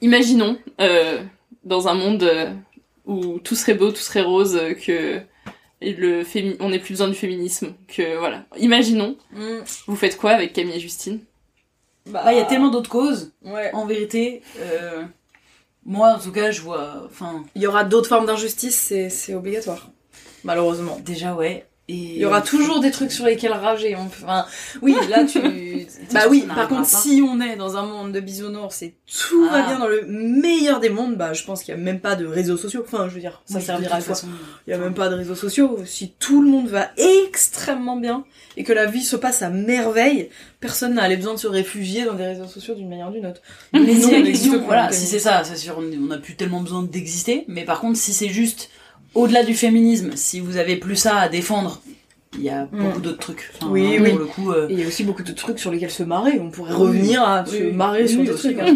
[0.02, 1.22] Imaginons, euh,
[1.64, 2.52] dans un monde euh,
[3.06, 5.22] où tout serait beau, tout serait rose, euh, que
[5.82, 8.46] le fémi on n'ait plus besoin du féminisme, que voilà.
[8.58, 9.60] Imaginons, Mm.
[9.88, 11.20] vous faites quoi avec Camille et Justine?
[12.06, 13.32] Bah, Bah, il y a tellement d'autres causes.
[13.44, 13.72] Ouais.
[13.74, 15.04] En vérité, euh,
[15.90, 17.02] moi, en tout cas, je vois.
[17.06, 19.90] Enfin, Il y aura d'autres formes d'injustice, c'est, obligatoire.
[20.44, 20.98] Malheureusement.
[21.04, 21.66] déjà, ouais.
[21.92, 23.96] Et Il y aura toujours des trucs sur lesquels rager.
[23.96, 24.46] Enfin,
[24.84, 25.40] oui, là tu.
[26.14, 28.94] bah oui, par contre, si on est dans un monde de bisounours et
[29.28, 29.68] tout va Ah.
[29.68, 32.28] bien dans le meilleur des mondes, bah je pense qu'il y a même pas de
[32.28, 32.84] réseaux sociaux.
[32.86, 34.16] Enfin, je veux dire, ça Oui, servira à quoi.
[34.68, 35.80] Il y a même pas de réseaux sociaux.
[35.86, 38.24] Si tout le monde va extrêmement bien
[38.56, 40.30] et que la vie se passe à merveille,
[40.60, 43.26] personne n'a les besoin de se réfugier dans des réseaux sociaux d'une manière ou d'une
[43.26, 43.42] autre.
[43.74, 45.76] Mais Non, si on la existe question, plus, voilà, si euh, c'est ça, c'est sûr,
[45.80, 47.46] on n'a plus tellement besoin d'exister.
[47.48, 48.70] Mais par contre, si c'est juste
[49.16, 51.82] au-delà du féminisme, si vous avez plus ça à défendre,
[52.36, 52.70] il y a Mm.
[52.72, 53.50] beaucoup d'autres trucs.
[53.56, 54.10] Enfin, Oui, vraiment, oui.
[54.12, 56.04] Pour le coup, euh, Et il y a aussi beaucoup de trucs sur lesquels se
[56.04, 56.40] marrer.
[56.40, 57.72] On pourrait revenir à Oui, se oui.
[57.74, 58.60] marrer sur des trucs.
[58.60, 58.76] hein.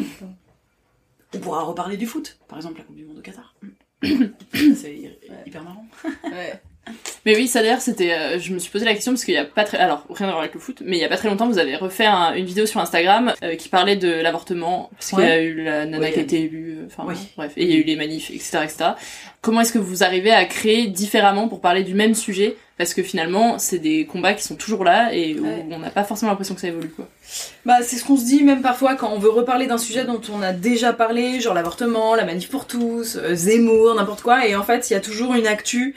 [1.35, 3.55] on pourra reparler du foot, par exemple la Coupe du Monde au Qatar.
[4.03, 5.09] c'est hy-
[5.47, 5.85] hyper marrant.
[6.25, 6.61] Ouais.
[7.25, 9.37] Mais oui, ça d'ailleurs, c'était, euh, je me suis posé la question parce qu'il y
[9.37, 11.15] a pas très, alors rien à voir avec le foot, mais il y a pas
[11.15, 14.89] très longtemps, vous avez refait un- une vidéo sur Instagram euh, qui parlait de l'avortement
[14.91, 17.15] parce qu'il y a eu la nana qui a été élue, euh, enfin Oui.
[17.37, 18.85] bref, et il y a eu les manifs, etc., etc.
[19.41, 22.57] Comment est-ce que vous arrivez à créer différemment pour parler du même sujet?
[22.77, 25.63] Parce que finalement, c'est des combats qui sont toujours là et où Ouais.
[25.71, 27.07] on n'a pas forcément l'impression que ça évolue quoi.
[27.65, 30.19] Bah, c'est ce qu'on se dit même parfois quand on veut reparler d'un sujet dont
[30.33, 34.55] on a déjà parlé, genre l'avortement, la manif pour tous, euh, Zemmour, n'importe quoi, et
[34.55, 35.95] en fait, il y a toujours une actu,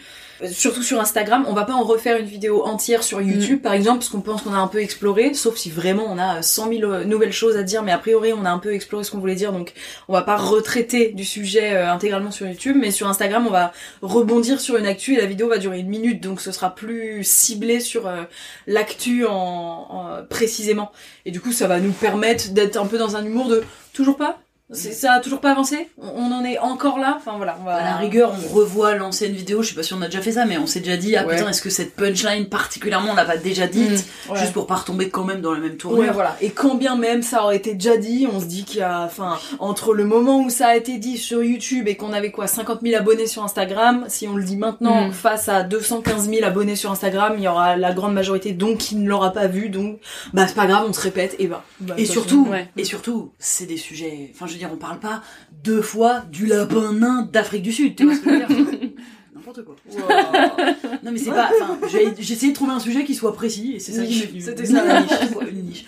[0.51, 3.99] surtout sur Instagram, on va pas en refaire une vidéo entière sur YouTube, par exemple,
[3.99, 6.69] parce qu'on pense qu'on a un peu exploré, sauf si vraiment on a euh, 100
[6.79, 9.11] 000 euh, nouvelles choses à dire, mais a priori, on a un peu exploré ce
[9.11, 9.73] qu'on voulait dire, donc
[10.09, 13.73] on va pas retraiter du sujet euh, intégralement sur YouTube, mais sur Instagram, on va
[14.03, 17.25] rebondir sur une actu et la vidéo va durer une minute, donc ce sera plus
[17.25, 18.23] ciblé sur euh,
[18.67, 20.93] l'actu en, en- précisément.
[21.25, 23.63] Et du coup, ça va nous permettre d'être un peu dans un humour de
[23.93, 24.39] toujours pas.
[24.73, 25.89] Ça a toujours pas avancé?
[25.97, 27.15] On, en est encore là?
[27.17, 27.77] Enfin voilà, on va.
[27.77, 30.33] À la rigueur, on revoit l'ancienne vidéo, je sais pas si on a déjà fait
[30.33, 31.37] ça, mais on s'est déjà dit, ah Ouais.
[31.37, 34.39] putain, est-ce que cette punchline particulièrement on l'a pas déjà dite, Mmh, ouais.
[34.41, 36.01] juste pour pas retomber quand même dans la même tournure.
[36.01, 36.37] Ouais, voilà.
[36.41, 39.03] Et quand bien même ça aurait été déjà dit, on se dit qu'il y a,
[39.03, 42.49] enfin, entre le moment où ça a été dit sur YouTube et qu'on avait quoi,
[42.49, 45.13] 50 000 abonnés sur Instagram, si on le dit maintenant Mm.
[45.13, 48.97] face à 215 000 abonnés sur Instagram, il y aura la grande majorité donc qui
[48.97, 50.01] ne l'aura pas vu, donc
[50.33, 51.63] bah c'est pas grave, on se répète et bah.
[51.81, 54.33] bah, Et surtout, et surtout, c'est des sujets.
[54.35, 55.23] Enfin, je veux dire, on parle pas
[55.65, 57.97] deux fois du lapin nain d'Afrique du Sud.
[57.97, 58.79] Tu vois ce que je veux dire?
[59.35, 59.77] N'importe quoi.
[61.05, 61.51] non mais c'est pas.
[62.19, 64.41] J'ai essayé de trouver un sujet qui soit précis et c'est ça qui m'est venu.
[64.41, 65.85] C'était ça, la niche, quoi, une niche.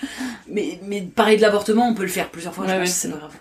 [0.48, 2.66] Mais mais parler de l'avortement, on peut le faire plusieurs fois.
[2.66, 2.92] je Ouais, pense, ouais.
[2.94, 3.32] c'est pas grave.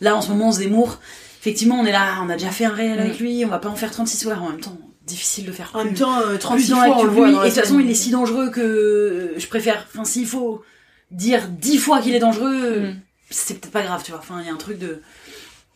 [0.00, 0.98] Là, en ce moment, Zemmour.
[1.40, 3.00] Effectivement, on est là, on a déjà fait un réel Mm.
[3.02, 4.78] avec lui, on va pas en faire 36 soirs en même temps.
[5.06, 5.86] Difficile de faire En plus.
[5.90, 7.90] même temps, euh, plus 36 dans fois, on le voit Et de toute façon, il
[7.90, 9.84] est si dangereux que je préfère.
[9.92, 10.62] Enfin, s'il faut
[11.10, 12.94] dire 10 fois qu'il est dangereux, Mm.
[13.32, 14.20] C'est peut-être pas grave, tu vois.
[14.20, 15.00] Enfin, il y a un truc de.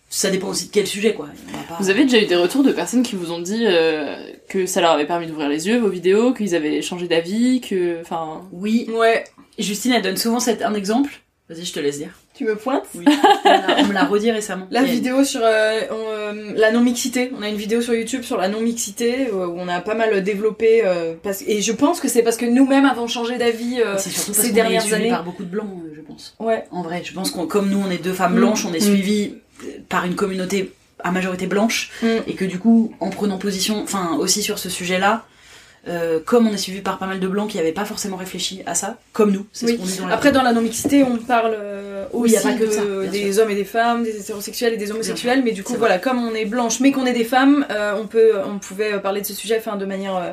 [0.08, 1.26] Ça dépend aussi de quel sujet, quoi.
[1.68, 4.16] Pas- Vous avez déjà eu des retours de personnes qui vous ont dit euh,
[4.48, 8.00] que ça leur avait permis d'ouvrir les yeux vos vidéos, qu'ils avaient changé d'avis, que,
[8.02, 8.42] enfin.
[8.52, 8.86] Oui.
[8.92, 9.24] Ouais.
[9.58, 11.10] Justine, elle donne souvent cet, un exemple.
[11.48, 12.10] Vas-y, je te laisse dire.
[12.36, 13.04] Tu me pointes Oui.
[13.06, 14.66] on me l'a- redit récemment.
[14.70, 17.32] La vidéo sur euh, on, euh, la non-mixité.
[17.38, 20.22] On a une vidéo sur YouTube sur la non-mixité euh, où on a pas mal
[20.22, 20.82] développé.
[20.84, 21.42] euh, parce...
[21.46, 24.48] Et je pense que c'est parce que nous-mêmes avons changé d'avis C'est surtout parce ces
[24.50, 25.08] est dernières suivi années.
[25.10, 26.34] par beaucoup de blancs, je pense.
[26.38, 26.64] Ouais.
[26.70, 28.36] En vrai, je pense qu'on, comme nous, on est deux femmes Mm.
[28.36, 28.94] blanches, on est Mm.
[28.94, 29.34] suivis
[29.88, 30.72] par une communauté
[31.02, 32.06] à majorité blanche, Mm.
[32.26, 35.24] et que du coup, en prenant position, enfin aussi sur ce sujet-là,
[35.88, 38.62] euh, comme on est suivi par pas mal de blancs qui n'avaient pas forcément réfléchi
[38.66, 39.78] à ça, comme nous, c'est Oui.
[39.80, 42.52] ce dit dans la Après, dans la non-mixité, on parle euh, Oui, aussi y a
[42.52, 45.42] pas que de- ça, bien des hommes et des femmes, des hétérosexuels et des homosexuels,
[45.44, 48.06] mais du coup, voilà, comme on est blanche, mais qu'on est des femmes, euh, on
[48.06, 50.32] peut, on pouvait parler de ce sujet, enfin, de manière euh,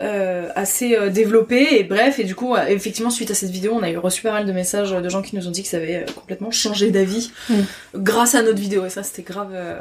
[0.00, 2.18] euh, assez développée et bref.
[2.18, 4.52] Et du coup, effectivement, suite à cette vidéo, on a eu reçu pas mal de
[4.52, 7.54] messages de gens qui nous ont dit que ça avait complètement changé d'avis Mm.
[7.96, 8.86] grâce à notre vidéo.
[8.86, 9.78] Et ça, c'était grave euh,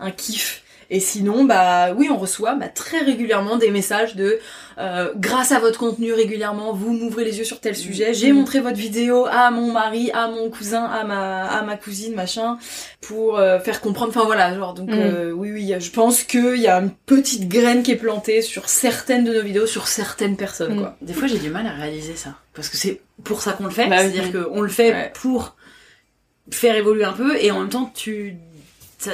[0.00, 0.61] un kiff.
[0.94, 4.38] Et sinon, bah oui, on reçoit bah, très régulièrement des messages de
[4.78, 8.12] euh, grâce à votre contenu régulièrement, vous m'ouvrez les yeux sur tel sujet.
[8.12, 8.36] J'ai Mm.
[8.36, 12.58] montré votre vidéo à mon mari, à mon cousin, à ma à ma cousine, machin,
[13.00, 14.10] pour euh, faire comprendre.
[14.14, 14.98] Enfin voilà, genre donc Mm.
[14.98, 18.68] euh, oui oui, je pense qu'il y a une petite graine qui est plantée sur
[18.68, 20.78] certaines de nos vidéos, sur certaines personnes Mm.
[20.80, 20.96] quoi.
[21.00, 22.34] Des fois, j'ai du mal à réaliser ça.
[22.54, 23.86] Parce que c'est pour ça qu'on le fait.
[23.88, 24.10] Bah oui.
[24.12, 25.12] C'est-à-dire qu'on le fait Ouais.
[25.14, 25.56] pour
[26.50, 28.36] faire évoluer un peu, et en même temps, tu...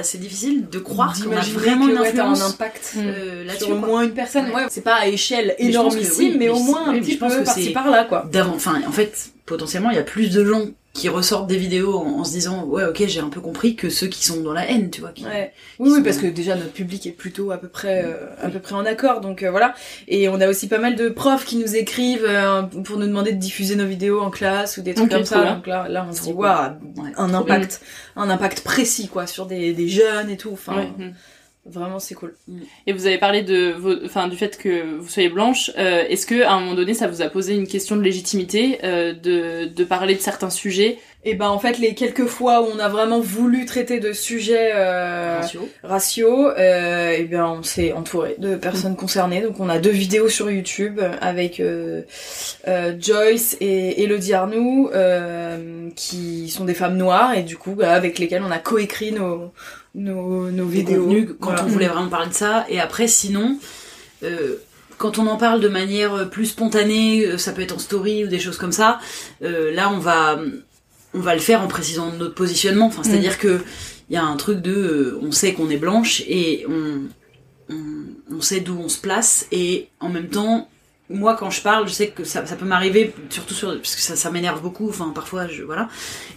[0.03, 3.65] c'est difficile de croire qu'on a vraiment une influence un impact euh, là-dessus.
[3.65, 4.51] sur au moins une personne.
[4.51, 4.67] Ouais.
[4.69, 7.71] C'est pas à échelle Mais énormissime, oui, mais, mais au moins un petit peu par-ci
[7.71, 8.29] par-là quoi.
[8.55, 12.21] Enfin, en fait, potentiellement, il y a plus de gens qui ressortent des vidéos en,
[12.21, 14.69] en se disant ouais, ok, j'ai un peu compris que ceux qui sont dans la
[14.69, 15.11] haine, tu vois.
[15.11, 15.25] Qui...
[15.25, 15.53] Ouais.
[15.77, 18.49] qui Oui, oui, parce que déjà notre public est plutôt à peu près, euh, à
[18.49, 19.75] peu près en accord, donc euh, voilà.
[20.09, 23.33] Et on a aussi pas mal de profs qui nous écrivent euh, pour nous demander
[23.33, 25.43] de diffuser nos vidéos en classe ou des trucs comme ça.
[25.43, 25.55] bien.
[25.57, 26.41] Donc là, là, on se dit cool.
[26.47, 27.81] waouh, Ouais, un impact,
[28.17, 30.51] un impact précis quoi sur des, des jeunes et tout.
[30.53, 31.13] Enfin, Ouais.
[31.67, 31.71] Mm.
[31.71, 32.35] vraiment c'est cool.
[32.87, 35.71] Et vous avez parlé de vos, enfin, du fait que vous soyez blanche.
[35.79, 38.79] Euh, Est-ce que à un moment donné, ça vous a posé une question de légitimité
[38.85, 40.99] euh, de, de parler de certains sujets?
[41.25, 44.71] Et ben en fait les quelques fois où on a vraiment voulu traiter de sujets
[44.73, 45.69] euh, Ratio.
[45.83, 49.41] ratio, euh, et bien on s'est entouré de personnes concernées.
[49.43, 52.03] Donc on a deux vidéos sur YouTube avec euh,
[52.69, 57.93] euh, Joyce et Elodie Arnoux, euh, qui sont des femmes noires et du coup bah,
[57.93, 59.53] avec lesquelles on a coécrit nos
[59.95, 61.05] nos, vidéos.
[61.05, 61.65] contenus quand Voilà.
[61.65, 62.67] on voulait vraiment parler de ça.
[62.69, 63.59] Et après, sinon,
[64.23, 64.57] euh,
[64.97, 68.29] quand on en parle de manière plus spontanée, euh, ça peut être en story ou
[68.29, 69.01] des choses comme ça.
[69.43, 70.39] euh, là, on va,
[71.15, 72.87] on va le faire en précisant notre positionnement.
[72.87, 73.61] Enfin, c'est-à-dire que
[74.11, 77.03] il y a un truc de, euh, on sait qu'on est blanche et on,
[77.71, 77.77] on,
[78.37, 80.69] on sait d'où on se place et en même temps.
[81.11, 84.31] Moi, quand je parle, je sais que ça, peut m'arriver, surtout sur, parce que ça,
[84.31, 84.91] m'énerve beaucoup.
[84.91, 85.89] Enfin, parfois, je, voilà,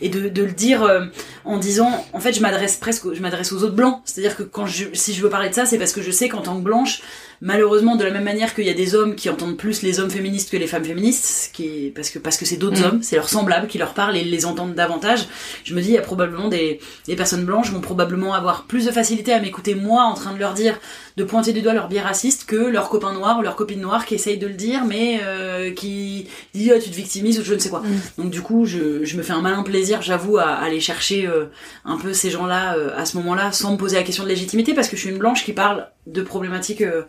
[0.02, 1.06] et de, de le dire euh,
[1.44, 4.02] en disant, en fait, je m'adresse presque, je m'adresse aux autres blancs.
[4.06, 6.30] C'est-à-dire que quand je, si je veux parler de ça, c'est parce que je sais
[6.30, 7.02] qu'en tant que blanche,
[7.42, 10.10] malheureusement de la même manière qu'il y a des hommes qui entendent plus les hommes
[10.12, 12.86] féministes que les femmes féministes, ce qui est parce que parce que c'est d'autres Mm.
[12.86, 15.28] hommes, c'est leurs semblables qui leur parlent et les entendent davantage.
[15.64, 18.86] Je me dis il y a probablement des des personnes blanches vont probablement avoir plus
[18.86, 20.80] de facilité à m'écouter moi en train de leur dire
[21.18, 24.06] de pointer du doigt leur biais raciste que leurs copains noirs ou leurs copines noires
[24.06, 27.54] qui essayent de le dire mais euh, qui disent Ah, tu te victimises ou je
[27.56, 27.82] ne sais quoi.
[28.18, 31.28] Donc du coup je, je me fais un malin plaisir j'avoue à, à aller chercher
[31.28, 31.46] euh,
[31.86, 34.74] un peu ces gens-là euh, à ce moment-là sans me poser la question de légitimité
[34.74, 37.04] parce que je suis une blanche qui parle de problématiques euh,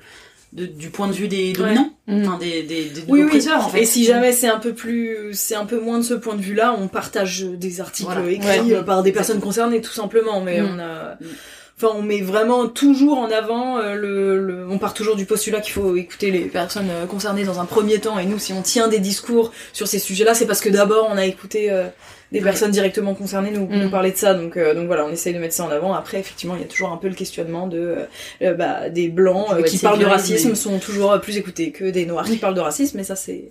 [0.52, 3.48] de- du point de vue des dominants, enfin des, des, des Oui, oui.
[3.52, 3.80] en fait.
[3.82, 6.42] Et si jamais c'est un peu plus, c'est un peu moins de ce point de
[6.42, 8.30] vue-là, on partage des articles Voilà.
[8.30, 8.74] écrits Ouais.
[8.74, 10.42] euh, par des personnes concernées, tout simplement.
[10.42, 10.68] Mais Mm.
[10.74, 11.16] on a,
[11.78, 15.62] enfin, on met vraiment toujours en avant euh, le, le- on part toujours du postulat
[15.62, 18.18] qu'il faut écouter les personnes concernées dans un premier temps.
[18.18, 21.16] Et nous, si on tient des discours sur ces sujets-là, c'est parce que d'abord on
[21.16, 21.86] a écouté euh,
[22.32, 23.82] des personnes directement concernées nous, Mm.
[23.82, 24.34] nous parler de ça.
[24.34, 25.92] Donc, euh, donc voilà, on essaye de mettre ça en avant.
[25.92, 27.96] Après, effectivement, il y a toujours un peu le questionnement de, euh,
[28.42, 32.06] euh, bah, des blancs qui parlent de racisme mais- sont toujours plus écoutés que des
[32.06, 32.96] noirs qui parlent de racisme.
[32.96, 33.44] Mais ça, c'est,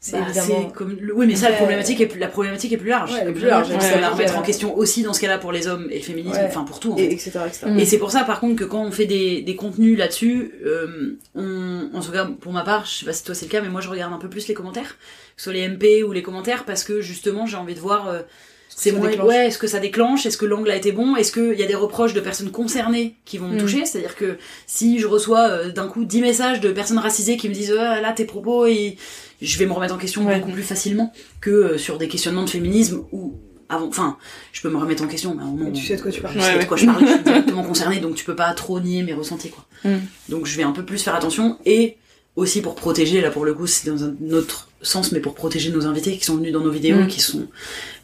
[0.00, 0.64] c'est Bah, évidemment.
[0.70, 3.12] comme Oui, mais ça, la problématique est plus, la problématique est plus large.
[3.12, 5.66] Ouais, est plus large, ça va remettre en question aussi dans ce cas-là pour les
[5.66, 6.92] hommes et le féminisme, enfin pour tout.
[6.92, 7.12] En Et fait.
[7.14, 7.66] etc., etc.
[7.78, 11.16] Et c'est pour ça, par contre, que quand on fait des, des contenus là-dessus, euh,
[11.34, 13.60] on, en tout cas, pour ma part, je sais pas si toi c'est le cas,
[13.60, 14.96] mais moi je regarde un peu plus les commentaires,
[15.36, 18.08] que ce soit les MP ou les commentaires, parce que justement, j'ai envie de voir.
[18.08, 18.20] euh,
[18.68, 21.58] c'est moins, ouais, est-ce que ça déclenche, est-ce que l'angle a été bon, est-ce qu'il
[21.58, 23.58] y a des reproches de personnes concernées qui vont me Mm.
[23.58, 27.48] toucher, c'est-à-dire que si je reçois euh, d'un coup 10 messages de personnes racisées qui
[27.48, 28.96] me disent Ah, là tes propos, et
[29.42, 32.50] je vais me remettre en question beaucoup plus facilement que euh, sur des questionnements de
[32.50, 33.34] féminisme où
[33.70, 34.16] avant, enfin,
[34.52, 36.22] je peux me remettre en question, mais à un moment, tu sais de quoi tu
[36.22, 36.34] parles.
[36.36, 36.82] Je sais Ouais, de quoi ouais.
[36.82, 39.66] je parle, je suis directement concernée, donc tu peux pas trop nier mes ressentis, quoi.
[39.84, 39.96] Mm.
[40.30, 41.96] Donc je vais un peu plus faire attention et
[42.36, 45.70] aussi pour protéger, là pour le coup c'est dans un autre sens, mais pour protéger
[45.70, 47.06] nos invités qui sont venus dans nos vidéos, Mm.
[47.08, 47.46] qui sont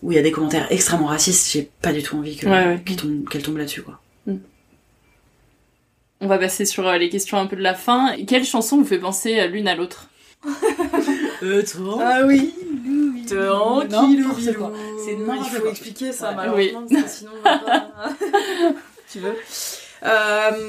[0.03, 2.67] où il y a des commentaires extrêmement racistes, j'ai pas du tout envie que- Ouais,
[2.67, 2.83] ouais.
[2.85, 4.01] qu'ils tombent- qu'elles tombent là-dessus, quoi.
[6.21, 8.15] On va passer sur euh, les questions un peu de la fin.
[8.27, 10.09] Quelle chanson vous fait penser euh, l'une à l'autre?
[11.43, 11.63] Euh,
[12.01, 12.55] Ah oui.
[13.29, 14.25] Tranquille.
[15.05, 15.71] C'est Il faut quoi.
[15.71, 16.37] expliquer ça, Ouais.
[16.37, 18.09] malheureusement, parce que sinon on va pas...
[19.13, 19.35] tu veux?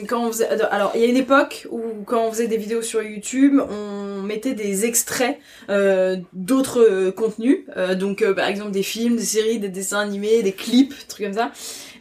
[0.08, 2.82] Quand on faisait, alors il y a une époque où quand on faisait des vidéos
[2.82, 8.72] sur YouTube, on mettait des extraits euh, d'autres euh, contenus, Euh, donc euh, par exemple
[8.72, 11.52] des films, des séries, des dessins animés, des clips, des trucs comme ça.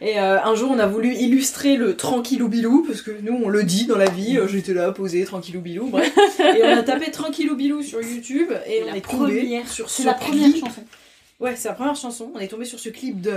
[0.01, 3.49] Et euh, un jour on a voulu illustrer le tranquillou bilou parce que nous on
[3.49, 6.11] le dit dans la vie, euh, j'étais là posé tranquillou bilou, bref.
[6.39, 10.07] et on a tapé tranquillou bilou sur YouTube et, on est tombé sur c'est ce
[10.07, 10.65] la première clip.
[10.65, 10.83] chanson.
[11.39, 12.31] Ouais, c'est la première chanson.
[12.33, 13.33] On est tombé sur ce clip de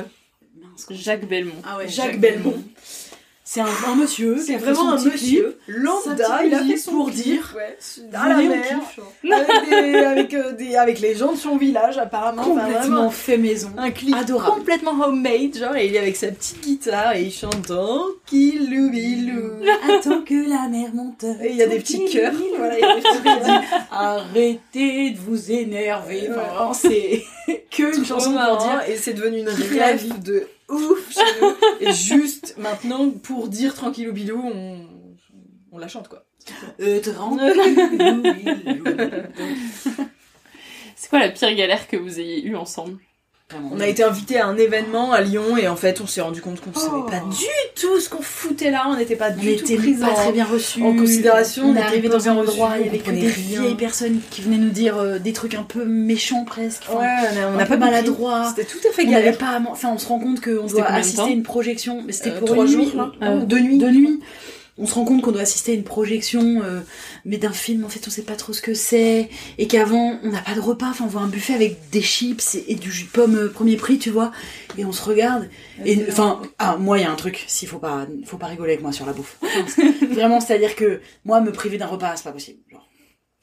[0.90, 1.53] Jacques Belmont.
[1.64, 2.62] Ah ouais, Jacques, Belmont.
[3.51, 4.36] C'est un, un monsieur.
[4.36, 6.44] C'est vraiment un monsieur clip, lambda.
[6.44, 7.78] Il a fait son pour dire ouais,
[8.12, 9.12] à la mer, kiffe, genre.
[9.32, 12.42] avec, des, avec, euh, des- avec les gens de son village apparemment.
[12.42, 13.70] Complètement fait maison.
[13.78, 14.57] un clip adorable.
[14.59, 19.53] complètement homemade, genre et il est avec sa petite guitare et il chante Tranquillou bilou.
[19.96, 21.24] Attends que la mer monte.
[21.42, 22.34] Et il y a des petits cœurs.
[22.59, 22.76] Voilà.
[23.90, 26.28] Arrêtez de vous énerver.
[26.30, 27.22] Enfin, vraiment, c'est
[27.70, 28.82] que une chanson pour dire.
[28.88, 31.54] et c'est devenu une rêve de ouf chez nous.
[31.80, 34.86] Et juste maintenant pour dire tranquillou bilou, on,
[35.72, 36.24] on la chante quoi.
[36.80, 37.00] Euh,
[40.96, 42.98] C'est quoi la pire galère que vous ayez eue ensemble?
[43.72, 46.42] On a été invité à un événement à Lyon et en fait on s'est rendu
[46.42, 47.46] compte qu'on savait pas du
[47.80, 50.32] tout ce qu'on foutait là, on n'était pas On du tout pris pas en, très
[50.32, 50.82] bien reçus.
[50.82, 53.26] en considération, On on est arrivé dans un endroit, il y avait on que des
[53.26, 56.82] vieilles personnes qui venaient nous dire euh, des trucs un peu méchants presque.
[56.90, 57.07] Enfin, Ouais,
[57.49, 57.78] on on n'a pas compris.
[57.90, 58.53] maladroits.
[58.55, 59.24] C'était tout à fait On galère.
[59.24, 62.32] n'avait pas, enfin, on se rend compte qu'on doit assister à une projection, mais c'était
[62.32, 62.92] Euh, pour trois une jours, nuit.
[63.22, 64.20] Ah, deux nuits, deux nuits.
[64.78, 66.80] On se rend compte qu'on doit assister à une projection, euh,
[67.24, 70.30] mais d'un film, en fait, on sait pas trop ce que c'est, et qu'avant, on
[70.30, 72.90] n'a pas de repas, enfin, on voit un buffet avec des chips et, et du
[72.90, 74.32] jus de pomme euh, premier prix, tu vois,
[74.76, 75.48] et on se regarde,
[75.84, 78.72] et, enfin, ah, moi, il y a un truc, s'il faut pas, faut pas rigoler
[78.72, 79.38] avec moi sur la bouffe.
[80.10, 82.60] Vraiment, c'est-à-dire que, moi, me priver d'un repas, c'est pas possible.
[82.70, 82.88] Genre,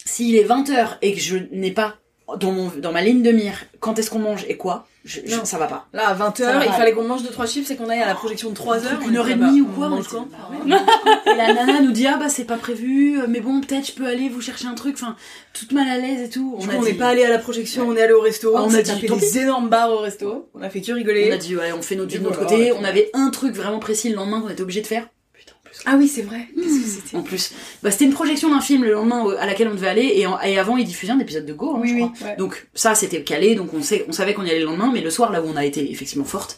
[0.06, 1.98] s'il est 20h et que je n'ai pas
[2.40, 5.46] dans, mon, dans ma ligne de mire quand est-ce qu'on mange et quoi, je, je-
[5.46, 5.86] ça va pas.
[5.94, 8.08] Là, à Ça 20h, va il fallait qu'on mange 2-3 chips et qu'on aille à
[8.08, 9.00] la projection de 3 heures.
[9.08, 10.08] Une heure et demie ou quoi, on était-
[11.32, 13.92] Et la nana nous dit ah bah c'est pas prévu, euh, mais bon peut-être je
[13.94, 15.16] peux aller vous chercher un truc, enfin
[15.54, 16.56] toute mal à l'aise et tout.
[16.58, 18.54] On dit- n'est pas allé à la projection, on est allé au resto.
[18.56, 20.50] Ah, on, on a dit, tapé des énormes bars au resto.
[20.56, 21.30] On a fait que rigoler.
[21.32, 22.72] On a dit ouais on fait notre vie Et de notre côté.
[22.74, 25.08] On avait un truc vraiment précis le lendemain qu'on était obligé de faire.
[25.86, 26.48] Ah oui, c'est vrai.
[26.56, 27.52] Que c'était En plus,
[27.84, 30.26] bah, c'était une projection d'un film le lendemain au- à laquelle on devait aller et,
[30.28, 32.28] en- et avant ils diffusaient un épisode de Go, hein, Oui, je oui, crois.
[32.30, 32.36] ouais.
[32.38, 35.02] Donc ça c'était calé, donc on sait, on savait qu'on y allait le lendemain, mais
[35.02, 36.58] le soir là où on a été effectivement forte,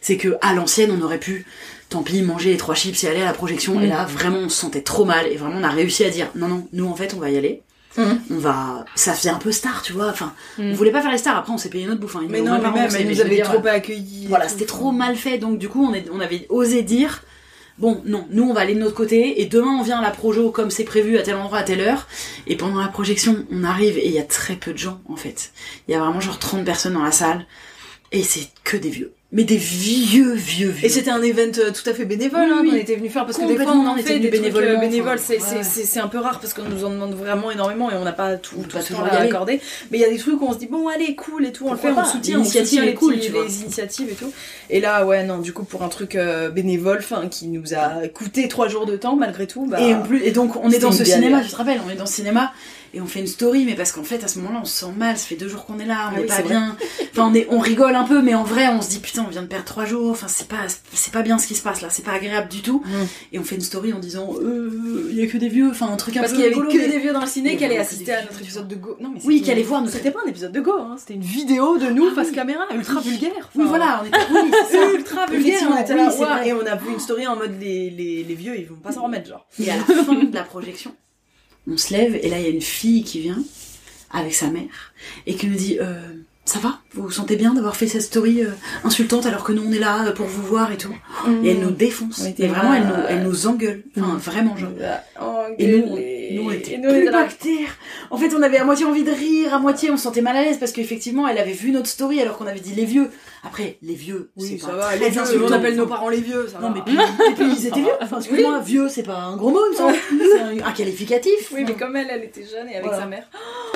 [0.00, 1.46] c'est que à l'ancienne on aurait pu,
[1.88, 3.80] tant pis, manger les trois chips et aller à la projection.
[3.80, 6.28] Et là vraiment on se sentait trop mal et vraiment on a réussi à dire
[6.34, 7.62] non non, nous en fait on va y aller.
[7.96, 8.02] Mm.
[8.30, 10.06] On va, ça faisait un peu star, tu vois.
[10.10, 11.36] Enfin, on voulait pas faire les stars.
[11.36, 12.14] Après, on s'est payé notre bouffe.
[12.14, 12.22] hein.
[12.28, 14.26] Mais non, mais même, elle nous avait trop pas accueillis.
[14.28, 15.38] Voilà, c'était trop mal fait.
[15.38, 17.24] Donc du coup, on, est, on avait osé dire,
[17.80, 20.10] bon, non, nous on va aller de notre côté et demain on vient à la
[20.10, 22.06] projo comme c'est prévu à tel endroit à telle heure.
[22.46, 25.16] Et pendant la projection, on arrive et il y a très peu de gens en
[25.16, 25.52] fait.
[25.88, 27.46] Il y a vraiment genre 30 personnes dans la salle
[28.12, 29.14] et c'est que des vieux.
[29.32, 30.84] Mais des vieux, vieux, vieux.
[30.84, 32.70] Et c'était un event euh, tout à fait bénévole, Oui, hein, oui.
[32.70, 34.80] qu'on était venu faire parce que des fois on en fait des trucs bénévolement, euh,
[34.80, 35.40] bénévoles, c'est ouais.
[35.40, 38.02] c'est- c'est c'est un peu rare parce qu'on nous en demande vraiment énormément et on
[38.02, 39.60] n'a pas tout, tout pas ce temps à accorder.
[39.92, 41.66] Mais il y a des trucs où on se dit bon allez cool et tout,
[41.66, 44.32] on Pourquoi le fait, on soutient, on soutient les cool, petits- les initiatives et tout.
[44.68, 48.08] Et là ouais non du coup pour un truc euh, bénévole, enfin qui nous a
[48.08, 49.64] coûté trois jours de temps malgré tout.
[49.64, 51.90] Bah, Et en plus, et donc on est dans ce cinéma, tu te rappelles, on
[51.90, 52.52] est dans ce cinéma
[52.94, 54.92] et on fait une story, mais parce qu'en fait à ce moment-là on se sent
[54.96, 56.76] mal, ça fait deux jours qu'on est là, on Ah est oui, pas bien.
[57.12, 59.30] Enfin on est, on rigole un peu, mais en vrai on se dit putain on
[59.30, 61.80] vient de perdre trois jours, enfin c'est pas, c'est pas bien ce qui se passe
[61.82, 62.82] là, c'est pas agréable du tout.
[63.32, 65.88] Et on fait une story en disant euh, il y a que des vieux, enfin
[65.88, 67.64] un truc un Parce peu qu'il y avait que des vieux dans le ciné qui
[67.64, 68.96] allaient assister à notre épisode de Go.
[69.00, 71.14] Non mais Oui, qui allaient voir notre- C'était pas un épisode de Go, hein, c'était
[71.14, 73.50] une vidéo de nous face caméra, ultra vulgaire.
[73.54, 75.46] Oui, voilà, on était, oui, c'est ultra vulgaire.
[75.54, 78.66] Effectivement, On était là, et on a vu une story en mode les vieux, ils
[78.66, 79.46] vont pas s'en remettre, genre.
[79.58, 80.94] Et à la fin de la projection,
[81.68, 83.42] on se lève et là il y a une fille qui vient
[84.10, 84.92] avec sa mère
[85.26, 86.14] et qui nous dit euh,
[86.44, 86.80] ça va?
[86.92, 88.48] Vous vous sentez bien d'avoir fait cette story euh,
[88.84, 90.92] insultante alors que nous on est là euh, pour vous voir et tout
[91.44, 92.20] Et elle nous défonce.
[92.24, 93.84] On Et vraiment elle nous, elle nous engueule.
[93.98, 94.70] Enfin vraiment genre.
[95.58, 95.96] Et nous, on-
[96.34, 97.12] nous on était Et nous, plus là.
[97.12, 97.76] bactères.
[98.10, 100.36] En fait on avait à moitié envie de rire, à moitié on se sentait mal
[100.36, 103.08] à l'aise parce qu'effectivement elle avait vu notre story alors qu'on avait dit les vieux.
[103.42, 105.46] Après les vieux, Oui, c'est ça pas va, très les vieux, insultant.
[105.48, 106.74] on appelle nos parents les vieux, ça Non va.
[106.74, 106.94] mais puis,
[107.30, 107.88] et puis ils étaient vieux.
[108.02, 109.94] Enfin excuse-moi, vieux c'est pas un gros mot il me semble.
[110.10, 111.50] C'est un, un qualificatif.
[111.54, 112.98] Oui, mais comme elle, elle était jeune et avec Voilà.
[113.00, 113.24] sa mère.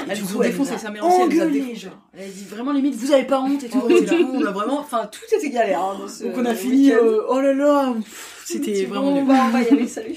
[0.09, 1.89] Elle nous a elle défoncé, sa mère aussi, elle nous a défoncé.
[2.13, 3.81] Elle a dit vraiment limite, vous avez pas honte et tout.
[3.85, 5.81] Oh, Et là, on a vraiment, enfin, tout était galère.
[5.81, 7.95] hein, dans ce Donc on a fini, euh, oh là là,
[8.45, 9.25] c'était vraiment nul.
[9.27, 10.15] bah, on va y aller, salut.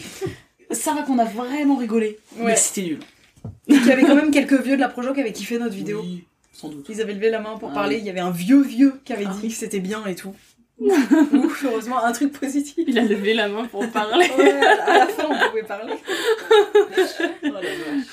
[0.72, 2.46] Ça va qu'on a vraiment rigolé, Ouais.
[2.48, 3.00] mais c'était nul.
[3.68, 6.04] Il y avait quand même quelques vieux de la Projo qui avaient kiffé notre vidéo.
[6.52, 6.86] sans doute.
[6.90, 7.96] Ils avaient levé la main pour Ah parler.
[7.96, 8.02] oui.
[8.02, 9.50] Il y avait un vieux vieux qui avait Ah dit oui.
[9.50, 10.34] que c'était bien et tout.
[10.80, 12.84] Ouf, heureusement, un truc positif.
[12.88, 14.28] Il a levé la main pour parler.
[14.38, 15.94] Ouais, à la- à la fin, on pouvait parler.
[17.44, 18.06] Oh la vache.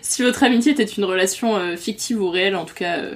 [0.00, 3.14] Si votre amitié était une relation euh, fictive ou réelle, en tout cas euh,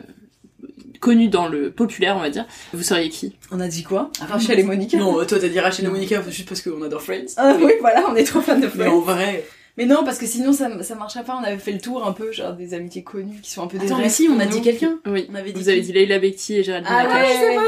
[1.06, 3.36] connue dans le populaire, on va dire, vous seriez qui?
[3.52, 4.10] On a dit quoi?
[4.20, 4.96] Rachel et Monica.
[4.98, 7.32] Non, toi t'as dit Rachel et Monica juste parce qu'on adore Friends.
[7.36, 8.92] Ah oui, voilà, on est trop fans de Mais Friends.
[8.96, 9.44] en vrai.
[9.78, 11.38] Mais non, parce que sinon ça, ça marcherait pas.
[11.40, 13.78] On avait fait le tour un peu, genre des amitiés connues qui sont un peu
[13.78, 14.98] des Attends, mais si, on a dit quelqu'un.
[15.06, 17.64] Oui, On avait dit vous avez dit Leila Bekti et Géraldine Ah ouais, c'est vrai.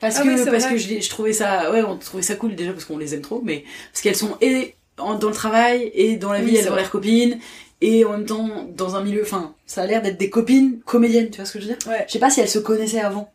[0.00, 0.72] Parce Ah que, oui, parce vrai.
[0.74, 3.40] que je, trouvais ça, ouais, on trouvait ça cool déjà parce qu'on les aime trop,
[3.44, 6.74] mais parce qu'elles sont et dans le travail et dans la Oui, vie, elles ont
[6.74, 7.38] l'air copines
[7.80, 11.30] et en même temps dans un milieu, enfin, ça a l'air d'être des copines comédiennes,
[11.30, 11.88] tu vois ce que je veux dire?
[11.88, 12.04] Ouais.
[12.06, 13.30] Je sais pas si elles se connaissaient avant.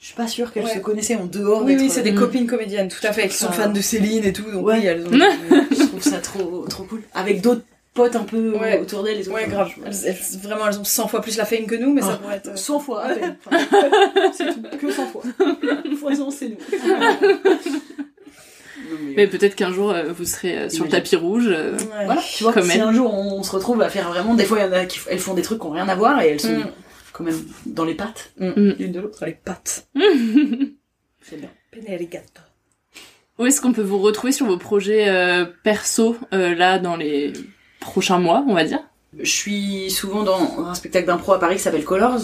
[0.00, 0.74] Je suis pas sûre qu'elles Ouais.
[0.74, 2.16] se connaissaient en dehors Oui, oui, c'est des Mm.
[2.18, 4.50] copines comédiennes, tout à fait, qui sont fans de Céline et tout.
[4.50, 4.78] Donc Ouais.
[4.80, 5.10] oui, elles ont.
[5.70, 7.02] Je trouve ça trop, trop cool.
[7.14, 7.62] Avec d'autres
[7.94, 8.78] potes un peu Ouais.
[8.80, 9.26] autour d'elles.
[9.30, 9.70] Ouais, grave.
[9.86, 12.16] Elles- elles- vraiment, elles ont 100 fois plus la fame que nous, mais ça Ah,
[12.18, 12.48] pourrait être.
[12.48, 13.36] euh, 100 fois, à peine.
[13.46, 15.22] Enfin, c'est tout, que 100 fois.
[16.00, 16.56] Foison, c'est nous.
[18.90, 21.46] Mais- Mais peut-être qu'un jour euh, vous serez euh, sur le tapis rouge.
[21.48, 22.04] euh, ouais.
[22.06, 24.62] Voilà, tu vois, si un jour on, se retrouve à faire vraiment, des fois il
[24.62, 26.40] y en a qui elles font des trucs qui ont rien à voir et elles
[26.40, 26.66] sont Mm.
[27.12, 28.70] quand même dans les pattes Mm.
[28.78, 29.16] l'une de l'autre.
[29.18, 29.86] Sur les pattes.
[31.22, 31.50] C'est bien.
[33.38, 37.32] Où est-ce qu'on peut vous retrouver sur vos projets euh, perso euh, là dans les
[37.80, 38.78] prochains mois, on va dire?
[39.18, 42.20] Je suis souvent dans un spectacle d'impro à Paris qui s'appelle Colors, euh,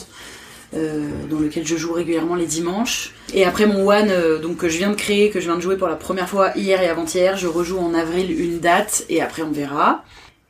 [0.72, 3.12] dans lequel je joue régulièrement les dimanches.
[3.34, 5.60] Et après mon One, euh, donc que je viens de créer, que je viens de
[5.60, 9.20] jouer pour la première fois hier et avant-hier, je rejoue en avril une date et
[9.20, 10.04] après on verra.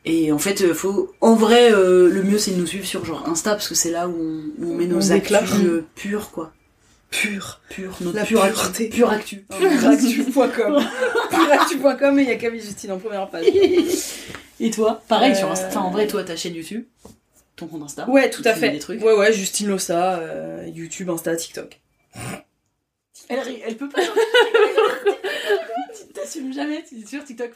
[0.06, 3.04] Et en fait, euh, faut, en vrai, euh, le mieux c'est de nous suivre sur
[3.04, 5.84] genre Insta parce que c'est là où on, où on met nos On actus euh,
[5.94, 6.52] pures quoi.
[7.10, 7.60] Pure.
[7.68, 8.88] Pure, notre La pure pureté.
[8.88, 9.44] Pure actu.
[9.58, 10.78] Pureactu.com.
[11.30, 13.46] Pureactu.com et il y a Camille Justine en première page.
[14.60, 15.02] Et toi?
[15.08, 15.68] Pareil Euh, sur Insta.
[15.68, 16.84] Enfin, en vrai, toi, ta chaîne YouTube,
[17.60, 18.08] ton compte Insta.
[18.10, 18.70] Ouais, tout à fait.
[18.70, 19.02] Des trucs.
[19.02, 21.80] Ouais, ouais, Justine Lossa, euh, YouTube, Insta, TikTok.
[23.28, 24.00] Elle, rit- elle peut pas.
[24.02, 24.08] tu
[26.14, 27.52] t'assumes jamais, tu dis sur TikTok.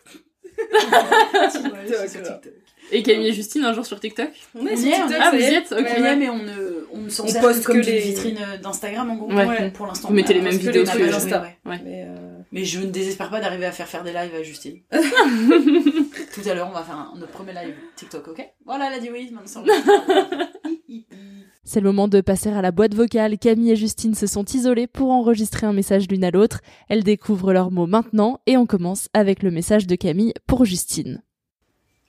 [2.92, 5.44] Et Camille et Justine un jour sur TikTok On est sur TikTok, Ah, vous y
[5.44, 5.86] êtes Ok.
[5.98, 8.38] On Ouais, mais on ne, on ne s'en sert poste que comme que les- vitrine
[8.62, 9.32] d'Instagram en gros.
[9.32, 9.70] Ouais.
[9.70, 10.08] Pour l'instant.
[10.08, 11.46] Vous mettez les mêmes vidéos sur Insta.
[11.64, 12.06] ouais.
[12.54, 14.78] Mais, je ne désespère pas d'arriver à faire faire des lives à Justine.
[14.92, 18.46] Tout à l'heure, on va faire un- notre premier live TikTok, ok?
[18.64, 19.64] Voilà, elle a dit oui, maintenant.
[21.64, 23.38] C'est le moment de passer à la boîte vocale.
[23.38, 26.60] Camille et Justine se sont isolées pour enregistrer un message l'une à l'autre.
[26.88, 31.22] Elles découvrent leurs mots maintenant et on commence avec le message de Camille pour Justine.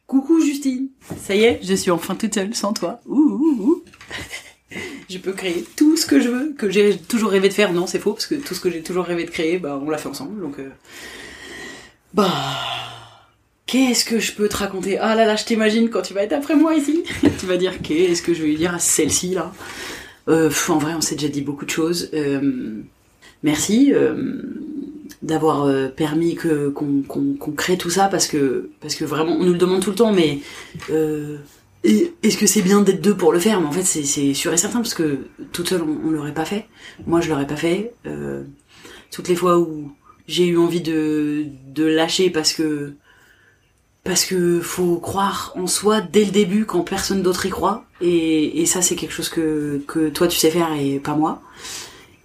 [0.08, 3.00] Coucou Justine Ça y est, je suis enfin toute seule, sans toi.
[3.08, 3.84] Ouh, ouh, ouh.
[5.10, 7.74] Je peux créer tout ce que je veux, que j'ai toujours rêvé de faire.
[7.74, 9.90] Non, c'est faux, parce que tout ce que j'ai toujours rêvé de créer, bah, on
[9.90, 10.70] l'a fait ensemble, euh,
[12.14, 12.32] Bah...
[13.68, 15.00] Qu'est-ce que je peux te raconter?
[15.00, 17.04] Ah là là, je t'imagine quand tu vas être après moi ici.
[17.40, 19.52] tu vas dire, qu'est-ce que je vais lui dire à celle-ci, là?
[20.28, 22.12] Euh, En vrai, on s'est déjà dit beaucoup de choses.
[22.14, 22.82] Euh,
[23.42, 23.92] merci.
[25.24, 29.82] d'avoir permis qu'on crée tout ça parce que parce que vraiment on nous le demande
[29.82, 30.40] tout le temps mais
[32.24, 33.60] est-ce que c'est bien d'être deux pour le faire?
[33.62, 36.46] Mais en fait c'est sûr et certain parce que toute seule on, on l'aurait pas
[36.46, 36.68] fait.
[37.06, 37.94] Moi je l'aurais pas fait.
[38.06, 38.44] Euh,
[39.12, 39.92] toutes les fois où
[40.28, 42.94] j'ai eu envie de de lâcher parce que
[44.04, 47.86] parce que faut croire en soi dès le début quand personne d'autre y croit.
[48.02, 51.42] Et, et ça c'est quelque chose que que toi tu sais faire et pas moi.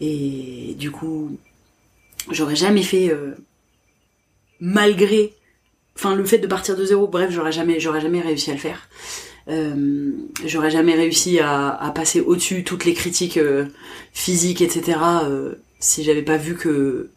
[0.00, 1.38] Et du coup
[2.30, 3.34] j'aurais jamais fait euh,
[4.60, 5.34] malgré
[5.96, 8.60] enfin le fait de partir de zéro bref j'aurais jamais j'aurais jamais réussi à le
[8.60, 8.88] faire
[9.48, 10.12] Euh,
[10.44, 13.66] j'aurais jamais réussi à, passer au-dessus toutes les critiques euh,
[14.12, 17.10] physiques etc euh, si j'avais pas vu que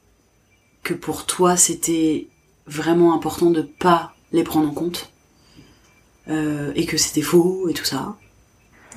[1.02, 2.28] pour toi c'était
[2.66, 5.10] vraiment important de pas les prendre en compte
[6.28, 8.16] et que c'était faux et tout ça.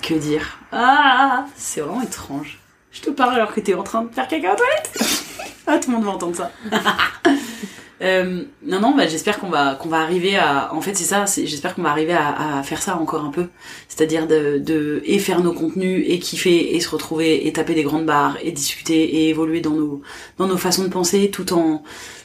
[0.00, 0.60] Que dire?
[0.70, 2.60] Ah c'est vraiment étrange.
[2.92, 4.92] Je te parle alors que t'es en train de faire caca aux toilettes?
[5.66, 6.52] Ah tout le monde va entendre ça
[8.02, 11.24] Euh, non non bah, j'espère qu'on va qu'on va arriver à en fait c'est ça
[11.24, 13.46] j'espère qu'on va arriver à, à faire ça encore un peu.
[13.88, 17.84] C'est-à-dire de, de et faire nos contenus et kiffer et se retrouver et taper des
[17.84, 20.02] grandes barres et discuter et évoluer dans nos
[20.36, 21.82] dans nos façons de penser tout en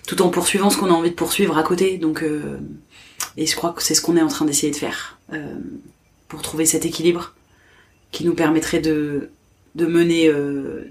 [0.07, 1.97] tout en poursuivant ce qu'on a envie de poursuivre à côté.
[1.97, 2.59] Donc euh,
[3.37, 5.55] et je crois que c'est ce qu'on est en train d'essayer de faire euh,
[6.27, 7.33] pour trouver cet équilibre
[8.11, 9.29] qui nous permettrait de
[9.75, 10.83] de mener euh,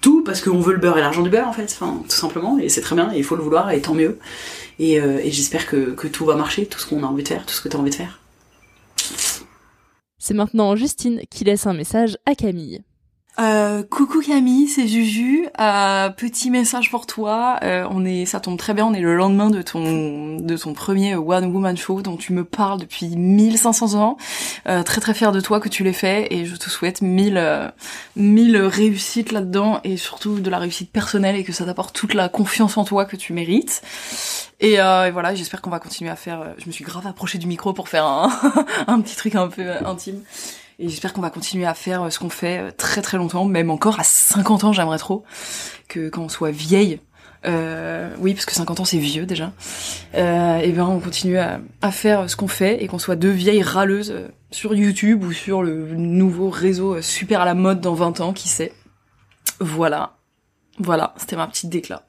[0.00, 2.58] tout parce qu'on veut le beurre et l'argent du beurre en fait, enfin tout simplement
[2.58, 4.18] et c'est très bien et il faut le vouloir et tant mieux
[4.78, 7.44] et, euh, j'espère que, que tout va marcher, tout ce qu'on a envie de faire,
[7.44, 8.20] tout ce que tu envie de faire.
[10.18, 12.82] C'est maintenant Justine qui laisse un message à Camille.
[13.38, 15.46] Euh, coucou Camille, c'est Juju.
[15.58, 17.58] Euh, petit message pour toi.
[17.62, 18.84] Euh, on est, ça tombe très bien.
[18.86, 22.44] On est le lendemain de ton de ton premier One Woman Show dont tu me
[22.44, 24.16] parles depuis 1500 ans.
[24.68, 27.38] Euh, très très fière de toi que tu l'aies fait et je te souhaite mille
[27.38, 27.68] euh,
[28.16, 32.28] mille réussites là-dedans et surtout de la réussite personnelle et que ça t'apporte toute la
[32.28, 33.82] confiance en toi que tu mérites.
[34.60, 36.54] Et, euh, et voilà, j'espère qu'on va continuer à faire.
[36.58, 38.30] Je me suis grave approchée du micro pour faire un,
[38.86, 40.20] un petit truc un peu intime.
[40.80, 43.44] Et j'espère qu'on va continuer à faire euh, ce qu'on fait euh, très très longtemps,
[43.44, 45.24] même encore à 50 ans, j'aimerais trop
[45.88, 47.00] que quand on soit vieille,
[47.44, 49.52] euh, oui, parce que 50 ans c'est vieux déjà,
[50.14, 53.30] euh, et ben on continue à, à faire ce qu'on fait et qu'on soit deux
[53.30, 54.14] vieilles râleuses
[54.50, 58.48] sur YouTube ou sur le nouveau réseau super à la mode dans 20 ans, qui
[58.48, 58.72] sait.
[59.60, 60.16] Voilà.
[60.78, 62.06] Voilà, c'était ma petite déclat.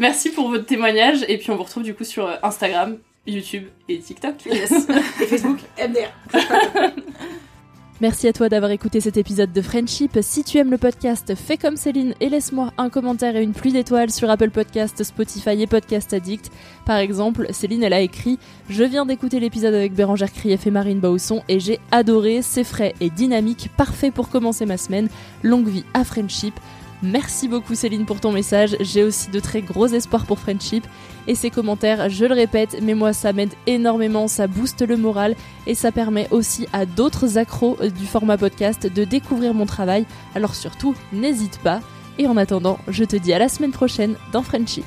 [0.00, 4.00] Merci pour votre témoignage et puis on vous retrouve du coup sur Instagram, YouTube et
[4.00, 4.44] TikTok.
[4.46, 4.72] Yes.
[5.20, 6.12] et Facebook, MDR.
[8.00, 10.16] Merci à toi d'avoir écouté cet épisode de Friendship.
[10.22, 13.72] Si tu aimes le podcast, fais comme Céline et laisse-moi un commentaire et une pluie
[13.72, 16.52] d'étoiles sur Apple Podcast, Spotify et Podcast Addict.
[16.86, 18.38] Par exemple, Céline, elle a écrit
[18.70, 22.94] Je viens d'écouter l'épisode avec Bérangère Krief et Marine Bausson et j'ai adoré, c'est frais
[23.00, 25.08] et dynamique, parfait pour commencer ma semaine.
[25.42, 26.54] Longue vie à Friendship.
[27.02, 28.76] Merci beaucoup Céline pour ton message.
[28.78, 30.84] J'ai aussi de très gros espoirs pour Friendship.
[31.28, 35.36] Et ces commentaires, je le répète, mais moi ça m'aide énormément, ça booste le moral
[35.66, 40.06] et ça permet aussi à d'autres accros du format podcast de découvrir mon travail.
[40.34, 41.80] Alors surtout, n'hésite pas.
[42.18, 44.86] Et en attendant, je te dis à la semaine prochaine dans Friendship.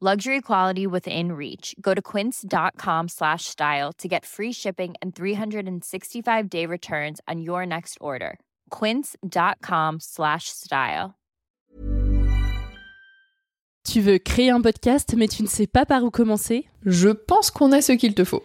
[0.00, 1.74] Luxury quality within reach.
[1.80, 7.66] Go to quince.com slash style to get free shipping and 365 day returns on your
[7.66, 8.38] next order.
[8.70, 11.16] quince.com slash style.
[13.84, 16.68] Tu veux créer un podcast mais tu ne sais pas par où commencer?
[16.84, 18.44] Je pense qu'on a ce qu'il te faut.